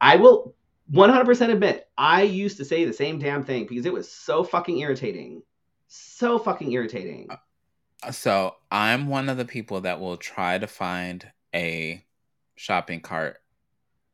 I 0.00 0.16
will 0.16 0.54
100% 0.92 1.52
admit, 1.52 1.88
I 1.96 2.22
used 2.22 2.56
to 2.56 2.64
say 2.64 2.84
the 2.84 2.92
same 2.92 3.18
damn 3.18 3.44
thing 3.44 3.66
because 3.68 3.86
it 3.86 3.92
was 3.92 4.10
so 4.10 4.42
fucking 4.42 4.78
irritating. 4.78 5.42
So 5.86 6.38
fucking 6.38 6.72
irritating. 6.72 7.28
Uh, 7.30 8.10
so 8.10 8.56
I'm 8.70 9.08
one 9.08 9.28
of 9.28 9.36
the 9.36 9.44
people 9.44 9.82
that 9.82 10.00
will 10.00 10.16
try 10.16 10.58
to 10.58 10.66
find 10.66 11.30
a 11.54 12.04
shopping 12.56 13.00
cart, 13.00 13.38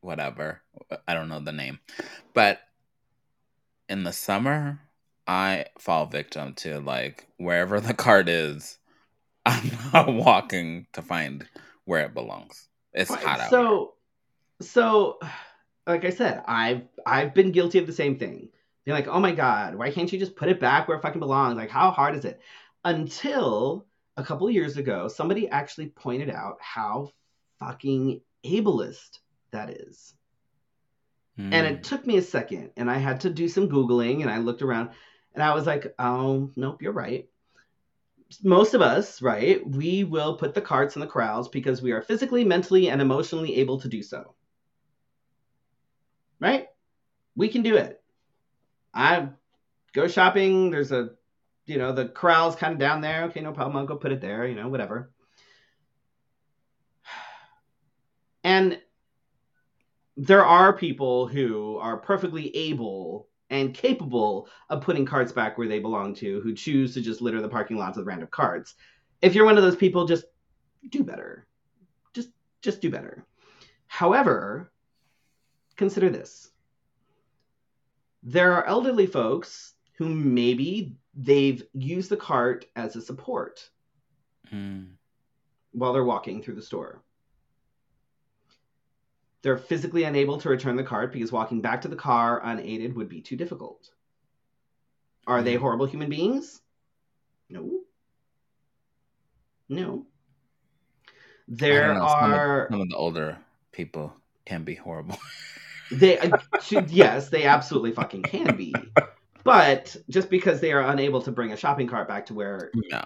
whatever. 0.01 0.61
I 1.07 1.15
don't 1.15 1.29
know 1.29 1.41
the 1.41 1.53
name. 1.53 1.79
But 2.33 2.61
in 3.89 4.05
the 4.05 4.13
summer, 4.13 4.81
I 5.27 5.67
fall 5.79 6.07
victim 6.07 6.55
to 6.55 6.81
like 6.81 7.27
wherever 7.39 7.81
the 7.81 7.95
card 7.95 8.29
is, 8.29 8.79
I'm 9.47 9.71
not 9.93 10.13
walking 10.13 10.87
to 10.93 11.03
find 11.03 11.47
where 11.85 12.05
it 12.05 12.15
belongs. 12.15 12.69
It's 12.93 13.11
right. 13.11 13.23
hot 13.23 13.41
out. 13.41 13.51
So, 13.51 13.95
here. 14.59 14.69
so, 14.69 15.19
like 15.87 16.05
I 16.05 16.11
said, 16.11 16.43
I've 16.47 16.83
I've 17.07 17.35
been 17.35 17.53
guilty 17.53 17.79
of 17.79 17.87
the 17.87 17.93
same 17.93 18.19
thing. 18.19 18.49
You're 18.85 18.97
like, 18.97 19.09
oh 19.09 19.21
my 19.21 19.33
god, 19.33 19.77
why 19.77 19.91
can't 19.91 20.13
you 20.13 20.19
just 20.19 20.37
put 20.37 20.49
it 20.49 20.61
back 20.61 20.89
where 20.89 20.99
it 20.99 21.03
fucking 21.03 21.21
belongs? 21.21 21.57
Like, 21.57 21.71
how 21.71 21.91
hard 21.91 22.15
is 22.15 22.25
it? 22.25 22.41
Until 22.85 23.87
a 24.17 24.23
couple 24.23 24.49
years 24.51 24.77
ago, 24.77 25.09
somebody 25.09 25.49
actually 25.49 25.89
pointed 25.89 26.31
out 26.31 26.59
how 26.61 27.11
fucking 27.59 28.21
ableist 28.45 29.21
that 29.53 29.71
is. 29.71 30.15
Mm. 31.39 31.53
And 31.53 31.67
it 31.67 31.77
hmm. 31.77 31.83
took 31.83 32.07
me 32.07 32.19
a 32.19 32.23
second, 32.23 32.71
and 32.77 32.91
I 32.91 32.99
had 32.99 33.21
to 33.23 33.31
do 33.31 33.49
some 33.49 33.69
googling, 33.69 34.21
and 34.21 34.31
I 34.31 34.39
looked 34.39 34.63
around. 34.63 34.91
And 35.35 35.43
I 35.43 35.55
was 35.55 35.67
like, 35.67 35.95
oh, 35.99 36.51
nope, 36.57 36.81
you're 36.81 36.93
right. 36.93 37.29
Most 38.43 38.75
of 38.75 38.81
us, 38.81 39.21
right, 39.21 39.69
we 39.69 40.05
will 40.05 40.37
put 40.37 40.55
the 40.55 40.61
carts 40.61 40.97
in 40.97 41.01
the 41.01 41.07
corrals 41.07 41.49
because 41.49 41.83
we 41.83 41.93
are 41.93 42.03
physically, 42.03 42.45
mentally, 42.45 42.89
and 42.89 43.01
emotionally 43.01 43.57
able 43.57 43.81
to 43.81 43.89
do 43.89 44.03
so. 44.03 44.35
Right? 46.41 46.69
We 47.37 47.49
can 47.49 47.63
do 47.63 47.77
it. 47.77 48.03
I 48.93 49.29
go 49.93 50.09
shopping. 50.09 50.71
There's 50.71 50.93
a, 50.93 51.11
you 51.67 51.79
know, 51.79 51.93
the 51.93 52.09
corral's 52.09 52.57
kind 52.57 52.73
of 52.73 52.79
down 52.79 53.01
there. 53.01 53.25
Okay, 53.25 53.41
no 53.41 53.53
problem. 53.53 53.77
I'll 53.77 53.87
go 53.87 53.97
put 53.97 54.13
it 54.13 54.21
there, 54.21 54.47
you 54.47 54.55
know, 54.55 54.69
whatever. 54.69 55.11
And 58.45 58.79
there 60.17 60.45
are 60.45 60.73
people 60.73 61.27
who 61.27 61.79
are 61.79 61.97
perfectly 61.97 62.55
able 62.55 63.29
and 63.55 63.73
capable 63.73 64.49
of 64.69 64.83
putting 64.83 65.07
carts 65.07 65.31
back 65.31 65.57
where 65.57 65.69
they 65.69 65.79
belong 65.79 66.13
to 66.13 66.41
who 66.41 66.53
choose 66.53 66.93
to 66.93 67.01
just 67.01 67.21
litter 67.21 67.41
the 67.41 67.49
parking 67.49 67.77
lots 67.77 67.97
with 67.97 68.07
random 68.07 68.29
carts. 68.29 68.75
If 69.23 69.33
you're 69.33 69.45
one 69.45 69.57
of 69.57 69.63
those 69.63 69.77
people, 69.77 70.07
just 70.07 70.25
do 70.91 71.05
better. 71.05 71.47
Just 72.13 72.31
just 72.63 72.81
do 72.81 72.91
better. 72.91 73.25
However, 73.87 74.73
consider 75.77 76.11
this. 76.11 76.51
There 78.25 78.55
are 78.55 78.67
elderly 78.67 79.07
folks 79.07 79.75
who 79.99 80.09
maybe 80.09 80.97
they've 81.15 81.63
used 81.75 82.11
the 82.11 82.17
cart 82.17 82.67
as 82.75 82.97
a 82.97 83.03
support 83.03 83.71
mm. 84.53 84.89
while 85.71 85.93
they're 85.93 86.03
walking 86.03 86.43
through 86.43 86.57
the 86.57 86.63
store. 86.63 87.05
They're 89.45 89.59
physically 89.59 90.05
unable 90.05 90.39
to 90.39 90.49
return 90.49 90.75
the 90.75 90.83
cart 90.83 91.13
because 91.13 91.31
walking 91.31 91.61
back 91.61 91.83
to 91.83 91.89
the 91.89 91.97
car 91.97 92.41
unaided 92.43 92.97
would 92.97 93.11
be 93.11 93.21
too 93.21 93.37
difficult. 93.37 93.91
Are 95.27 95.43
they 95.43 95.57
hmm. 95.57 95.61
horrible 95.61 95.85
human 95.85 96.09
beings? 96.09 96.63
No. 97.51 97.81
No. 99.69 100.07
There 101.47 101.93
are 101.93 102.09
some 102.09 102.33
of, 102.33 102.69
some 102.71 102.81
of, 102.81 102.89
the 102.89 102.97
older 102.97 103.37
people 103.71 104.15
can 104.47 104.65
be 104.65 104.77
horrible. 104.77 105.19
they 105.91 106.19
uh, 106.19 106.39
yes, 106.89 107.29
they 107.29 107.45
absolutely 107.45 107.93
fucking 107.93 108.23
can 108.23 108.57
be. 108.57 108.75
But 109.43 109.95
just 110.09 110.31
because 110.31 110.63
they 110.63 110.73
are 110.73 110.81
unable 110.81 111.21
to 111.21 111.31
bring 111.31 111.53
a 111.53 111.57
shopping 111.59 111.87
cart 111.87 112.09
back 112.09 112.25
to 112.27 112.35
where 112.35 112.71
no. 112.91 113.03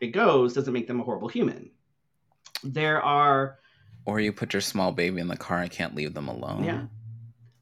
it 0.00 0.12
goes 0.12 0.54
doesn't 0.54 0.72
make 0.72 0.86
them 0.86 1.00
a 1.00 1.02
horrible 1.02 1.26
human. 1.26 1.72
There 2.62 3.02
are 3.02 3.58
or 4.04 4.20
you 4.20 4.32
put 4.32 4.52
your 4.52 4.60
small 4.60 4.92
baby 4.92 5.20
in 5.20 5.28
the 5.28 5.36
car 5.36 5.58
and 5.58 5.70
can't 5.70 5.94
leave 5.94 6.14
them 6.14 6.28
alone. 6.28 6.64
Yeah. 6.64 6.82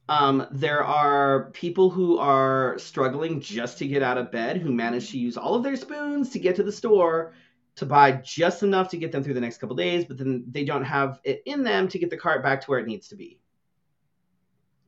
Um, 0.08 0.46
there 0.50 0.82
are 0.82 1.50
people 1.52 1.88
who 1.88 2.18
are 2.18 2.76
struggling 2.78 3.40
just 3.40 3.78
to 3.78 3.86
get 3.86 4.02
out 4.02 4.18
of 4.18 4.32
bed 4.32 4.56
who 4.56 4.72
manage 4.72 5.10
to 5.10 5.18
use 5.18 5.36
all 5.36 5.54
of 5.54 5.62
their 5.62 5.76
spoons 5.76 6.30
to 6.30 6.40
get 6.40 6.56
to 6.56 6.64
the 6.64 6.72
store 6.72 7.32
to 7.76 7.86
buy 7.86 8.12
just 8.12 8.62
enough 8.62 8.88
to 8.90 8.96
get 8.96 9.12
them 9.12 9.22
through 9.22 9.34
the 9.34 9.40
next 9.40 9.58
couple 9.58 9.76
days, 9.76 10.04
but 10.04 10.18
then 10.18 10.44
they 10.50 10.64
don't 10.64 10.84
have 10.84 11.20
it 11.24 11.42
in 11.46 11.62
them 11.62 11.88
to 11.88 11.98
get 11.98 12.10
the 12.10 12.16
cart 12.16 12.42
back 12.42 12.60
to 12.60 12.66
where 12.66 12.80
it 12.80 12.86
needs 12.86 13.08
to 13.08 13.16
be. 13.16 13.38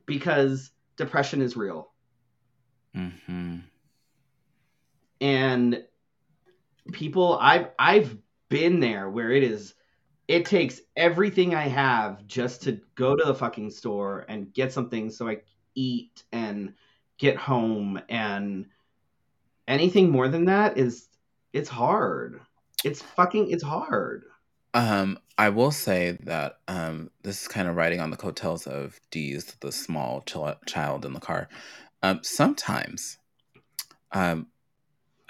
Because 0.05 0.71
depression 0.97 1.41
is 1.41 1.55
real. 1.55 1.91
Mm-hmm. 2.95 3.59
And 5.21 5.83
people 6.91 7.37
I've 7.39 7.69
I've 7.79 8.17
been 8.49 8.81
there 8.81 9.09
where 9.09 9.31
it 9.31 9.43
is 9.43 9.73
it 10.27 10.45
takes 10.45 10.81
everything 10.95 11.53
I 11.53 11.67
have 11.67 12.25
just 12.27 12.61
to 12.63 12.79
go 12.95 13.15
to 13.15 13.23
the 13.25 13.35
fucking 13.35 13.71
store 13.71 14.25
and 14.29 14.53
get 14.53 14.71
something 14.71 15.09
so 15.09 15.27
I 15.27 15.41
eat 15.75 16.23
and 16.31 16.73
get 17.17 17.35
home 17.35 17.99
and 18.09 18.67
anything 19.67 20.09
more 20.09 20.27
than 20.27 20.45
that 20.45 20.77
is 20.77 21.07
it's 21.51 21.69
hard. 21.69 22.41
It's 22.83 23.01
fucking 23.01 23.51
it's 23.51 23.63
hard. 23.63 24.25
Um 24.73 25.19
I 25.37 25.49
will 25.49 25.71
say 25.71 26.17
that 26.23 26.59
um, 26.67 27.09
this 27.23 27.41
is 27.41 27.47
kind 27.47 27.67
of 27.67 27.75
riding 27.75 27.99
on 27.99 28.11
the 28.11 28.17
coattails 28.17 28.67
of 28.67 28.99
Dee's, 29.09 29.45
the 29.61 29.71
small 29.71 30.21
ch- 30.21 30.67
child 30.67 31.05
in 31.05 31.13
the 31.13 31.19
car. 31.19 31.49
Um, 32.03 32.19
sometimes 32.21 33.17
um, 34.11 34.47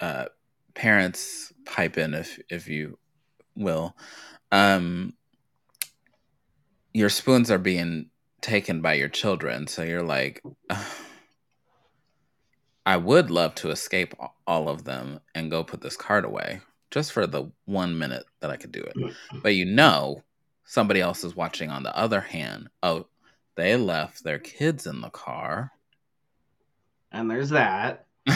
uh, 0.00 0.26
parents 0.74 1.52
pipe 1.64 1.96
in, 1.96 2.12
if 2.12 2.38
if 2.50 2.68
you 2.68 2.98
will. 3.56 3.96
Um, 4.54 5.14
your 6.92 7.08
spoons 7.08 7.50
are 7.50 7.58
being 7.58 8.10
taken 8.40 8.80
by 8.80 8.94
your 8.94 9.08
children, 9.08 9.66
so 9.66 9.82
you're 9.82 10.04
like, 10.04 10.40
I 12.86 12.96
would 12.96 13.32
love 13.32 13.56
to 13.56 13.70
escape 13.70 14.14
all 14.46 14.68
of 14.68 14.84
them 14.84 15.18
and 15.34 15.50
go 15.50 15.64
put 15.64 15.80
this 15.80 15.96
card 15.96 16.24
away 16.24 16.60
just 16.92 17.10
for 17.10 17.26
the 17.26 17.50
one 17.64 17.98
minute 17.98 18.26
that 18.40 18.50
I 18.50 18.56
could 18.56 18.70
do 18.70 18.82
it. 18.82 18.94
But 19.42 19.56
you 19.56 19.64
know, 19.64 20.22
somebody 20.64 21.00
else 21.00 21.24
is 21.24 21.34
watching 21.34 21.70
on 21.70 21.82
the 21.82 21.96
other 21.96 22.20
hand. 22.20 22.68
Oh, 22.80 23.06
they 23.56 23.76
left 23.76 24.22
their 24.22 24.38
kids 24.38 24.86
in 24.86 25.00
the 25.00 25.10
car. 25.10 25.72
And 27.10 27.28
there's 27.28 27.50
that. 27.50 28.06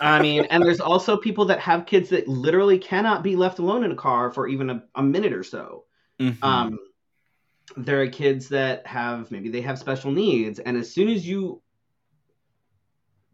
I 0.00 0.20
mean, 0.20 0.44
and 0.50 0.62
there's 0.62 0.80
also 0.80 1.16
people 1.16 1.46
that 1.46 1.60
have 1.60 1.86
kids 1.86 2.08
that 2.10 2.28
literally 2.28 2.78
cannot 2.78 3.22
be 3.22 3.36
left 3.36 3.58
alone 3.58 3.84
in 3.84 3.92
a 3.92 3.96
car 3.96 4.30
for 4.30 4.48
even 4.48 4.70
a, 4.70 4.84
a 4.94 5.02
minute 5.02 5.32
or 5.32 5.44
so. 5.44 5.84
Mm-hmm. 6.20 6.44
Um, 6.44 6.78
there 7.76 8.02
are 8.02 8.08
kids 8.08 8.48
that 8.50 8.86
have 8.86 9.30
maybe 9.30 9.48
they 9.48 9.62
have 9.62 9.78
special 9.78 10.10
needs, 10.10 10.58
and 10.58 10.76
as 10.76 10.92
soon 10.92 11.08
as 11.08 11.26
you, 11.26 11.62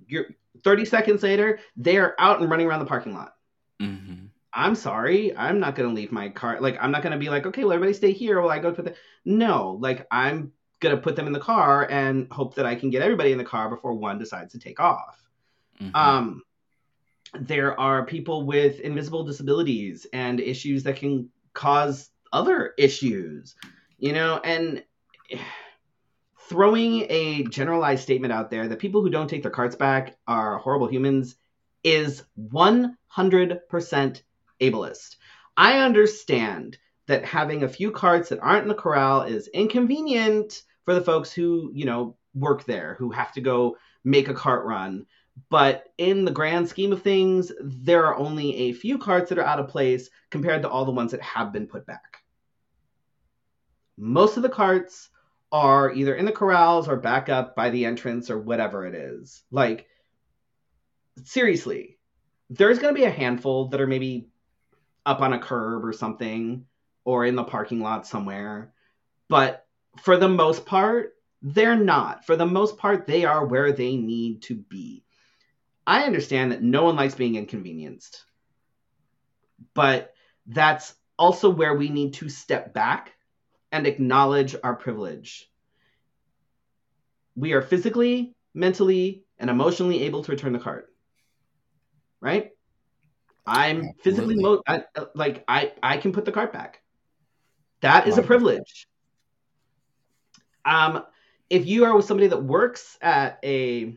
you're 0.06 0.26
30 0.62 0.84
seconds 0.84 1.22
later, 1.22 1.58
they 1.76 1.96
are 1.96 2.14
out 2.18 2.40
and 2.40 2.50
running 2.50 2.66
around 2.66 2.80
the 2.80 2.86
parking 2.86 3.14
lot. 3.14 3.34
Mm-hmm. 3.80 4.26
I'm 4.52 4.74
sorry, 4.74 5.36
I'm 5.36 5.60
not 5.60 5.74
gonna 5.74 5.94
leave 5.94 6.12
my 6.12 6.28
car. 6.28 6.60
Like, 6.60 6.76
I'm 6.80 6.90
not 6.90 7.02
gonna 7.02 7.18
be 7.18 7.30
like, 7.30 7.46
okay, 7.46 7.62
well, 7.62 7.72
everybody 7.72 7.94
stay 7.94 8.12
here 8.12 8.40
while 8.40 8.50
I 8.50 8.58
go 8.58 8.72
put 8.72 8.84
the. 8.84 8.94
No, 9.24 9.78
like, 9.80 10.06
I'm 10.10 10.52
gonna 10.80 10.96
put 10.96 11.16
them 11.16 11.26
in 11.26 11.32
the 11.32 11.40
car 11.40 11.88
and 11.88 12.30
hope 12.32 12.56
that 12.56 12.66
I 12.66 12.74
can 12.74 12.90
get 12.90 13.02
everybody 13.02 13.32
in 13.32 13.38
the 13.38 13.44
car 13.44 13.68
before 13.68 13.94
one 13.94 14.18
decides 14.18 14.52
to 14.52 14.58
take 14.58 14.80
off. 14.80 15.22
Mm-hmm. 15.80 15.94
Um, 15.94 16.42
there 17.38 17.78
are 17.78 18.06
people 18.06 18.44
with 18.46 18.80
invisible 18.80 19.24
disabilities 19.24 20.06
and 20.12 20.40
issues 20.40 20.82
that 20.84 20.96
can 20.96 21.28
cause 21.52 22.10
other 22.32 22.74
issues, 22.78 23.54
you 23.98 24.12
know, 24.12 24.40
and 24.42 24.84
throwing 26.48 27.06
a 27.08 27.44
generalized 27.44 28.02
statement 28.02 28.32
out 28.32 28.50
there 28.50 28.68
that 28.68 28.80
people 28.80 29.02
who 29.02 29.10
don't 29.10 29.28
take 29.28 29.42
their 29.42 29.50
carts 29.50 29.76
back 29.76 30.16
are 30.26 30.58
horrible 30.58 30.88
humans 30.88 31.36
is 31.84 32.24
100% 32.52 32.90
ableist. 34.60 35.16
I 35.56 35.78
understand 35.78 36.78
that 37.06 37.24
having 37.24 37.62
a 37.62 37.68
few 37.68 37.90
carts 37.90 38.28
that 38.28 38.40
aren't 38.40 38.62
in 38.62 38.68
the 38.68 38.74
corral 38.74 39.22
is 39.22 39.48
inconvenient 39.48 40.62
for 40.84 40.94
the 40.94 41.00
folks 41.00 41.32
who, 41.32 41.70
you 41.74 41.84
know, 41.84 42.16
work 42.34 42.64
there, 42.64 42.96
who 42.98 43.10
have 43.10 43.32
to 43.32 43.40
go 43.40 43.76
make 44.04 44.28
a 44.28 44.34
cart 44.34 44.64
run. 44.64 45.06
But 45.48 45.92
in 45.96 46.24
the 46.24 46.30
grand 46.30 46.68
scheme 46.68 46.92
of 46.92 47.02
things, 47.02 47.52
there 47.60 48.04
are 48.04 48.16
only 48.16 48.54
a 48.56 48.72
few 48.72 48.98
carts 48.98 49.28
that 49.28 49.38
are 49.38 49.44
out 49.44 49.60
of 49.60 49.68
place 49.68 50.10
compared 50.30 50.62
to 50.62 50.68
all 50.68 50.84
the 50.84 50.90
ones 50.92 51.12
that 51.12 51.22
have 51.22 51.52
been 51.52 51.66
put 51.66 51.86
back. 51.86 52.18
Most 53.96 54.36
of 54.36 54.42
the 54.42 54.48
carts 54.48 55.08
are 55.52 55.92
either 55.92 56.14
in 56.14 56.24
the 56.24 56.32
corrals 56.32 56.88
or 56.88 56.96
back 56.96 57.28
up 57.28 57.56
by 57.56 57.70
the 57.70 57.84
entrance 57.84 58.30
or 58.30 58.38
whatever 58.38 58.86
it 58.86 58.94
is. 58.94 59.42
Like, 59.50 59.86
seriously, 61.24 61.98
there's 62.48 62.78
going 62.78 62.94
to 62.94 62.98
be 62.98 63.06
a 63.06 63.10
handful 63.10 63.68
that 63.68 63.80
are 63.80 63.86
maybe 63.86 64.28
up 65.06 65.20
on 65.20 65.32
a 65.32 65.38
curb 65.38 65.84
or 65.84 65.92
something 65.92 66.66
or 67.04 67.24
in 67.24 67.36
the 67.36 67.44
parking 67.44 67.80
lot 67.80 68.06
somewhere. 68.06 68.72
But 69.28 69.66
for 69.98 70.16
the 70.16 70.28
most 70.28 70.66
part, 70.66 71.14
they're 71.42 71.76
not. 71.76 72.26
For 72.26 72.36
the 72.36 72.46
most 72.46 72.76
part, 72.78 73.06
they 73.06 73.24
are 73.24 73.46
where 73.46 73.72
they 73.72 73.96
need 73.96 74.42
to 74.42 74.54
be. 74.54 75.04
I 75.90 76.04
understand 76.04 76.52
that 76.52 76.62
no 76.62 76.84
one 76.84 76.94
likes 76.94 77.16
being 77.16 77.34
inconvenienced, 77.34 78.24
but 79.74 80.14
that's 80.46 80.94
also 81.18 81.50
where 81.50 81.74
we 81.74 81.88
need 81.88 82.14
to 82.14 82.28
step 82.28 82.72
back 82.72 83.12
and 83.72 83.88
acknowledge 83.88 84.54
our 84.62 84.76
privilege. 84.76 85.50
We 87.34 87.54
are 87.54 87.60
physically, 87.60 88.36
mentally, 88.54 89.24
and 89.36 89.50
emotionally 89.50 90.04
able 90.04 90.22
to 90.22 90.30
return 90.30 90.52
the 90.52 90.60
cart. 90.60 90.94
Right? 92.20 92.52
I'm 93.44 93.94
physically 94.04 94.36
mo- 94.36 94.62
I, 94.68 94.84
like 95.16 95.42
I 95.48 95.72
I 95.82 95.96
can 95.96 96.12
put 96.12 96.24
the 96.24 96.30
cart 96.30 96.52
back. 96.52 96.82
That 97.80 98.06
is 98.06 98.16
a 98.16 98.22
privilege. 98.22 98.86
Um, 100.64 101.02
if 101.48 101.66
you 101.66 101.84
are 101.84 101.96
with 101.96 102.04
somebody 102.04 102.28
that 102.28 102.44
works 102.44 102.96
at 103.02 103.40
a 103.42 103.96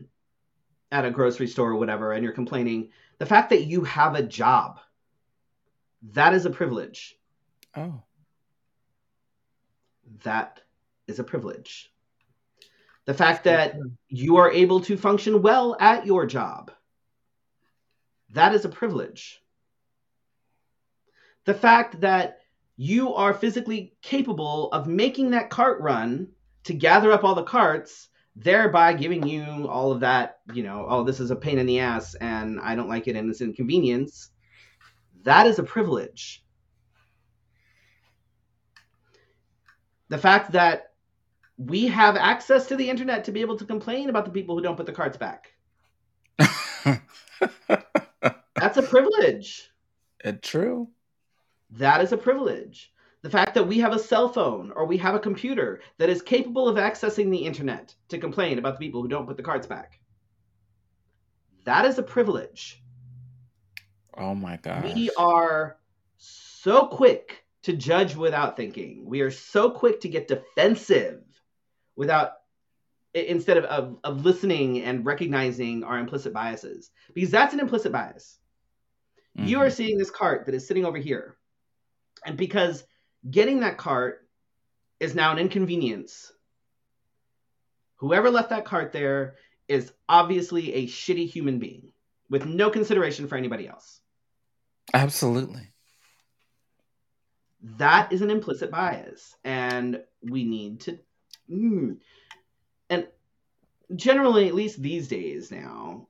at 0.92 1.04
a 1.04 1.10
grocery 1.10 1.46
store 1.46 1.70
or 1.70 1.76
whatever 1.76 2.12
and 2.12 2.22
you're 2.22 2.32
complaining, 2.32 2.90
the 3.18 3.26
fact 3.26 3.50
that 3.50 3.64
you 3.64 3.84
have 3.84 4.14
a 4.14 4.22
job, 4.22 4.80
that 6.12 6.34
is 6.34 6.46
a 6.46 6.50
privilege. 6.50 7.16
Oh. 7.76 8.02
That 10.22 10.60
is 11.06 11.18
a 11.18 11.24
privilege. 11.24 11.90
The 13.06 13.14
fact 13.14 13.44
that 13.44 13.76
you 14.08 14.36
are 14.36 14.50
able 14.50 14.80
to 14.80 14.96
function 14.96 15.42
well 15.42 15.76
at 15.78 16.06
your 16.06 16.24
job, 16.26 16.70
that 18.30 18.54
is 18.54 18.64
a 18.64 18.70
privilege. 18.70 19.42
The 21.44 21.54
fact 21.54 22.00
that 22.00 22.40
you 22.76 23.14
are 23.14 23.34
physically 23.34 23.94
capable 24.02 24.72
of 24.72 24.86
making 24.86 25.30
that 25.30 25.50
cart 25.50 25.80
run 25.80 26.28
to 26.64 26.74
gather 26.74 27.12
up 27.12 27.24
all 27.24 27.34
the 27.34 27.42
carts 27.42 28.08
thereby 28.36 28.92
giving 28.92 29.26
you 29.26 29.68
all 29.68 29.92
of 29.92 30.00
that, 30.00 30.40
you 30.52 30.62
know, 30.62 30.86
oh, 30.88 31.04
this 31.04 31.20
is 31.20 31.30
a 31.30 31.36
pain 31.36 31.58
in 31.58 31.66
the 31.66 31.80
ass 31.80 32.14
and 32.14 32.60
I 32.60 32.74
don't 32.74 32.88
like 32.88 33.06
it 33.06 33.16
and 33.16 33.30
it's 33.30 33.40
inconvenience. 33.40 34.30
That 35.22 35.46
is 35.46 35.58
a 35.58 35.62
privilege. 35.62 36.44
The 40.08 40.18
fact 40.18 40.52
that 40.52 40.92
we 41.56 41.86
have 41.86 42.16
access 42.16 42.66
to 42.66 42.76
the 42.76 42.90
internet 42.90 43.24
to 43.24 43.32
be 43.32 43.40
able 43.40 43.56
to 43.58 43.64
complain 43.64 44.10
about 44.10 44.24
the 44.24 44.30
people 44.30 44.56
who 44.56 44.62
don't 44.62 44.76
put 44.76 44.86
the 44.86 44.92
carts 44.92 45.16
back. 45.16 45.52
That's 48.54 48.76
a 48.76 48.82
privilege. 48.82 49.70
It's 50.24 50.48
true. 50.48 50.88
That 51.70 52.00
is 52.00 52.12
a 52.12 52.16
privilege. 52.16 52.92
The 53.24 53.30
fact 53.30 53.54
that 53.54 53.66
we 53.66 53.78
have 53.78 53.94
a 53.94 53.98
cell 53.98 54.28
phone 54.28 54.70
or 54.76 54.84
we 54.84 54.98
have 54.98 55.14
a 55.14 55.18
computer 55.18 55.80
that 55.96 56.10
is 56.10 56.20
capable 56.20 56.68
of 56.68 56.76
accessing 56.76 57.30
the 57.30 57.46
internet 57.46 57.94
to 58.10 58.18
complain 58.18 58.58
about 58.58 58.74
the 58.74 58.84
people 58.84 59.00
who 59.00 59.08
don't 59.08 59.26
put 59.26 59.38
the 59.38 59.42
cards 59.42 59.66
back. 59.66 59.98
That 61.64 61.86
is 61.86 61.98
a 61.98 62.02
privilege. 62.02 62.82
Oh 64.14 64.34
my 64.34 64.58
god. 64.58 64.84
We 64.84 65.08
are 65.16 65.78
so 66.18 66.86
quick 66.88 67.46
to 67.62 67.72
judge 67.72 68.14
without 68.14 68.58
thinking. 68.58 69.06
We 69.06 69.22
are 69.22 69.30
so 69.30 69.70
quick 69.70 70.02
to 70.02 70.10
get 70.10 70.28
defensive 70.28 71.22
without 71.96 72.32
instead 73.14 73.56
of, 73.56 73.64
of, 73.64 73.96
of 74.04 74.22
listening 74.26 74.82
and 74.82 75.06
recognizing 75.06 75.82
our 75.82 75.98
implicit 75.98 76.34
biases. 76.34 76.90
Because 77.14 77.30
that's 77.30 77.54
an 77.54 77.60
implicit 77.60 77.90
bias. 77.90 78.38
Mm-hmm. 79.38 79.48
You 79.48 79.60
are 79.60 79.68
mm-hmm. 79.68 79.74
seeing 79.74 79.96
this 79.96 80.10
cart 80.10 80.44
that 80.44 80.54
is 80.54 80.66
sitting 80.66 80.84
over 80.84 80.98
here. 80.98 81.38
And 82.26 82.36
because 82.36 82.84
getting 83.28 83.60
that 83.60 83.78
cart 83.78 84.26
is 85.00 85.14
now 85.14 85.32
an 85.32 85.38
inconvenience. 85.38 86.32
Whoever 87.96 88.30
left 88.30 88.50
that 88.50 88.64
cart 88.64 88.92
there 88.92 89.36
is 89.68 89.92
obviously 90.08 90.74
a 90.74 90.86
shitty 90.86 91.28
human 91.28 91.58
being 91.58 91.92
with 92.28 92.44
no 92.44 92.70
consideration 92.70 93.26
for 93.28 93.36
anybody 93.36 93.68
else. 93.68 94.00
Absolutely. 94.92 95.72
That 97.78 98.12
is 98.12 98.20
an 98.20 98.30
implicit 98.30 98.70
bias, 98.70 99.34
and 99.42 100.02
we 100.22 100.44
need 100.44 100.80
to. 100.80 100.98
Mm, 101.50 101.96
and 102.90 103.08
generally, 103.96 104.48
at 104.48 104.54
least 104.54 104.82
these 104.82 105.08
days 105.08 105.50
now, 105.50 106.08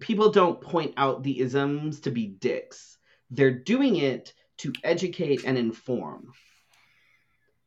people 0.00 0.30
don't 0.30 0.60
point 0.60 0.92
out 0.98 1.22
the 1.22 1.40
isms 1.40 2.00
to 2.00 2.10
be 2.10 2.26
dicks. 2.26 2.98
They're 3.30 3.58
doing 3.58 3.96
it 3.96 4.34
to 4.58 4.72
educate 4.82 5.44
and 5.44 5.58
inform. 5.58 6.32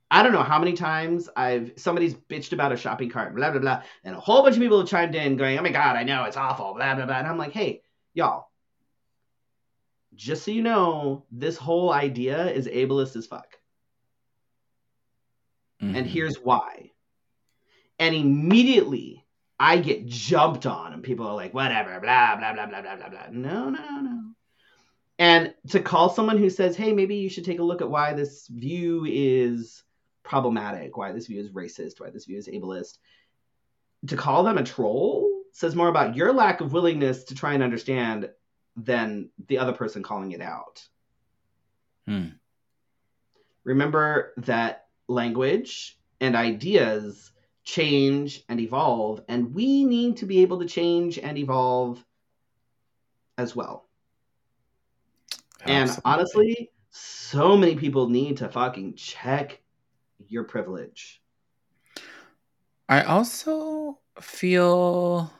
I 0.09 0.23
don't 0.23 0.31
know 0.31 0.43
how 0.43 0.59
many 0.59 0.73
times 0.73 1.27
I've 1.35 1.73
somebody's 1.75 2.13
bitched 2.13 2.53
about 2.53 2.71
a 2.71 2.77
shopping 2.77 3.09
cart, 3.09 3.35
blah 3.35 3.51
blah 3.51 3.59
blah, 3.59 3.83
and 4.03 4.15
a 4.15 4.19
whole 4.19 4.41
bunch 4.41 4.55
of 4.55 4.61
people 4.61 4.79
have 4.79 4.88
chimed 4.88 5.15
in 5.15 5.35
going, 5.35 5.59
"Oh 5.59 5.61
my 5.61 5.71
god, 5.71 5.97
I 5.97 6.03
know 6.03 6.23
it's 6.23 6.38
awful," 6.38 6.73
blah 6.75 6.95
blah 6.95 7.05
blah, 7.05 7.17
and 7.17 7.27
I'm 7.27 7.38
like, 7.38 7.51
"Hey, 7.51 7.81
y'all, 8.13 8.49
just 10.15 10.45
so 10.45 10.51
you 10.51 10.61
know, 10.61 11.25
this 11.29 11.57
whole 11.57 11.91
idea 11.91 12.47
is 12.49 12.67
ableist 12.67 13.17
as 13.17 13.27
fuck, 13.27 13.57
mm-hmm. 15.81 15.95
and 15.95 16.07
here's 16.07 16.38
why." 16.38 16.91
And 17.99 18.15
immediately 18.15 19.25
I 19.59 19.79
get 19.79 20.05
jumped 20.05 20.65
on, 20.65 20.93
and 20.93 21.03
people 21.03 21.27
are 21.27 21.35
like, 21.35 21.53
"Whatever, 21.53 21.99
blah 21.99 22.38
blah 22.38 22.53
blah 22.53 22.65
blah 22.65 22.81
blah 22.81 22.95
blah 22.95 23.09
blah." 23.09 23.27
No, 23.31 23.69
no, 23.69 24.01
no 24.01 24.27
And 25.20 25.53
to 25.70 25.80
call 25.80 26.09
someone 26.09 26.38
who 26.38 26.49
says, 26.49 26.76
hey, 26.76 26.93
maybe 26.93 27.15
you 27.15 27.30
should 27.30 27.45
take 27.45 27.59
a 27.59 27.63
look 27.63 27.82
at 27.82 27.89
why 27.89 28.13
this 28.13 28.47
view 28.47 29.05
is 29.09 29.84
problematic, 30.24 30.95
why 30.95 31.11
this 31.11 31.28
view 31.28 31.39
is 31.39 31.49
racist, 31.49 31.99
why 31.99 32.09
this 32.09 32.26
view 32.26 32.38
is 32.38 32.47
ableist, 32.47 32.99
to 34.07 34.15
call 34.15 34.43
them 34.43 34.57
a 34.57 34.63
troll 34.63 35.28
says 35.57 35.76
more 35.76 35.88
about 35.88 36.15
your 36.15 36.32
lack 36.32 36.61
of 36.61 36.72
willingness 36.72 37.24
to 37.24 37.36
try 37.36 37.55
and 37.55 37.63
understand 37.63 38.30
than 38.76 39.30
the 39.47 39.57
other 39.57 39.74
person 39.74 40.03
calling 40.03 40.32
it 40.32 40.41
out. 40.41 40.88
Hmm. 42.05 42.28
Remember 43.63 44.34
that 44.38 44.86
language 45.07 45.97
and 46.22 46.36
ideas 46.36 47.32
change 47.63 48.43
and 48.47 48.59
evolve, 48.59 49.24
and 49.28 49.53
we 49.55 49.84
need 49.84 50.18
to 50.18 50.28
be 50.28 50.43
able 50.43 50.59
to 50.59 50.68
change 50.68 51.18
and 51.18 51.39
evolve 51.39 52.05
as 53.38 53.55
well. 53.55 53.86
Absolutely. 55.68 56.01
And 56.01 56.01
honestly, 56.05 56.72
so 56.89 57.57
many 57.57 57.76
people 57.76 58.09
need 58.09 58.38
to 58.38 58.49
fucking 58.49 58.95
check 58.95 59.61
your 60.28 60.43
privilege. 60.43 61.22
I 62.89 63.03
also 63.03 63.99
feel 64.22 65.32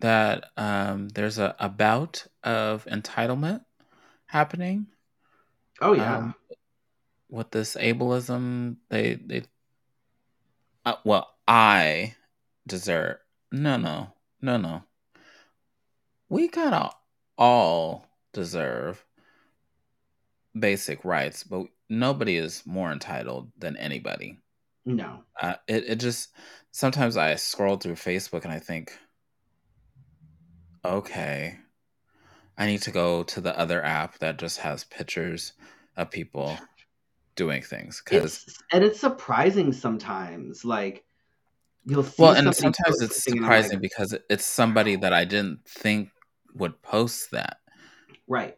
that 0.00 0.50
um, 0.56 1.08
there's 1.08 1.38
a, 1.38 1.56
a 1.58 1.68
bout 1.68 2.26
of 2.42 2.84
entitlement 2.86 3.64
happening. 4.26 4.88
Oh 5.80 5.94
yeah. 5.94 6.16
Um, 6.18 6.34
with 7.30 7.50
this 7.50 7.76
ableism, 7.76 8.76
they 8.90 9.14
they. 9.14 9.44
Uh, 10.84 10.96
well, 11.04 11.28
I 11.48 12.14
deserve. 12.66 13.18
No, 13.50 13.76
no, 13.76 14.12
no, 14.42 14.56
no. 14.58 14.82
We 16.32 16.48
kind 16.48 16.74
of 16.74 16.94
all 17.36 18.06
deserve 18.32 19.04
basic 20.58 21.04
rights, 21.04 21.44
but 21.44 21.66
nobody 21.90 22.38
is 22.38 22.62
more 22.64 22.90
entitled 22.90 23.52
than 23.58 23.76
anybody. 23.76 24.38
No. 24.86 25.24
Uh, 25.38 25.56
it 25.68 25.84
it 25.86 25.96
just 25.96 26.30
sometimes 26.70 27.18
I 27.18 27.34
scroll 27.34 27.76
through 27.76 27.96
Facebook 27.96 28.44
and 28.44 28.52
I 28.52 28.60
think 28.60 28.98
okay, 30.82 31.58
I 32.56 32.64
need 32.64 32.80
to 32.80 32.90
go 32.90 33.24
to 33.24 33.42
the 33.42 33.58
other 33.58 33.84
app 33.84 34.18
that 34.20 34.38
just 34.38 34.60
has 34.60 34.84
pictures 34.84 35.52
of 35.98 36.10
people 36.10 36.56
doing 37.36 37.60
things 37.60 38.00
because 38.02 38.58
and 38.72 38.82
it's 38.82 39.00
surprising 39.00 39.70
sometimes 39.70 40.64
like 40.64 41.04
you'll 41.84 42.06
well 42.18 42.32
and 42.32 42.54
sometimes 42.54 43.02
it's 43.02 43.22
surprising 43.22 43.72
like, 43.72 43.80
because 43.80 44.14
it's 44.28 44.44
somebody 44.44 44.96
that 44.96 45.14
i 45.14 45.24
didn't 45.24 45.58
think 45.66 46.10
would 46.54 46.80
post 46.82 47.30
that 47.30 47.58
right 48.26 48.56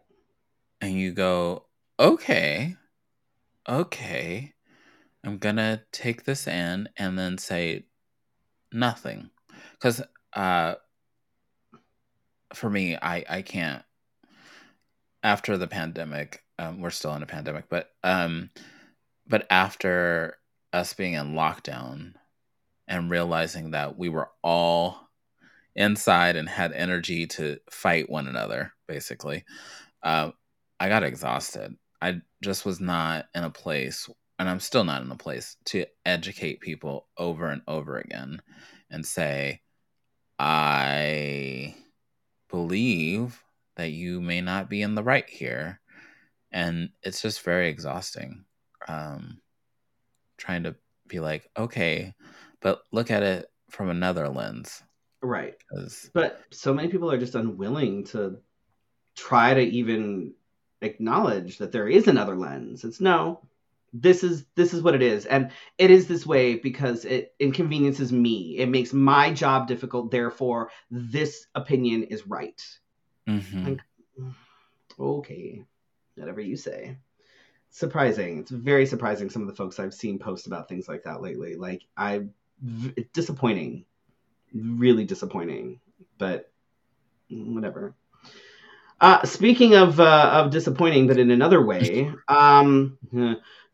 and 0.81 0.93
you 0.93 1.13
go 1.13 1.67
okay 1.99 2.77
okay 3.69 4.53
i'm 5.25 5.39
gonna 5.39 5.83
take 5.93 6.25
this 6.25 6.47
in 6.47 6.89
and 6.97 7.19
then 7.19 7.39
say 7.39 7.85
nothing 8.73 9.31
because 9.73 10.03
uh 10.33 10.75
for 12.55 12.71
me, 12.71 12.97
I 12.97 13.25
I 13.29 13.43
can't. 13.43 13.83
After 15.23 15.57
the 15.57 15.67
pandemic, 15.67 16.43
um, 16.59 16.81
we're 16.81 16.91
still 16.91 17.15
in 17.15 17.23
a 17.23 17.27
pandemic, 17.27 17.69
but 17.69 17.91
um, 18.03 18.51
but 19.27 19.47
after 19.51 20.37
us 20.73 20.93
being 20.93 21.15
in 21.15 21.35
lockdown 21.35 22.15
and 22.87 23.11
realizing 23.11 23.71
that 23.71 23.97
we 23.99 24.09
were 24.09 24.29
all 24.43 25.09
inside 25.77 26.37
and 26.37 26.49
had 26.49 26.73
energy 26.73 27.27
to 27.27 27.59
fight 27.71 28.09
one 28.11 28.27
another, 28.29 28.73
basically, 28.87 29.45
uh, 30.03 30.31
I 30.79 30.89
got 30.89 31.03
exhausted. 31.03 31.77
I 32.01 32.21
just 32.43 32.65
was 32.65 32.81
not 32.81 33.27
in 33.35 33.45
a 33.45 33.51
place, 33.51 34.09
and 34.39 34.49
I'm 34.49 34.61
still 34.61 34.85
not 34.85 35.03
in 35.03 35.11
a 35.11 35.17
place 35.17 35.57
to 35.67 35.87
educate 36.05 36.61
people 36.61 37.09
over 37.17 37.49
and 37.49 37.63
over 37.67 37.99
again 37.99 38.43
and 38.91 39.05
say, 39.07 39.61
I 40.39 41.75
believe 42.51 43.43
that 43.77 43.91
you 43.91 44.21
may 44.21 44.41
not 44.41 44.69
be 44.69 44.83
in 44.83 44.95
the 44.95 45.03
right 45.03 45.29
here. 45.29 45.81
And 46.53 46.91
it's 47.03 47.23
just 47.23 47.43
very 47.43 47.69
exhausting. 47.69 48.45
Um, 48.87 49.41
trying 50.37 50.65
to 50.65 50.77
be 51.09 51.21
like, 51.21 51.49
okay, 51.57 52.15
but 52.61 52.83
look 52.93 53.11
at 53.11 53.23
it 53.23 53.47
from 53.71 53.89
another 53.89 54.29
lens. 54.29 54.83
Right. 55.25 55.55
But 56.13 56.41
so 56.51 56.75
many 56.75 56.89
people 56.89 57.11
are 57.11 57.19
just 57.19 57.35
unwilling 57.35 58.05
to 58.09 58.39
try 59.17 59.55
to 59.55 59.61
even 59.61 60.35
acknowledge 60.83 61.59
that 61.59 61.73
there 61.73 61.89
is 61.89 62.09
another 62.09 62.37
lens. 62.37 62.85
It's 62.85 63.01
no, 63.01 63.41
this 63.95 64.23
is 64.23 64.45
this 64.55 64.75
is 64.75 64.83
what 64.83 64.95
it 64.95 65.03
is. 65.03 65.25
And 65.25 65.51
it 65.79 65.91
is 65.91 66.07
this 66.07 66.27
way 66.27 66.57
because 66.57 67.07
it 67.07 67.35
inconveniences 67.41 68.13
me. 68.13 68.59
It 68.59 68.69
makes 68.69 68.93
my 68.93 69.33
job 69.33 69.67
difficult. 69.67 70.11
Therefore 70.11 70.71
this 70.91 71.47
opinion 71.55 72.05
is 72.05 72.27
right. 72.27 72.63
Mm-hmm. 73.27 73.65
like, 73.65 73.81
okay 75.01 75.65
whatever 76.17 76.41
you 76.41 76.57
say. 76.57 76.97
Surprising. 77.71 78.41
It's 78.41 78.51
very 78.51 78.87
surprising 78.87 79.31
some 79.31 79.43
of 79.43 79.49
the 79.49 79.55
folks 79.55 79.81
i've 79.81 79.95
seen 79.95 80.19
post 80.19 80.47
about 80.47 80.69
things 80.69 80.87
like 80.87 81.05
that 81.05 81.23
lately. 81.23 81.57
Like 81.57 81.83
i 81.97 82.27
disappointing 83.13 83.85
really 84.55 85.05
disappointing 85.05 85.81
but 86.19 86.51
whatever 87.29 87.95
uh, 89.01 89.25
speaking 89.27 89.75
of 89.75 90.01
uh, 90.01 90.31
of 90.33 90.51
disappointing, 90.51 91.07
but 91.07 91.19
in 91.19 91.31
another 91.31 91.61
way, 91.61 92.11
um, 92.29 92.97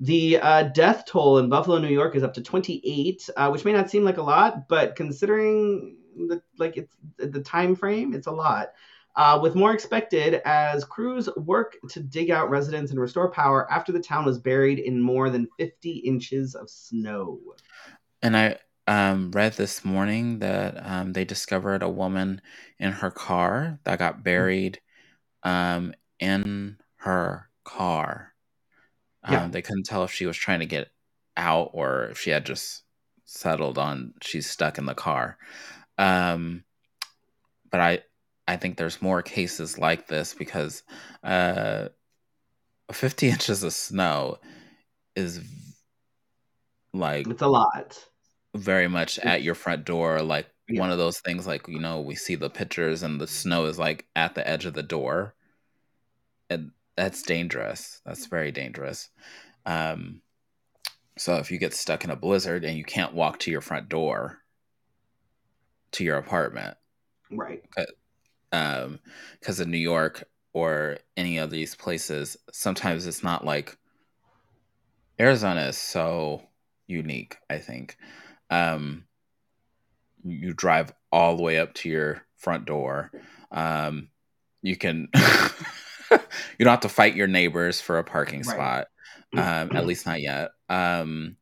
the 0.01 0.39
uh, 0.39 0.63
death 0.65 1.05
toll 1.07 1.39
in 1.39 1.49
Buffalo, 1.49 1.79
New 1.79 1.89
York, 1.89 2.17
is 2.17 2.23
up 2.23 2.35
to 2.35 2.43
28, 2.43 3.31
uh, 3.37 3.49
which 3.51 3.65
may 3.65 3.73
not 3.73 3.91
seem 3.91 4.03
like 4.05 4.17
a 4.17 4.23
lot, 4.23 4.67
but 4.67 4.97
considering 4.97 5.99
the 6.17 6.43
like 6.59 6.77
it's 6.77 6.97
the 7.19 7.43
time 7.43 7.77
frame, 7.77 8.15
it's 8.15 8.27
a 8.27 8.33
lot. 8.33 8.73
Uh, 9.17 9.39
with 9.43 9.55
more 9.57 9.73
expected 9.73 10.41
as 10.45 10.85
crews 10.85 11.29
work 11.37 11.77
to 11.89 12.01
dig 12.01 12.31
out 12.31 12.49
residents 12.49 12.91
and 12.91 13.01
restore 13.01 13.31
power 13.31 13.71
after 13.71 13.93
the 13.93 14.01
town 14.01 14.25
was 14.25 14.39
buried 14.39 14.79
in 14.79 15.01
more 15.01 15.31
than 15.31 15.49
50 15.59 15.91
inches 15.99 16.55
of 16.55 16.71
snow. 16.71 17.41
And 18.23 18.37
I 18.37 18.59
um, 18.87 19.31
read 19.33 19.55
this 19.55 19.85
morning 19.85 20.41
that 20.41 20.75
um, 20.85 21.13
they 21.13 21.25
discovered 21.25 21.83
a 21.83 21.89
woman 21.89 22.41
in 22.79 22.93
her 22.93 23.11
car 23.11 23.79
that 23.85 23.99
got 23.99 24.25
buried 24.25 24.81
um, 25.43 25.95
in 26.19 26.79
her 26.97 27.49
car 27.65 28.35
yeah. 29.29 29.45
Um, 29.45 29.51
they 29.51 29.63
couldn't 29.63 29.85
tell 29.85 30.05
if 30.05 30.13
she 30.13 30.27
was 30.27 30.37
trying 30.37 30.61
to 30.61 30.67
get 30.67 30.89
out 31.37 31.71
or 31.73 32.07
if 32.07 32.19
she 32.19 32.31
had 32.31 32.47
just 32.47 32.85
settled 33.25 33.79
on 33.79 34.15
she's 34.23 34.49
stuck 34.51 34.79
in 34.79 34.87
the 34.87 34.95
car. 34.95 35.39
Um, 35.99 36.65
but 37.71 37.81
I 37.81 38.01
I 38.49 38.57
think 38.57 38.77
there's 38.77 39.03
more 39.03 39.23
cases 39.23 39.79
like 39.79 40.09
this 40.09 40.35
because 40.35 40.83
uh, 41.23 41.89
50 42.93 43.29
inches 43.31 43.63
of 43.63 43.73
snow 43.73 44.39
is 45.17 45.41
like 46.93 47.27
it's 47.29 47.43
a 47.43 47.49
lot. 47.49 48.10
Very 48.55 48.89
much 48.89 49.19
at 49.21 49.43
your 49.43 49.55
front 49.55 49.85
door, 49.85 50.23
like 50.23 50.47
yeah. 50.69 50.81
one 50.81 50.91
of 50.91 50.99
those 50.99 51.21
things. 51.21 51.47
Like 51.47 51.69
you 51.69 51.79
know, 51.79 52.01
we 52.01 52.15
see 52.15 52.35
the 52.35 52.51
pictures 52.51 53.03
and 53.03 53.21
the 53.21 53.27
snow 53.27 53.67
is 53.67 53.79
like 53.79 54.07
at 54.17 54.35
the 54.35 54.47
edge 54.47 54.67
of 54.67 54.75
the 54.75 54.83
door, 54.83 55.35
and 56.49 56.73
that's 56.97 57.23
dangerous. 57.23 58.01
That's 58.05 58.27
very 58.27 58.51
dangerous. 58.51 59.09
Um, 59.67 60.23
so 61.17 61.37
if 61.37 61.51
you 61.51 61.59
get 61.59 61.75
stuck 61.75 62.05
in 62.05 62.11
a 62.11 62.17
blizzard 62.17 62.65
and 62.65 62.77
you 62.77 62.85
can't 62.85 63.15
walk 63.15 63.39
to 63.41 63.51
your 63.51 63.61
front 63.61 63.89
door 63.89 64.39
to 65.93 66.05
your 66.05 66.17
apartment, 66.17 66.77
right? 67.31 67.63
Um, 68.53 68.99
because 69.39 69.61
in 69.61 69.71
New 69.71 69.79
York 69.79 70.25
or 70.53 70.99
any 71.17 71.39
of 71.39 71.51
these 71.51 71.75
places, 71.75 72.37
sometimes 72.53 73.07
it's 73.07 73.23
not 73.23 73.45
like 73.45 73.77
Arizona 75.21 75.63
is 75.63 75.77
so 75.77 76.43
unique. 76.87 77.37
I 77.49 77.59
think 77.59 77.97
um, 78.51 79.05
you 80.25 80.53
drive 80.53 80.93
all 81.11 81.37
the 81.37 81.43
way 81.43 81.59
up 81.59 81.75
to 81.75 81.89
your 81.89 82.23
front 82.37 82.67
door. 82.67 83.11
Um, 83.51 84.09
you 84.63 84.77
can 84.77 85.09
you 86.11 86.19
don't 86.65 86.69
have 86.69 86.81
to 86.81 86.89
fight 86.89 87.17
your 87.17 87.27
neighbors 87.27 87.81
for 87.81 87.99
a 87.99 88.05
parking 88.05 88.43
right. 88.43 88.55
spot. 88.55 88.87
Um, 89.33 89.77
at 89.77 89.87
least 89.87 90.07
not 90.07 90.21
yet. 90.21 90.51
Um, 90.69 91.37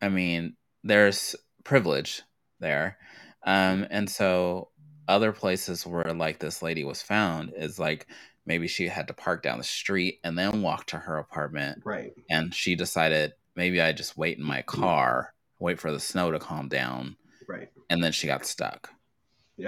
I 0.00 0.08
mean, 0.08 0.56
there's 0.82 1.36
privilege 1.62 2.22
there. 2.58 2.98
Um, 3.44 3.86
and 3.90 4.10
so 4.10 4.68
other 5.06 5.32
places 5.32 5.86
where 5.86 6.12
like 6.12 6.40
this 6.40 6.62
lady 6.62 6.84
was 6.84 7.00
found 7.00 7.52
is 7.56 7.78
like 7.78 8.08
maybe 8.46 8.66
she 8.66 8.88
had 8.88 9.08
to 9.08 9.14
park 9.14 9.42
down 9.42 9.58
the 9.58 9.64
street 9.64 10.18
and 10.24 10.36
then 10.36 10.62
walk 10.62 10.86
to 10.86 10.98
her 10.98 11.18
apartment. 11.18 11.82
Right. 11.84 12.12
And 12.28 12.52
she 12.54 12.74
decided 12.74 13.32
maybe 13.54 13.80
I 13.80 13.92
just 13.92 14.16
wait 14.16 14.38
in 14.38 14.44
my 14.44 14.62
car, 14.62 15.32
wait 15.62 15.80
for 15.80 15.92
the 15.92 16.00
snow 16.00 16.30
to 16.30 16.38
calm 16.38 16.68
down. 16.68 17.16
Right. 17.48 17.70
And 17.88 18.02
then 18.02 18.12
she 18.12 18.26
got 18.26 18.44
stuck. 18.44 18.90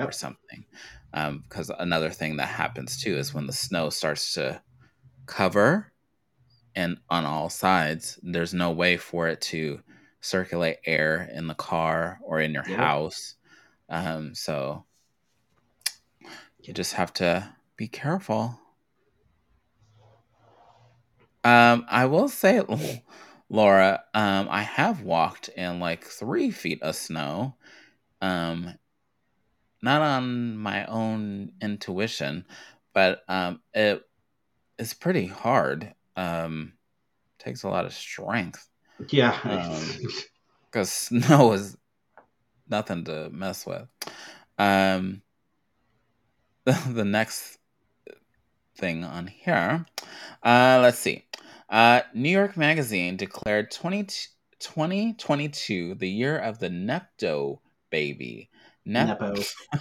or 0.07 0.13
something. 0.13 0.65
Because 1.13 1.71
um, 1.71 1.77
another 1.79 2.11
thing 2.11 2.37
that 2.37 2.49
happens 2.49 3.01
too 3.01 3.17
is 3.17 3.33
when 3.33 3.47
the 3.47 3.53
snow 3.53 3.91
starts 3.91 4.35
to 4.35 4.61
cover 5.27 5.93
and 6.75 6.99
on 7.09 7.25
all 7.25 7.49
sides, 7.49 8.19
there's 8.23 8.53
no 8.53 8.73
way 8.73 8.97
for 8.97 9.29
it 9.29 9.41
to 9.41 9.81
circulate 10.21 10.79
air 10.85 11.31
in 11.33 11.47
the 11.47 11.55
car 11.55 12.19
or 12.25 12.41
in 12.41 12.53
your 12.53 12.65
house. 12.65 13.37
Um, 13.89 14.35
so 14.35 14.85
you 16.61 16.73
just 16.73 16.95
have 16.95 17.13
to 17.15 17.55
be 17.77 17.87
careful. 17.87 18.59
Um, 21.45 21.85
I 21.89 22.07
will 22.07 22.29
say, 22.29 22.61
Laura, 23.49 24.03
um, 24.15 24.49
I 24.51 24.63
have 24.63 25.03
walked 25.03 25.49
in 25.49 25.81
like 25.81 26.05
three 26.05 26.51
feet 26.51 26.83
of 26.83 26.97
snow. 26.97 27.57
Um, 28.21 28.75
not 29.83 30.01
on 30.01 30.57
my 30.57 30.87
own 30.87 31.53
intuition, 31.61 32.47
but 32.95 33.23
um, 33.29 33.61
it 33.75 34.03
is 34.79 34.95
pretty 34.95 35.27
hard. 35.27 35.95
Um, 36.17 36.73
takes 37.39 37.65
a 37.65 37.69
lot 37.69 37.85
of 37.85 37.93
strength. 37.93 38.67
Yeah, 39.11 39.39
because 40.73 41.11
um, 41.13 41.21
snow 41.21 41.53
is 41.53 41.77
nothing 42.69 43.05
to 43.05 43.29
mess 43.31 43.67
with. 43.67 43.87
Um, 44.59 45.23
the, 46.65 46.73
the 46.89 47.05
next 47.05 47.59
thing 48.77 49.05
on 49.05 49.27
here, 49.27 49.85
uh, 50.43 50.79
let's 50.83 50.99
see. 50.99 51.25
Uh, 51.75 52.03
New 52.15 52.29
York 52.29 52.57
Magazine 52.57 53.17
declared 53.17 53.69
20, 53.73 54.05
2022 54.61 55.97
the 55.97 56.09
year 56.09 56.39
of 56.39 56.61
the 56.61 56.69
Nepto 56.69 57.59
baby. 57.91 58.49
Nep- 58.85 59.21
Nepo. 59.21 59.35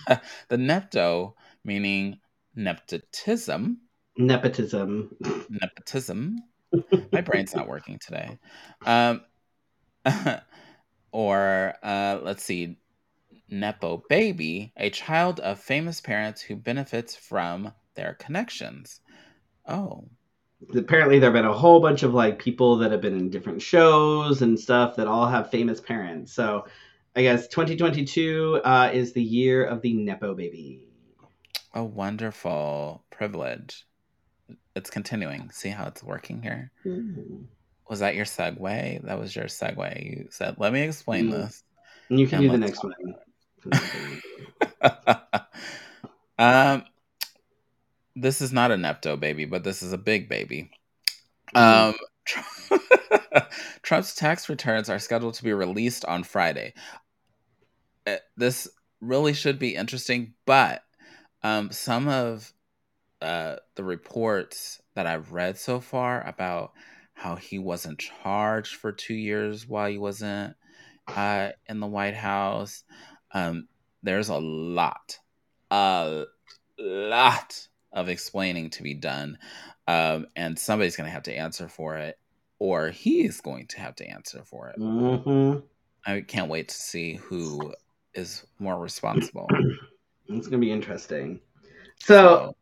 the 0.49 0.57
Nepto 0.57 1.35
meaning 1.63 2.17
nepotism. 2.55 3.77
Nepotism. 4.17 5.15
Nepotism. 5.49 6.39
My 7.11 7.21
brain's 7.21 7.53
not 7.53 7.67
working 7.67 7.99
today. 8.03 8.39
Um, 8.87 9.21
or 11.11 11.75
uh, 11.83 12.17
let's 12.23 12.43
see, 12.43 12.79
Nepo 13.49 14.03
baby, 14.09 14.73
a 14.77 14.89
child 14.89 15.39
of 15.41 15.59
famous 15.59 16.01
parents 16.01 16.41
who 16.41 16.55
benefits 16.55 17.15
from 17.15 17.71
their 17.93 18.15
connections. 18.15 18.99
Oh, 19.67 20.05
apparently 20.75 21.19
there 21.19 21.29
have 21.29 21.33
been 21.33 21.49
a 21.49 21.53
whole 21.53 21.79
bunch 21.79 22.03
of 22.03 22.13
like 22.13 22.39
people 22.39 22.77
that 22.77 22.91
have 22.91 23.01
been 23.01 23.17
in 23.17 23.29
different 23.29 23.61
shows 23.61 24.41
and 24.41 24.59
stuff 24.59 24.95
that 24.95 25.07
all 25.07 25.27
have 25.27 25.49
famous 25.49 25.79
parents. 25.79 26.33
So 26.33 26.65
I 27.15 27.21
guess 27.21 27.47
2022 27.47 28.61
uh, 28.63 28.89
is 28.93 29.13
the 29.13 29.23
year 29.23 29.63
of 29.63 29.81
the 29.81 29.93
Nepo 29.93 30.33
baby. 30.33 30.87
A 31.73 31.83
wonderful 31.83 33.03
privilege. 33.09 33.85
It's 34.75 34.89
continuing. 34.89 35.49
See 35.51 35.69
how 35.69 35.85
it's 35.85 36.03
working 36.03 36.41
here? 36.41 36.71
Mm. 36.85 37.45
Was 37.89 37.99
that 37.99 38.15
your 38.15 38.25
segue? 38.25 39.05
That 39.05 39.19
was 39.19 39.35
your 39.35 39.45
segue. 39.45 40.03
You 40.03 40.27
said, 40.31 40.55
let 40.57 40.73
me 40.73 40.81
explain 40.81 41.27
mm. 41.27 41.31
this. 41.31 41.63
You 42.09 42.27
can 42.27 42.41
do 42.41 42.49
the 42.49 42.57
next 42.57 42.83
one. 42.83 42.93
um, 46.39 46.83
this 48.15 48.41
is 48.41 48.53
not 48.53 48.71
a 48.71 48.75
Nepto 48.75 49.19
baby, 49.19 49.45
but 49.45 49.63
this 49.63 49.81
is 49.81 49.93
a 49.93 49.97
big 49.97 50.29
baby. 50.29 50.71
Um, 51.55 51.95
Trump's 53.81 54.15
tax 54.15 54.49
returns 54.49 54.89
are 54.89 54.99
scheduled 54.99 55.33
to 55.35 55.43
be 55.43 55.53
released 55.53 56.05
on 56.05 56.23
Friday. 56.23 56.73
Uh, 58.05 58.17
this 58.37 58.67
really 59.01 59.33
should 59.33 59.59
be 59.59 59.75
interesting, 59.75 60.33
but 60.45 60.83
um, 61.43 61.71
some 61.71 62.07
of 62.07 62.53
uh, 63.21 63.57
the 63.75 63.83
reports 63.83 64.81
that 64.95 65.07
I've 65.07 65.31
read 65.31 65.57
so 65.57 65.79
far 65.79 66.25
about 66.27 66.73
how 67.13 67.35
he 67.35 67.59
wasn't 67.59 67.99
charged 67.99 68.75
for 68.75 68.91
two 68.91 69.13
years 69.13 69.67
while 69.67 69.89
he 69.89 69.97
wasn't 69.97 70.55
uh, 71.07 71.49
in 71.67 71.79
the 71.79 71.87
White 71.87 72.15
House. 72.15 72.83
Um, 73.33 73.67
there's 74.01 74.29
a 74.29 74.37
lot, 74.37 75.19
a 75.71 76.25
lot 76.77 77.67
of 77.93 78.09
explaining 78.09 78.71
to 78.71 78.83
be 78.83 78.93
done. 78.93 79.37
Um, 79.87 80.27
and 80.35 80.57
somebody's 80.57 80.95
going 80.95 81.07
to 81.07 81.13
have 81.13 81.23
to 81.23 81.35
answer 81.35 81.67
for 81.67 81.97
it, 81.97 82.17
or 82.59 82.89
he's 82.89 83.41
going 83.41 83.67
to 83.67 83.79
have 83.79 83.95
to 83.95 84.07
answer 84.07 84.43
for 84.45 84.69
it. 84.69 84.79
Mm-hmm. 84.79 85.59
I 86.05 86.21
can't 86.21 86.49
wait 86.49 86.69
to 86.69 86.75
see 86.75 87.15
who 87.15 87.73
is 88.13 88.45
more 88.59 88.77
responsible. 88.79 89.47
it's 90.27 90.47
going 90.47 90.59
to 90.61 90.65
be 90.65 90.71
interesting. 90.71 91.39
So, 91.99 92.15
so, 92.15 92.55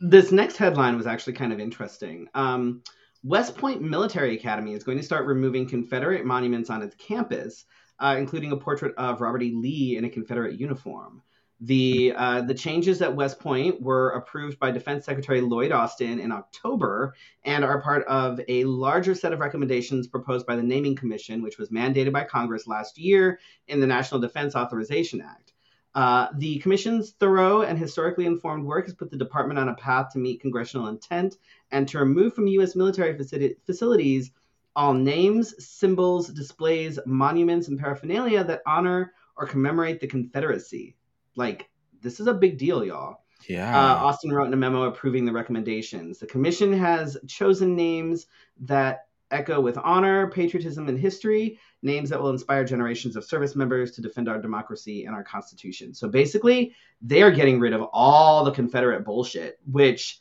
this 0.00 0.32
next 0.32 0.56
headline 0.56 0.96
was 0.96 1.06
actually 1.06 1.34
kind 1.34 1.52
of 1.52 1.60
interesting. 1.60 2.28
Um, 2.34 2.82
West 3.22 3.56
Point 3.56 3.80
Military 3.80 4.36
Academy 4.36 4.74
is 4.74 4.82
going 4.82 4.98
to 4.98 5.04
start 5.04 5.26
removing 5.26 5.68
Confederate 5.68 6.24
monuments 6.24 6.70
on 6.70 6.82
its 6.82 6.96
campus, 6.96 7.66
uh, 8.00 8.16
including 8.18 8.50
a 8.50 8.56
portrait 8.56 8.94
of 8.96 9.20
Robert 9.20 9.42
E. 9.42 9.52
Lee 9.54 9.96
in 9.96 10.04
a 10.04 10.10
Confederate 10.10 10.58
uniform. 10.58 11.22
The 11.64 12.12
uh, 12.16 12.42
the 12.42 12.54
changes 12.54 13.02
at 13.02 13.14
West 13.14 13.38
Point 13.38 13.80
were 13.80 14.10
approved 14.10 14.58
by 14.58 14.72
Defense 14.72 15.04
Secretary 15.04 15.40
Lloyd 15.40 15.70
Austin 15.70 16.18
in 16.18 16.32
October 16.32 17.14
and 17.44 17.64
are 17.64 17.80
part 17.80 18.04
of 18.06 18.40
a 18.48 18.64
larger 18.64 19.14
set 19.14 19.32
of 19.32 19.38
recommendations 19.38 20.08
proposed 20.08 20.44
by 20.44 20.56
the 20.56 20.62
Naming 20.62 20.96
Commission, 20.96 21.40
which 21.40 21.58
was 21.58 21.68
mandated 21.68 22.12
by 22.12 22.24
Congress 22.24 22.66
last 22.66 22.98
year 22.98 23.38
in 23.68 23.78
the 23.78 23.86
National 23.86 24.20
Defense 24.20 24.56
Authorization 24.56 25.20
Act. 25.20 25.52
Uh, 25.94 26.28
the 26.38 26.58
Commission's 26.58 27.12
thorough 27.12 27.62
and 27.62 27.78
historically 27.78 28.26
informed 28.26 28.64
work 28.64 28.86
has 28.86 28.94
put 28.94 29.12
the 29.12 29.16
department 29.16 29.60
on 29.60 29.68
a 29.68 29.74
path 29.74 30.12
to 30.12 30.18
meet 30.18 30.40
congressional 30.40 30.88
intent 30.88 31.36
and 31.70 31.86
to 31.86 31.98
remove 32.00 32.34
from 32.34 32.48
U.S. 32.48 32.74
military 32.74 33.16
facilities 33.64 34.32
all 34.74 34.94
names, 34.94 35.54
symbols, 35.64 36.26
displays, 36.26 36.98
monuments, 37.06 37.68
and 37.68 37.78
paraphernalia 37.78 38.42
that 38.42 38.62
honor 38.66 39.12
or 39.36 39.46
commemorate 39.46 40.00
the 40.00 40.08
Confederacy. 40.08 40.96
Like, 41.36 41.68
this 42.00 42.20
is 42.20 42.26
a 42.26 42.34
big 42.34 42.58
deal, 42.58 42.84
y'all. 42.84 43.18
Yeah. 43.48 43.76
Uh, 43.76 43.94
Austin 43.96 44.32
wrote 44.32 44.46
in 44.46 44.52
a 44.52 44.56
memo 44.56 44.84
approving 44.84 45.24
the 45.24 45.32
recommendations. 45.32 46.18
The 46.18 46.26
commission 46.26 46.72
has 46.72 47.16
chosen 47.26 47.74
names 47.74 48.26
that 48.60 49.06
echo 49.30 49.60
with 49.60 49.78
honor, 49.78 50.30
patriotism, 50.30 50.88
and 50.88 50.98
history, 50.98 51.58
names 51.82 52.10
that 52.10 52.20
will 52.20 52.30
inspire 52.30 52.64
generations 52.64 53.16
of 53.16 53.24
service 53.24 53.56
members 53.56 53.92
to 53.92 54.02
defend 54.02 54.28
our 54.28 54.40
democracy 54.40 55.06
and 55.06 55.14
our 55.14 55.24
Constitution. 55.24 55.94
So 55.94 56.08
basically, 56.08 56.74
they 57.00 57.22
are 57.22 57.30
getting 57.30 57.58
rid 57.58 57.72
of 57.72 57.82
all 57.92 58.44
the 58.44 58.52
Confederate 58.52 59.04
bullshit, 59.04 59.58
which 59.70 60.20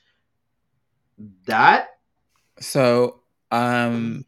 that. 1.45 1.89
So, 2.59 3.22
um, 3.51 4.26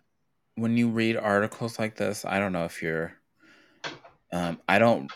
when 0.56 0.78
you 0.78 0.90
read 0.90 1.18
articles 1.18 1.80
like 1.80 1.96
this, 1.96 2.26
I 2.26 2.40
don't 2.40 2.52
know 2.52 2.66
if 2.66 2.82
you're. 2.82 3.14
Um, 4.32 4.60
I 4.68 4.80
don't 4.80 5.12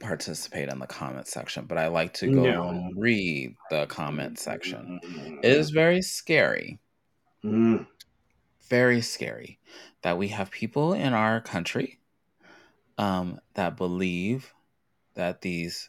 participate 0.00 0.68
in 0.68 0.78
the 0.78 0.86
comment 0.86 1.26
section, 1.26 1.64
but 1.66 1.78
I 1.78 1.88
like 1.88 2.14
to 2.14 2.26
go 2.26 2.42
no. 2.42 2.68
and 2.68 3.00
read 3.00 3.56
the 3.70 3.86
comment 3.86 4.38
section. 4.38 5.00
It 5.42 5.52
is 5.52 5.70
very 5.70 6.02
scary. 6.02 6.78
Mm. 7.44 7.86
Very 8.68 9.00
scary 9.00 9.58
that 10.02 10.18
we 10.18 10.28
have 10.28 10.50
people 10.50 10.92
in 10.92 11.12
our 11.12 11.40
country 11.40 11.98
um, 12.98 13.40
that 13.54 13.76
believe 13.76 14.52
that 15.14 15.40
these 15.40 15.88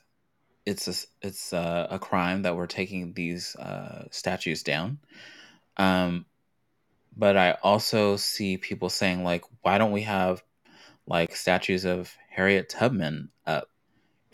it's 0.66 0.88
a, 0.88 1.26
it's 1.26 1.54
a, 1.54 1.88
a 1.92 2.00
crime 2.00 2.44
that 2.44 2.56
we're 2.56 2.68
taking 2.68 3.14
these 3.14 3.56
uh, 3.56 4.06
statues 4.12 4.64
down. 4.64 5.00
Um, 5.78 6.26
but 7.16 7.36
I 7.36 7.58
also 7.64 8.16
see 8.16 8.58
people 8.58 8.90
saying 8.90 9.24
like, 9.24 9.44
why 9.62 9.78
don't 9.78 9.92
we 9.92 10.04
have 10.04 10.44
like 11.08 11.36
statues 11.36 11.86
of 11.86 12.14
Harriet 12.30 12.70
Tubman 12.70 13.30
up? 13.46 13.68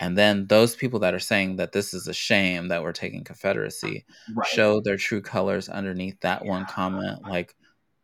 And 0.00 0.16
then 0.16 0.46
those 0.46 0.76
people 0.76 1.00
that 1.00 1.14
are 1.14 1.18
saying 1.18 1.56
that 1.56 1.72
this 1.72 1.92
is 1.92 2.06
a 2.06 2.14
shame 2.14 2.68
that 2.68 2.82
we're 2.82 2.92
taking 2.92 3.24
Confederacy 3.24 4.04
right. 4.34 4.46
show 4.46 4.80
their 4.80 4.96
true 4.96 5.20
colors 5.20 5.68
underneath 5.68 6.20
that 6.20 6.44
yeah. 6.44 6.50
one 6.50 6.66
comment. 6.66 7.22
Like, 7.22 7.56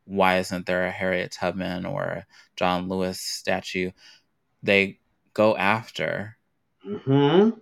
why 0.04 0.38
isn't 0.38 0.66
there 0.66 0.86
a 0.86 0.90
Harriet 0.90 1.32
Tubman 1.32 1.86
or 1.86 2.02
a 2.02 2.26
John 2.56 2.88
Lewis 2.88 3.20
statue? 3.20 3.90
They 4.62 4.98
go 5.34 5.56
after. 5.56 6.36
Mm-hmm. 6.86 7.58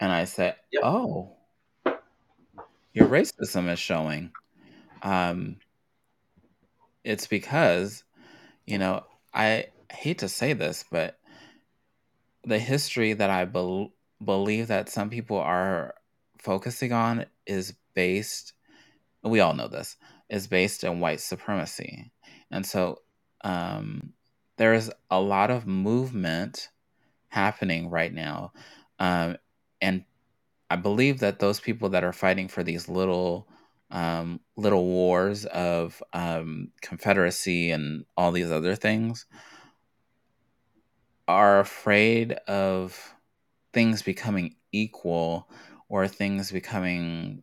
And 0.00 0.12
I 0.12 0.24
say, 0.24 0.54
yep. 0.72 0.82
oh, 0.84 1.36
your 2.92 3.06
racism 3.06 3.70
is 3.72 3.78
showing. 3.78 4.32
Um, 5.02 5.56
it's 7.04 7.26
because, 7.26 8.04
you 8.66 8.78
know, 8.78 9.04
I 9.32 9.66
hate 9.92 10.18
to 10.18 10.28
say 10.28 10.52
this, 10.52 10.84
but 10.90 11.17
the 12.48 12.58
history 12.58 13.12
that 13.12 13.30
I 13.30 13.44
be- 13.44 13.92
believe 14.24 14.68
that 14.68 14.88
some 14.88 15.10
people 15.10 15.38
are 15.38 15.94
focusing 16.38 16.92
on 16.92 17.26
is 17.46 17.74
based 17.94 18.54
we 19.22 19.40
all 19.40 19.54
know 19.54 19.68
this 19.68 19.96
is 20.30 20.46
based 20.46 20.84
on 20.84 21.00
white 21.00 21.20
supremacy. 21.20 22.12
And 22.50 22.64
so 22.64 23.00
um, 23.42 24.12
there's 24.56 24.90
a 25.10 25.20
lot 25.20 25.50
of 25.50 25.66
movement 25.66 26.68
happening 27.28 27.90
right 27.90 28.12
now 28.12 28.52
um, 28.98 29.36
and 29.80 30.04
I 30.70 30.76
believe 30.76 31.20
that 31.20 31.38
those 31.38 31.60
people 31.60 31.90
that 31.90 32.04
are 32.04 32.12
fighting 32.12 32.48
for 32.48 32.62
these 32.62 32.88
little 32.88 33.48
um, 33.90 34.40
little 34.56 34.84
wars 34.84 35.46
of 35.46 36.02
um, 36.12 36.72
Confederacy 36.82 37.70
and 37.70 38.04
all 38.16 38.32
these 38.32 38.50
other 38.50 38.74
things 38.74 39.24
are 41.28 41.60
afraid 41.60 42.32
of 42.48 43.14
things 43.72 44.02
becoming 44.02 44.56
equal 44.72 45.48
or 45.88 46.08
things 46.08 46.50
becoming 46.50 47.42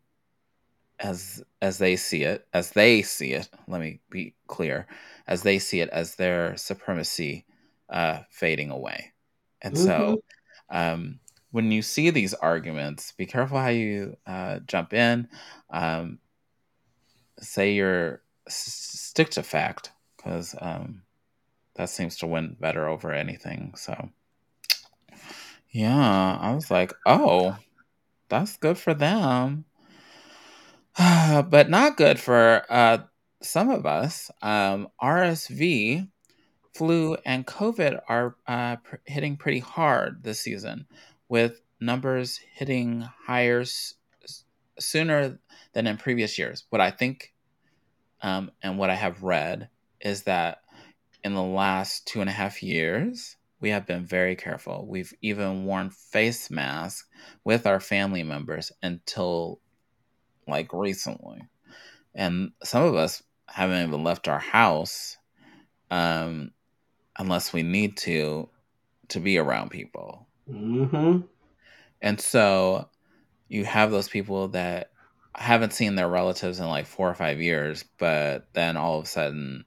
as 0.99 1.43
as 1.61 1.77
they 1.77 1.95
see 1.95 2.23
it 2.23 2.47
as 2.53 2.71
they 2.71 3.01
see 3.01 3.33
it 3.33 3.49
let 3.67 3.81
me 3.81 3.99
be 4.09 4.33
clear 4.47 4.87
as 5.27 5.43
they 5.43 5.59
see 5.59 5.81
it 5.81 5.89
as 5.89 6.15
their 6.15 6.55
supremacy 6.55 7.45
uh, 7.89 8.19
fading 8.29 8.71
away 8.71 9.11
and 9.61 9.75
mm-hmm. 9.75 9.85
so 9.85 10.23
um, 10.69 11.19
when 11.51 11.71
you 11.71 11.81
see 11.81 12.09
these 12.09 12.33
arguments 12.33 13.11
be 13.11 13.25
careful 13.25 13.59
how 13.59 13.67
you 13.67 14.15
uh, 14.25 14.59
jump 14.65 14.93
in 14.93 15.27
um, 15.69 16.17
say 17.39 17.73
you're 17.73 18.21
stick 18.47 19.29
to 19.29 19.43
fact 19.43 19.91
because 20.15 20.55
um, 20.61 21.01
that 21.75 21.89
seems 21.89 22.17
to 22.17 22.27
win 22.27 22.55
better 22.59 22.87
over 22.87 23.11
anything 23.11 23.73
so 23.75 24.09
yeah 25.71 26.37
i 26.41 26.53
was 26.53 26.71
like 26.71 26.93
oh 27.05 27.55
that's 28.29 28.57
good 28.57 28.77
for 28.77 28.93
them 28.93 29.65
but 30.97 31.69
not 31.69 31.97
good 31.97 32.19
for 32.19 32.63
uh, 32.69 32.99
some 33.41 33.69
of 33.69 33.85
us. 33.85 34.31
Um, 34.41 34.87
RSV, 35.01 36.07
flu, 36.73 37.17
and 37.25 37.45
COVID 37.45 37.99
are 38.07 38.35
uh, 38.47 38.77
pr- 38.77 38.95
hitting 39.05 39.35
pretty 39.35 39.59
hard 39.59 40.23
this 40.23 40.39
season, 40.39 40.85
with 41.27 41.61
numbers 41.81 42.39
hitting 42.53 43.01
higher 43.01 43.61
s- 43.61 43.95
sooner 44.79 45.39
than 45.73 45.87
in 45.87 45.97
previous 45.97 46.37
years. 46.37 46.63
What 46.69 46.79
I 46.81 46.91
think 46.91 47.33
um, 48.21 48.51
and 48.63 48.77
what 48.77 48.89
I 48.89 48.95
have 48.95 49.23
read 49.23 49.69
is 49.99 50.23
that 50.23 50.59
in 51.25 51.33
the 51.33 51.43
last 51.43 52.05
two 52.05 52.21
and 52.21 52.29
a 52.29 52.33
half 52.33 52.61
years, 52.61 53.35
we 53.59 53.71
have 53.71 53.87
been 53.87 54.05
very 54.05 54.35
careful. 54.35 54.85
We've 54.87 55.11
even 55.23 55.65
worn 55.65 55.89
face 55.89 56.51
masks 56.51 57.09
with 57.43 57.65
our 57.65 57.79
family 57.79 58.21
members 58.21 58.71
until 58.83 59.59
like 60.47 60.71
recently. 60.71 61.41
And 62.13 62.51
some 62.63 62.83
of 62.83 62.93
us 62.93 63.23
haven't 63.47 63.87
even 63.87 64.03
left 64.03 64.27
our 64.27 64.37
house 64.37 65.17
um, 65.89 66.51
unless 67.17 67.51
we 67.51 67.63
need 67.63 67.97
to 67.97 68.47
to 69.07 69.19
be 69.19 69.39
around 69.39 69.71
people. 69.71 70.27
Mm-hmm. 70.47 71.21
And 72.03 72.21
so 72.21 72.87
you 73.47 73.65
have 73.65 73.89
those 73.89 74.09
people 74.09 74.49
that 74.49 74.91
haven't 75.33 75.73
seen 75.73 75.95
their 75.95 76.07
relatives 76.07 76.59
in 76.59 76.67
like 76.67 76.85
four 76.85 77.09
or 77.09 77.15
five 77.15 77.41
years, 77.41 77.83
but 77.97 78.45
then 78.53 78.77
all 78.77 78.99
of 78.99 79.05
a 79.05 79.07
sudden 79.07 79.65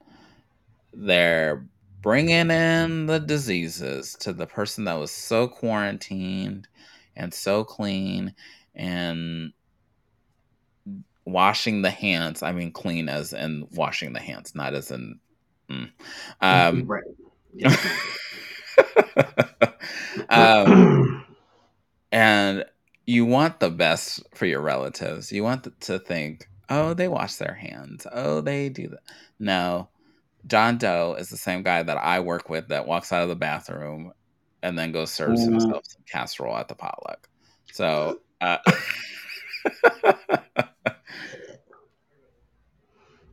they're 0.93 1.65
bringing 2.01 2.49
in 2.49 3.05
the 3.07 3.19
diseases 3.19 4.15
to 4.21 4.33
the 4.33 4.47
person 4.47 4.85
that 4.85 4.93
was 4.93 5.11
so 5.11 5.47
quarantined 5.47 6.67
and 7.15 7.33
so 7.33 7.63
clean 7.63 8.33
and 8.75 9.51
washing 11.25 11.81
the 11.81 11.89
hands. 11.89 12.41
I 12.41 12.51
mean, 12.51 12.71
clean 12.71 13.09
as 13.09 13.33
in 13.33 13.67
washing 13.71 14.13
the 14.13 14.19
hands, 14.19 14.55
not 14.55 14.73
as 14.73 14.91
in. 14.91 15.19
Mm. 15.69 15.91
Um, 16.41 16.85
right. 16.87 17.03
um, 20.29 21.25
and 22.11 22.65
you 23.05 23.25
want 23.25 23.59
the 23.59 23.69
best 23.69 24.21
for 24.35 24.45
your 24.45 24.61
relatives. 24.61 25.31
You 25.31 25.43
want 25.43 25.67
to 25.81 25.99
think, 25.99 26.47
oh, 26.69 26.93
they 26.93 27.07
wash 27.07 27.35
their 27.35 27.55
hands. 27.55 28.07
Oh, 28.11 28.41
they 28.41 28.69
do 28.69 28.89
that. 28.89 29.01
No, 29.39 29.89
John 30.47 30.77
Doe 30.77 31.15
is 31.19 31.29
the 31.29 31.37
same 31.37 31.63
guy 31.63 31.83
that 31.83 31.97
I 31.97 32.19
work 32.19 32.49
with 32.49 32.69
that 32.69 32.87
walks 32.87 33.11
out 33.11 33.23
of 33.23 33.29
the 33.29 33.35
bathroom 33.35 34.13
and 34.63 34.77
then 34.77 34.91
goes 34.91 35.11
serves 35.11 35.41
mm. 35.41 35.51
himself 35.51 35.83
some 35.85 36.03
casserole 36.09 36.57
at 36.57 36.67
the 36.67 36.75
potluck. 36.75 37.27
So. 37.71 38.19
Uh, 38.41 38.57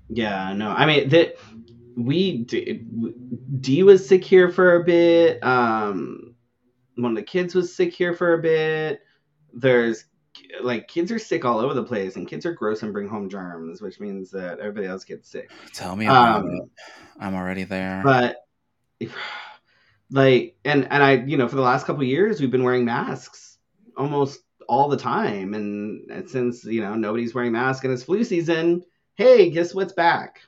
Yeah, 0.09 0.53
no. 0.53 0.71
I 0.71 0.87
mean, 0.87 1.09
that 1.11 1.37
we 1.97 2.47
D 3.61 3.83
was 3.83 4.07
sick 4.07 4.25
here 4.25 4.51
for 4.51 4.77
a 4.77 4.85
bit. 4.85 5.43
Um, 5.43 6.35
one 6.97 7.13
of 7.13 7.17
the 7.17 7.23
kids 7.23 7.55
was 7.55 7.75
sick 7.75 7.93
here 7.93 8.15
for 8.15 8.35
a 8.35 8.43
bit. 8.43 9.01
There's 9.53 10.05
like 10.63 10.89
kids 10.89 11.11
are 11.13 11.19
sick 11.19 11.45
all 11.45 11.59
over 11.59 11.75
the 11.75 11.83
place, 11.83 12.17
and 12.17 12.29
kids 12.29 12.47
are 12.47 12.53
gross 12.53 12.83
and 12.83 12.93
bring 12.93 13.09
home 13.09 13.29
germs, 13.29 13.81
which 13.81 14.01
means 14.01 14.31
that 14.31 14.59
everybody 14.59 14.87
else 14.87 15.05
gets 15.05 15.29
sick. 15.29 15.51
Tell 15.73 15.97
me 15.97 16.07
about 16.07 16.45
um, 16.45 16.51
it. 16.51 16.63
I'm 17.19 17.35
already 17.35 17.65
there. 17.65 18.03
But 18.05 18.47
like, 20.11 20.57
and 20.65 20.87
and 20.91 21.03
I, 21.03 21.13
you 21.13 21.37
know, 21.37 21.49
for 21.49 21.57
the 21.57 21.63
last 21.63 21.87
couple 21.87 22.03
years, 22.05 22.41
we've 22.41 22.51
been 22.51 22.65
wearing 22.65 22.85
masks 22.85 23.59
almost 23.97 24.41
all 24.69 24.89
the 24.89 24.97
time, 24.97 25.55
and, 25.55 26.11
and 26.11 26.29
since 26.29 26.65
you 26.65 26.81
know 26.81 26.95
nobody's 26.95 27.35
wearing 27.35 27.53
masks 27.53 27.85
and 27.85 27.93
it's 27.93 28.03
flu 28.03 28.25
season 28.25 28.85
hey, 29.17 29.49
guess 29.51 29.75
what's 29.75 29.95
back? 29.95 30.43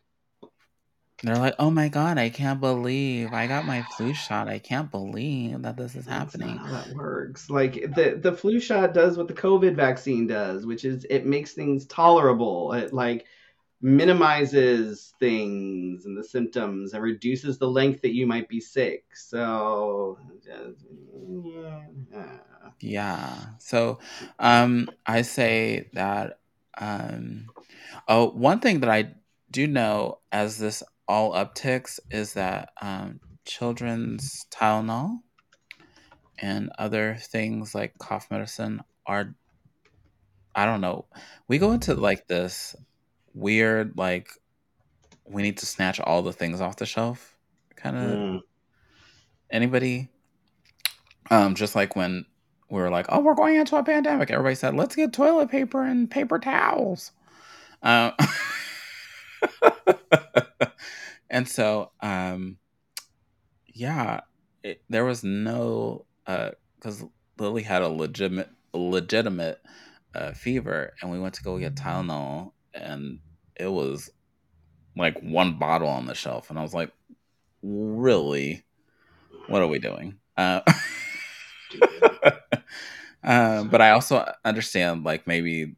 They're 1.23 1.37
like, 1.37 1.57
oh 1.59 1.71
my 1.71 1.89
god, 1.89 2.17
I 2.17 2.29
can't 2.29 2.61
believe 2.61 3.33
I 3.33 3.49
got 3.49 3.67
my 3.67 3.83
flu 3.83 4.15
shot. 4.15 4.49
I 4.49 4.61
can't 4.61 4.91
believe 4.91 5.63
that 5.63 5.77
this 5.77 5.97
is 5.97 6.07
That's 6.07 6.35
happening. 6.35 6.59
how 6.59 6.71
that 6.71 6.95
works. 6.95 7.51
Like 7.51 7.95
the 7.95 8.19
the 8.23 8.33
flu 8.33 8.61
shot 8.61 8.95
does 8.95 9.17
what 9.19 9.27
the 9.27 9.35
COVID 9.35 9.75
vaccine 9.75 10.29
does, 10.29 10.65
which 10.65 10.85
is 10.85 11.05
it 11.11 11.27
makes 11.27 11.55
things 11.55 11.87
tolerable. 11.87 12.73
It 12.73 12.93
like 12.93 13.27
minimizes 13.81 15.15
things 15.19 16.05
and 16.05 16.17
the 16.17 16.25
symptoms 16.25 16.95
and 16.95 17.03
reduces 17.03 17.59
the 17.59 17.69
length 17.69 18.03
that 18.03 18.15
you 18.15 18.27
might 18.27 18.49
be 18.49 18.61
sick. 18.61 19.05
So 19.15 20.19
yeah. 22.13 22.39
Yeah. 22.81 23.35
So 23.59 23.99
um 24.39 24.91
I 25.07 25.23
say 25.23 25.89
that 25.95 26.39
um 26.79 27.51
Oh, 28.09 28.31
one 28.31 28.61
thing 28.61 28.81
that 28.81 28.91
I 28.91 29.15
do 29.51 29.67
know 29.67 30.19
as 30.33 30.59
this 30.59 30.83
all 31.09 31.33
upticks 31.33 31.99
is 32.11 32.35
that 32.35 32.71
um, 32.81 33.19
children's 33.45 34.47
Tylenol 34.51 35.19
and 36.39 36.71
other 36.79 37.17
things 37.19 37.75
like 37.75 37.99
cough 37.99 38.31
medicine 38.31 38.83
are, 39.07 39.35
I 40.55 40.67
don't 40.67 40.83
know, 40.83 41.07
we 41.49 41.59
go 41.59 41.73
into 41.73 41.95
like 41.95 42.29
this 42.29 42.77
weird, 43.35 43.97
like, 43.97 44.29
we 45.25 45.43
need 45.43 45.59
to 45.59 45.67
snatch 45.67 45.99
all 46.01 46.23
the 46.23 46.33
things 46.33 46.61
off 46.61 46.77
the 46.77 46.87
shelf 46.87 47.37
kind 47.75 47.97
of. 47.97 48.03
Mm. 48.03 48.41
Anybody? 49.51 50.09
Um, 51.31 51.55
just 51.55 51.75
like 51.75 51.97
when 51.97 52.27
we 52.71 52.81
were 52.81 52.91
like, 52.91 53.07
oh, 53.09 53.21
we're 53.21 53.35
going 53.35 53.57
into 53.57 53.77
a 53.77 53.83
pandemic, 53.83 54.31
everybody 54.31 54.55
said, 54.55 54.75
let's 54.75 54.95
get 54.95 55.13
toilet 55.13 55.51
paper 55.51 55.83
and 55.83 56.11
paper 56.11 56.39
towels. 56.39 57.13
Um, 57.83 58.13
and 61.31 61.49
so, 61.49 61.91
um, 62.01 62.59
yeah, 63.67 64.21
it, 64.63 64.83
there 64.89 65.05
was 65.05 65.23
no 65.25 66.05
because 66.27 67.03
uh, 67.03 67.07
Lily 67.39 67.63
had 67.63 67.83
a 67.83 67.89
legitimate 67.89 68.51
legitimate 68.73 69.61
uh, 70.15 70.33
fever, 70.33 70.93
and 71.01 71.11
we 71.11 71.19
went 71.19 71.35
to 71.35 71.43
go 71.43 71.59
get 71.59 71.75
Tylenol, 71.75 72.53
and 72.75 73.21
it 73.57 73.69
was 73.69 74.11
like 74.97 75.19
one 75.21 75.59
bottle 75.59 75.89
on 75.89 76.07
the 76.07 76.15
shelf, 76.15 76.51
and 76.51 76.59
I 76.59 76.63
was 76.63 76.75
like, 76.75 76.93
really, 77.63 78.65
what 79.49 79.63
are 79.63 79.69
we 79.69 79.79
doing? 79.79 80.19
Uh, 80.37 80.61
um, 83.23 83.69
but 83.71 83.81
I 83.81 83.91
also 83.91 84.31
understand 84.45 85.05
like 85.05 85.27
maybe 85.27 85.77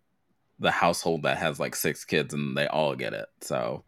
the 0.61 0.71
household 0.71 1.23
that 1.23 1.39
has 1.39 1.59
like 1.59 1.75
six 1.75 2.05
kids 2.05 2.35
and 2.35 2.57
they 2.57 2.67
all 2.67 2.95
get 2.95 3.15
it. 3.15 3.27
So, 3.41 3.85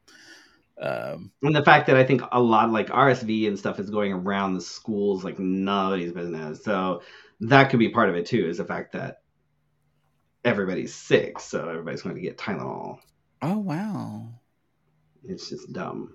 um, 0.81 1.31
and 1.43 1.55
the 1.55 1.65
fact 1.65 1.87
that 1.87 1.97
I 1.97 2.05
think 2.05 2.23
a 2.33 2.41
lot 2.41 2.71
like 2.71 2.89
RSV 2.89 3.47
and 3.47 3.59
stuff 3.59 3.79
is 3.79 3.91
going 3.91 4.13
around 4.13 4.55
the 4.55 4.61
schools 4.61 5.23
like 5.23 5.39
nobody's 5.39 6.13
business. 6.13 6.65
So 6.65 7.03
that 7.41 7.71
could 7.71 7.79
be 7.79 7.91
part 7.91 8.09
of 8.09 8.17
it 8.17 8.27
too. 8.27 8.47
Is 8.49 8.59
the 8.59 8.65
fact 8.65 8.93
that 8.93 9.23
everybody's 10.45 10.95
sick, 10.95 11.39
so 11.39 11.69
everybody's 11.69 12.03
going 12.03 12.17
to 12.17 12.23
get 12.23 12.39
Tylenol. 12.39 12.99
Oh 13.43 13.59
wow, 13.59 14.29
it's 15.25 15.51
just 15.51 15.73
dumb. 15.73 16.15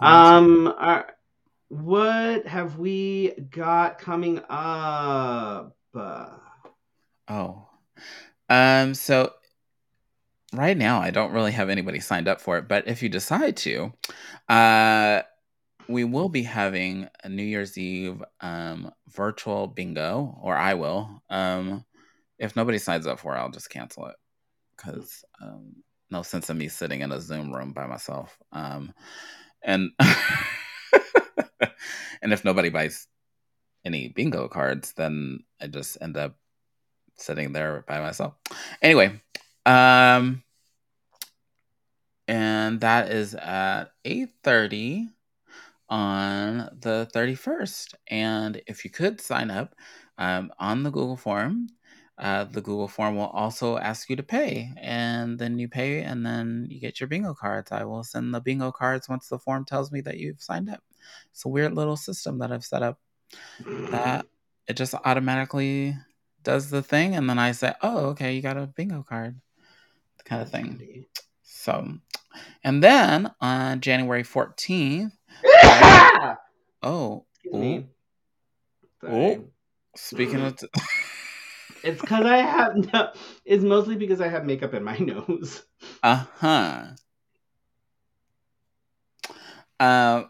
Um, 0.00 0.72
uh, 0.78 1.02
what 1.68 2.46
have 2.46 2.78
we 2.78 3.32
got 3.50 3.98
coming 3.98 4.40
up? 4.48 5.76
Oh, 7.26 7.68
um, 8.48 8.94
so 8.94 9.32
right 10.56 10.76
now 10.76 11.00
I 11.00 11.10
don't 11.10 11.32
really 11.32 11.52
have 11.52 11.70
anybody 11.70 12.00
signed 12.00 12.28
up 12.28 12.40
for 12.40 12.58
it, 12.58 12.68
but 12.68 12.88
if 12.88 13.02
you 13.02 13.08
decide 13.08 13.56
to, 13.58 13.92
uh, 14.48 15.22
we 15.88 16.04
will 16.04 16.28
be 16.28 16.42
having 16.42 17.08
a 17.22 17.28
New 17.28 17.42
Year's 17.42 17.76
Eve 17.76 18.22
um, 18.40 18.90
virtual 19.08 19.66
bingo, 19.66 20.38
or 20.40 20.56
I 20.56 20.74
will. 20.74 21.22
Um, 21.28 21.84
if 22.38 22.56
nobody 22.56 22.78
signs 22.78 23.06
up 23.06 23.18
for 23.20 23.34
it, 23.34 23.38
I'll 23.38 23.50
just 23.50 23.70
cancel 23.70 24.06
it 24.06 24.16
because 24.76 25.24
um, 25.42 25.76
no 26.10 26.22
sense 26.22 26.48
in 26.50 26.58
me 26.58 26.68
sitting 26.68 27.00
in 27.00 27.12
a 27.12 27.20
Zoom 27.20 27.52
room 27.52 27.72
by 27.72 27.86
myself. 27.86 28.38
Um, 28.52 28.92
and 29.62 29.90
and 32.22 32.32
if 32.32 32.44
nobody 32.44 32.68
buys 32.70 33.06
any 33.84 34.08
bingo 34.08 34.48
cards, 34.48 34.92
then 34.94 35.40
I 35.60 35.66
just 35.66 35.98
end 36.00 36.16
up 36.16 36.36
sitting 37.16 37.52
there 37.52 37.84
by 37.86 38.00
myself. 38.00 38.34
Anyway, 38.80 39.20
um, 39.66 40.43
and 42.28 42.80
that 42.80 43.10
is 43.10 43.34
at 43.34 43.86
eight 44.04 44.30
thirty 44.42 45.08
on 45.88 46.68
the 46.80 47.08
31st. 47.14 47.94
And 48.08 48.60
if 48.66 48.84
you 48.84 48.90
could 48.90 49.20
sign 49.20 49.50
up 49.50 49.74
um, 50.18 50.52
on 50.58 50.82
the 50.82 50.90
Google 50.90 51.16
form, 51.16 51.68
uh, 52.18 52.44
the 52.44 52.60
Google 52.60 52.88
form 52.88 53.16
will 53.16 53.26
also 53.26 53.76
ask 53.78 54.08
you 54.08 54.16
to 54.16 54.22
pay. 54.22 54.72
And 54.80 55.38
then 55.38 55.58
you 55.58 55.68
pay 55.68 56.02
and 56.02 56.24
then 56.24 56.66
you 56.70 56.80
get 56.80 57.00
your 57.00 57.08
bingo 57.08 57.34
cards. 57.34 57.72
I 57.72 57.84
will 57.84 58.04
send 58.04 58.34
the 58.34 58.40
bingo 58.40 58.72
cards 58.72 59.08
once 59.08 59.28
the 59.28 59.38
form 59.38 59.64
tells 59.64 59.92
me 59.92 60.00
that 60.02 60.18
you've 60.18 60.40
signed 60.40 60.70
up. 60.70 60.82
It's 61.30 61.44
a 61.44 61.48
weird 61.48 61.74
little 61.74 61.96
system 61.96 62.38
that 62.38 62.52
I've 62.52 62.64
set 62.64 62.82
up 62.82 62.98
that 63.90 64.26
it 64.66 64.74
just 64.76 64.94
automatically 65.04 65.96
does 66.42 66.70
the 66.70 66.82
thing. 66.82 67.14
And 67.16 67.28
then 67.28 67.38
I 67.38 67.52
say, 67.52 67.74
oh, 67.82 68.06
okay, 68.06 68.34
you 68.34 68.42
got 68.42 68.56
a 68.56 68.66
bingo 68.66 69.02
card 69.02 69.40
kind 70.24 70.42
of 70.42 70.50
thing. 70.50 70.80
So, 71.64 71.94
and 72.62 72.82
then 72.82 73.30
on 73.40 73.80
January 73.80 74.22
14th, 74.22 75.12
I, 75.42 76.36
oh, 76.82 77.24
speaking 79.96 80.42
of, 80.42 80.56
t- 80.58 80.66
It's 81.82 82.02
because 82.02 82.26
I 82.26 82.36
have. 82.36 82.92
No, 82.92 83.12
it's 83.46 83.64
mostly 83.64 83.96
because 83.96 84.20
I 84.20 84.28
have 84.28 84.44
makeup 84.44 84.74
in 84.74 84.84
my 84.84 84.98
nose. 84.98 85.62
uh 86.02 86.24
huh. 86.36 86.84
Um, 89.80 90.28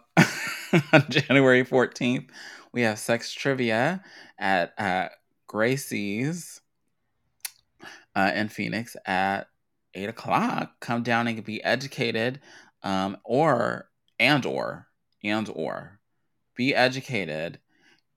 on 0.93 1.05
January 1.11 1.65
14th, 1.65 2.29
we 2.73 2.83
have 2.83 3.01
sex 3.01 3.33
trivia 3.33 4.05
at 4.39 4.73
uh, 4.79 5.09
Gracie's 5.49 6.61
uh, 8.15 8.31
in 8.37 8.49
Phoenix 8.49 8.95
at 9.05 9.49
eight 9.95 10.09
o'clock. 10.09 10.73
Come 10.81 11.03
down 11.03 11.29
and 11.29 11.45
be 11.45 11.63
educated, 11.63 12.41
um, 12.83 13.17
or 13.25 13.89
and 14.19 14.45
or 14.47 14.89
and 15.23 15.49
or 15.55 16.01
be 16.57 16.75
educated 16.75 17.59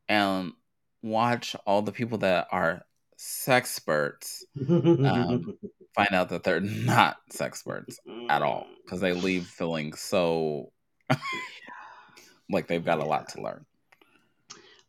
and 0.08 0.54
watch 1.02 1.56
all 1.66 1.82
the 1.82 1.92
people 1.92 2.20
that 2.20 2.48
are 2.52 2.86
sexperts 3.18 4.44
um, 4.70 5.58
find 5.96 6.14
out 6.14 6.30
that 6.30 6.44
they're 6.44 6.60
not 6.60 7.18
sex 7.30 7.60
experts 7.60 8.00
at 8.30 8.44
all 8.44 8.68
because 8.84 9.00
they 9.00 9.14
leave 9.14 9.48
feeling 9.48 9.94
so 9.94 10.72
like 12.50 12.68
they've 12.68 12.86
got 12.86 13.00
a 13.00 13.06
lot 13.06 13.30
to 13.30 13.42
learn. 13.42 13.66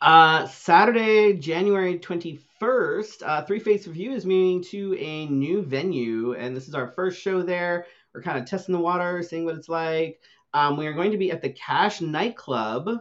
Uh, 0.00 0.46
Saturday, 0.46 1.32
January 1.34 1.98
21st, 1.98 3.22
uh, 3.24 3.42
Three 3.44 3.58
Face 3.58 3.86
Review 3.86 4.12
is 4.12 4.24
moving 4.24 4.62
to 4.64 4.96
a 4.96 5.26
new 5.26 5.62
venue, 5.62 6.34
and 6.34 6.56
this 6.56 6.68
is 6.68 6.74
our 6.74 6.88
first 6.88 7.20
show 7.20 7.42
there. 7.42 7.86
We're 8.14 8.22
kind 8.22 8.38
of 8.38 8.46
testing 8.46 8.74
the 8.74 8.80
water, 8.80 9.22
seeing 9.22 9.44
what 9.44 9.56
it's 9.56 9.68
like. 9.68 10.20
Um, 10.54 10.76
we 10.76 10.86
are 10.86 10.92
going 10.92 11.10
to 11.10 11.18
be 11.18 11.32
at 11.32 11.42
the 11.42 11.50
Cash 11.50 12.00
Nightclub. 12.00 13.00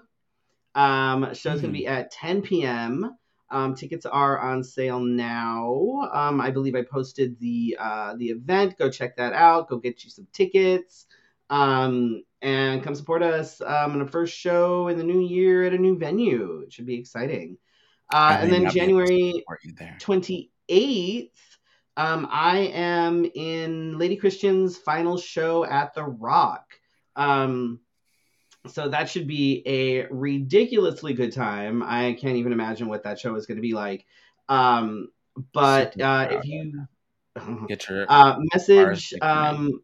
Um, 0.73 1.33
show's 1.33 1.61
going 1.61 1.73
to 1.73 1.79
be 1.79 1.87
at 1.87 2.11
10 2.11 2.41
p.m. 2.41 3.15
Um, 3.49 3.75
tickets 3.75 4.05
are 4.05 4.39
on 4.39 4.63
sale 4.63 4.99
now. 4.99 6.09
Um, 6.13 6.41
I 6.41 6.51
believe 6.51 6.75
I 6.75 6.81
posted 6.81 7.39
the 7.39 7.77
uh, 7.79 8.15
the 8.17 8.29
event. 8.29 8.77
Go 8.77 8.89
check 8.89 9.15
that 9.17 9.33
out. 9.33 9.69
Go 9.69 9.77
get 9.77 10.03
you 10.03 10.09
some 10.09 10.27
tickets. 10.33 11.06
Um, 11.49 12.23
and 12.41 12.83
come 12.83 12.95
support 12.95 13.23
us 13.23 13.61
um, 13.61 13.95
in 13.95 14.01
a 14.01 14.07
first 14.07 14.37
show 14.37 14.89
in 14.89 14.97
the 14.97 15.03
new 15.03 15.21
year 15.21 15.65
at 15.65 15.73
a 15.73 15.77
new 15.77 15.97
venue. 15.97 16.63
It 16.65 16.73
should 16.73 16.85
be 16.85 16.95
exciting. 16.95 17.57
Uh, 18.13 18.37
and 18.39 18.51
then 18.51 18.67
I'll 18.67 18.73
be 18.73 18.79
able 18.79 18.99
to 18.99 19.05
January 19.07 19.33
support 19.39 19.59
you 19.63 19.73
there. 19.73 19.97
28th, 19.99 21.31
um, 21.97 22.27
I 22.29 22.57
am 22.73 23.25
in 23.25 23.97
Lady 23.97 24.15
Christian's 24.15 24.77
final 24.77 25.17
show 25.17 25.65
at 25.65 25.93
The 25.93 26.03
Rock. 26.03 26.65
Um, 27.15 27.79
so 28.67 28.89
that 28.89 29.09
should 29.09 29.27
be 29.27 29.63
a 29.65 30.07
ridiculously 30.07 31.13
good 31.13 31.33
time. 31.33 31.81
I 31.81 32.17
can't 32.19 32.37
even 32.37 32.51
imagine 32.51 32.87
what 32.87 33.03
that 33.03 33.19
show 33.19 33.35
is 33.35 33.45
going 33.45 33.57
to 33.57 33.61
be 33.61 33.73
like. 33.73 34.05
Um, 34.47 35.09
but 35.53 35.99
uh, 35.99 36.27
if 36.31 36.45
you 36.45 36.87
Get 37.67 37.87
your 37.89 38.05
uh, 38.09 38.39
message, 38.53 39.09
taken 39.09 39.79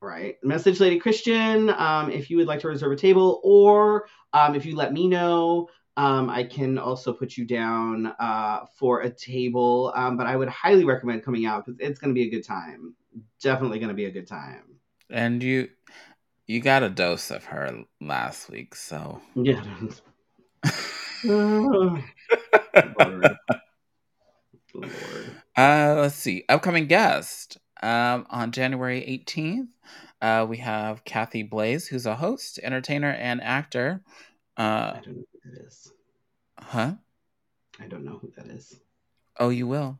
right, 0.00 0.36
message 0.42 0.80
Lady 0.80 0.98
Christian 0.98 1.70
um, 1.70 2.10
if 2.10 2.30
you 2.30 2.36
would 2.38 2.46
like 2.46 2.60
to 2.60 2.68
reserve 2.68 2.92
a 2.92 2.96
table, 2.96 3.40
or 3.44 4.06
um, 4.32 4.54
if 4.54 4.64
you 4.64 4.76
let 4.76 4.92
me 4.92 5.08
know, 5.08 5.68
um, 5.96 6.30
I 6.30 6.44
can 6.44 6.78
also 6.78 7.12
put 7.12 7.36
you 7.36 7.44
down 7.44 8.14
uh, 8.18 8.60
for 8.78 9.00
a 9.02 9.10
table. 9.10 9.92
Um, 9.94 10.16
but 10.16 10.26
I 10.26 10.36
would 10.36 10.48
highly 10.48 10.84
recommend 10.84 11.24
coming 11.24 11.46
out 11.46 11.66
because 11.66 11.78
it's 11.80 11.98
going 11.98 12.14
to 12.14 12.18
be 12.18 12.26
a 12.26 12.30
good 12.30 12.44
time. 12.46 12.94
Definitely 13.42 13.78
going 13.78 13.88
to 13.88 13.94
be 13.94 14.06
a 14.06 14.10
good 14.10 14.26
time. 14.26 14.78
and 15.10 15.42
you 15.42 15.68
you 16.46 16.60
got 16.60 16.82
a 16.82 16.88
dose 16.88 17.30
of 17.30 17.44
her 17.44 17.84
last 18.00 18.50
week, 18.50 18.74
so 18.74 19.20
Yeah. 19.34 19.64
Lord. 21.24 22.02
Lord. 24.74 25.36
Uh, 25.56 25.96
let's 25.98 26.14
see. 26.14 26.44
Upcoming 26.48 26.86
guest. 26.86 27.58
Um, 27.82 28.26
on 28.30 28.52
January 28.52 29.00
18th, 29.02 29.68
uh, 30.20 30.46
we 30.48 30.58
have 30.58 31.04
Kathy 31.04 31.42
Blaze, 31.42 31.86
who's 31.86 32.06
a 32.06 32.14
host, 32.14 32.58
entertainer, 32.62 33.10
and 33.10 33.40
actor. 33.42 34.02
Uh, 34.56 34.92
I 34.96 35.00
don't 35.02 35.16
know 35.16 35.24
who 35.32 35.50
that 35.50 35.66
is. 35.66 35.92
huh? 36.58 36.92
I 37.80 37.86
don't 37.86 38.04
know 38.04 38.18
who 38.20 38.30
that 38.36 38.46
is. 38.48 38.78
Oh, 39.38 39.48
you 39.48 39.66
will. 39.66 39.98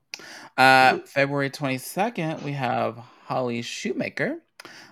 Uh, 0.58 0.98
February 1.06 1.48
22nd, 1.50 2.42
we 2.42 2.52
have 2.52 2.98
Holly 3.24 3.62
Shoemaker. 3.62 4.42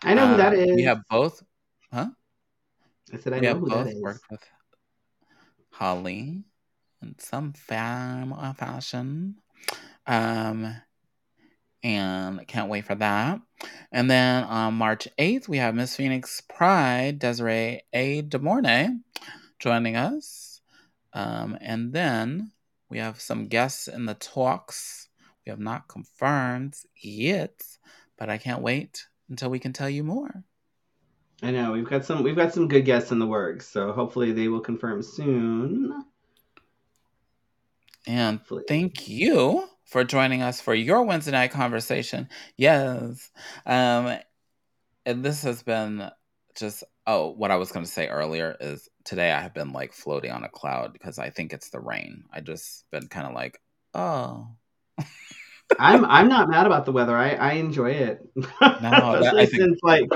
I 0.03 0.15
know 0.15 0.27
who 0.29 0.37
that 0.39 0.55
Uh. 0.55 0.75
We 0.75 0.83
have 0.85 1.03
both. 1.11 1.43
Huh? 1.93 2.09
I 3.13 3.17
said 3.19 3.33
I 3.35 3.41
we 3.41 3.47
know 3.47 3.55
who 3.59 3.69
that 3.69 3.85
both 3.85 3.89
is. 3.89 4.01
worked 4.01 4.31
with 4.31 4.41
Holly 5.71 6.45
in 7.03 7.19
some 7.19 7.53
form 7.53 8.33
or 8.33 8.55
fashion. 8.55 9.37
Um, 10.07 10.75
and 11.83 12.47
can't 12.47 12.69
wait 12.69 12.85
for 12.85 12.95
that. 12.97 13.41
And 13.93 14.11
then 14.11 14.45
on 14.45 14.75
March 14.75 15.09
8th, 15.19 15.49
we 15.49 15.59
have 15.59 15.75
Miss 15.75 15.97
Phoenix 15.97 16.43
Pride, 16.49 17.19
Desiree 17.19 17.83
A. 17.93 18.23
DeMornay, 18.23 19.01
joining 19.59 19.97
us. 19.97 20.61
Um, 21.13 21.57
and 21.61 21.93
then 21.93 22.53
we 22.89 22.99
have 22.99 23.21
some 23.21 23.49
guests 23.49 23.89
in 23.89 24.07
the 24.07 24.15
talks. 24.15 25.09
We 25.47 25.51
have 25.51 25.61
not 25.61 25.89
confirmed 25.89 26.75
yet, 27.01 27.63
but 28.19 28.29
I 28.29 28.39
can't 28.39 28.63
wait 28.63 29.07
until 29.29 29.51
we 29.51 29.59
can 29.59 29.73
tell 29.73 29.91
you 29.91 30.05
more. 30.05 30.45
I 31.43 31.53
know 31.53 31.73
we've 31.73 31.89
got 31.89 32.05
some 32.05 32.25
we've 32.25 32.35
got 32.35 32.53
some 32.53 32.67
good 32.67 32.85
guests 32.85 33.13
in 33.13 33.21
the 33.21 33.27
works, 33.27 33.69
so 33.69 33.93
hopefully 33.93 34.33
they 34.33 34.49
will 34.49 34.61
confirm 34.61 35.03
soon. 35.03 36.05
And 38.07 38.39
Hopefully. 38.39 38.65
thank 38.67 39.09
you 39.09 39.69
for 39.89 40.05
joining 40.05 40.43
us 40.43 40.61
for 40.61 40.75
your 40.75 41.03
Wednesday 41.03 41.33
night 41.33 41.51
conversation. 41.51 42.29
Yes. 42.57 43.31
Um, 43.67 44.19
and 45.07 45.25
this 45.25 45.43
has 45.43 45.63
been 45.63 46.11
just, 46.57 46.85
oh, 47.07 47.31
what 47.31 47.51
I 47.51 47.57
was 47.57 47.73
going 47.73 47.85
to 47.87 47.91
say 47.91 48.07
earlier 48.09 48.55
is 48.61 48.89
today 49.05 49.33
I 49.33 49.41
have 49.41 49.55
been 49.55 49.73
like 49.73 49.93
floating 49.95 50.31
on 50.31 50.45
a 50.45 50.49
cloud 50.49 50.93
because 50.93 51.19
I 51.19 51.31
think 51.31 51.53
it's 51.53 51.71
the 51.71 51.81
rain. 51.81 52.25
I 52.33 52.41
just 52.41 52.85
been 52.91 53.09
kind 53.09 53.27
of 53.27 53.33
like, 53.35 53.61
oh, 53.95 54.49
I'm 55.79 56.05
I'm 56.05 56.29
not 56.29 56.49
mad 56.49 56.67
about 56.67 56.85
the 56.87 56.93
weather. 56.93 57.17
I, 57.17 57.31
I 57.31 57.53
enjoy 57.53 57.91
it. 57.93 58.21
No. 58.37 58.47
I 58.61 59.47
think- 59.47 59.51
since 59.63 59.79
like 59.83 60.09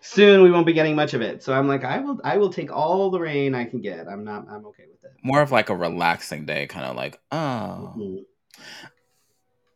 soon 0.00 0.42
we 0.42 0.50
won't 0.50 0.66
be 0.66 0.72
getting 0.72 0.96
much 0.96 1.14
of 1.14 1.20
it. 1.20 1.42
So 1.42 1.52
I'm 1.52 1.68
like 1.68 1.84
I 1.84 1.98
will 2.00 2.20
I 2.24 2.36
will 2.38 2.50
take 2.52 2.72
all 2.72 3.10
the 3.10 3.20
rain 3.20 3.54
I 3.54 3.64
can 3.64 3.80
get. 3.80 4.08
I'm 4.08 4.24
not 4.24 4.46
I'm 4.50 4.66
okay 4.66 4.84
with 4.90 5.04
it. 5.04 5.16
more 5.22 5.42
of 5.42 5.52
like 5.52 5.68
a 5.68 5.76
relaxing 5.76 6.46
day, 6.46 6.66
kind 6.66 6.86
of 6.86 6.96
like, 6.96 7.20
oh. 7.30 7.94
Mhm. 7.96 8.24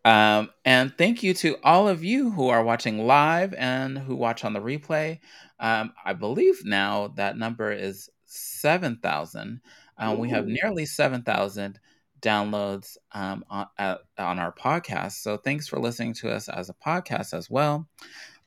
Um, 0.05 0.51
and 0.65 0.97
thank 0.99 1.23
you 1.23 1.33
to 1.35 1.57
all 1.65 1.89
of 1.89 2.05
you 2.05 2.31
who 2.31 2.49
are 2.49 2.63
watching 2.63 3.07
live 3.07 3.55
and 3.55 3.99
who 3.99 4.15
watch 4.15 4.45
on 4.45 4.53
the 4.53 4.61
replay. 4.61 5.21
Um, 5.59 5.93
I 6.05 6.13
believe 6.13 6.65
now 6.65 7.09
that 7.17 7.39
number 7.39 7.73
is 7.73 8.11
7,000. 8.27 9.61
Um, 9.97 10.19
we 10.19 10.29
have 10.31 10.47
nearly 10.47 10.85
7,000 10.87 11.79
downloads 12.21 12.97
um, 13.13 13.45
on, 13.49 13.67
at, 13.79 14.01
on 14.19 14.39
our 14.39 14.53
podcast. 14.53 15.13
So 15.13 15.37
thanks 15.37 15.69
for 15.69 15.79
listening 15.79 16.15
to 16.15 16.31
us 16.31 16.49
as 16.49 16.69
a 16.69 16.75
podcast 16.75 17.33
as 17.33 17.49
well. 17.49 17.89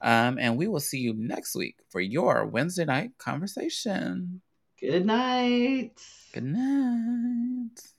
Um, 0.01 0.37
and 0.39 0.57
we 0.57 0.67
will 0.67 0.79
see 0.79 0.99
you 0.99 1.13
next 1.15 1.55
week 1.55 1.77
for 1.89 2.01
your 2.01 2.45
Wednesday 2.45 2.85
night 2.85 3.11
conversation. 3.17 4.41
Good 4.79 5.05
night. 5.05 5.99
Good 6.33 6.43
night. 6.43 7.96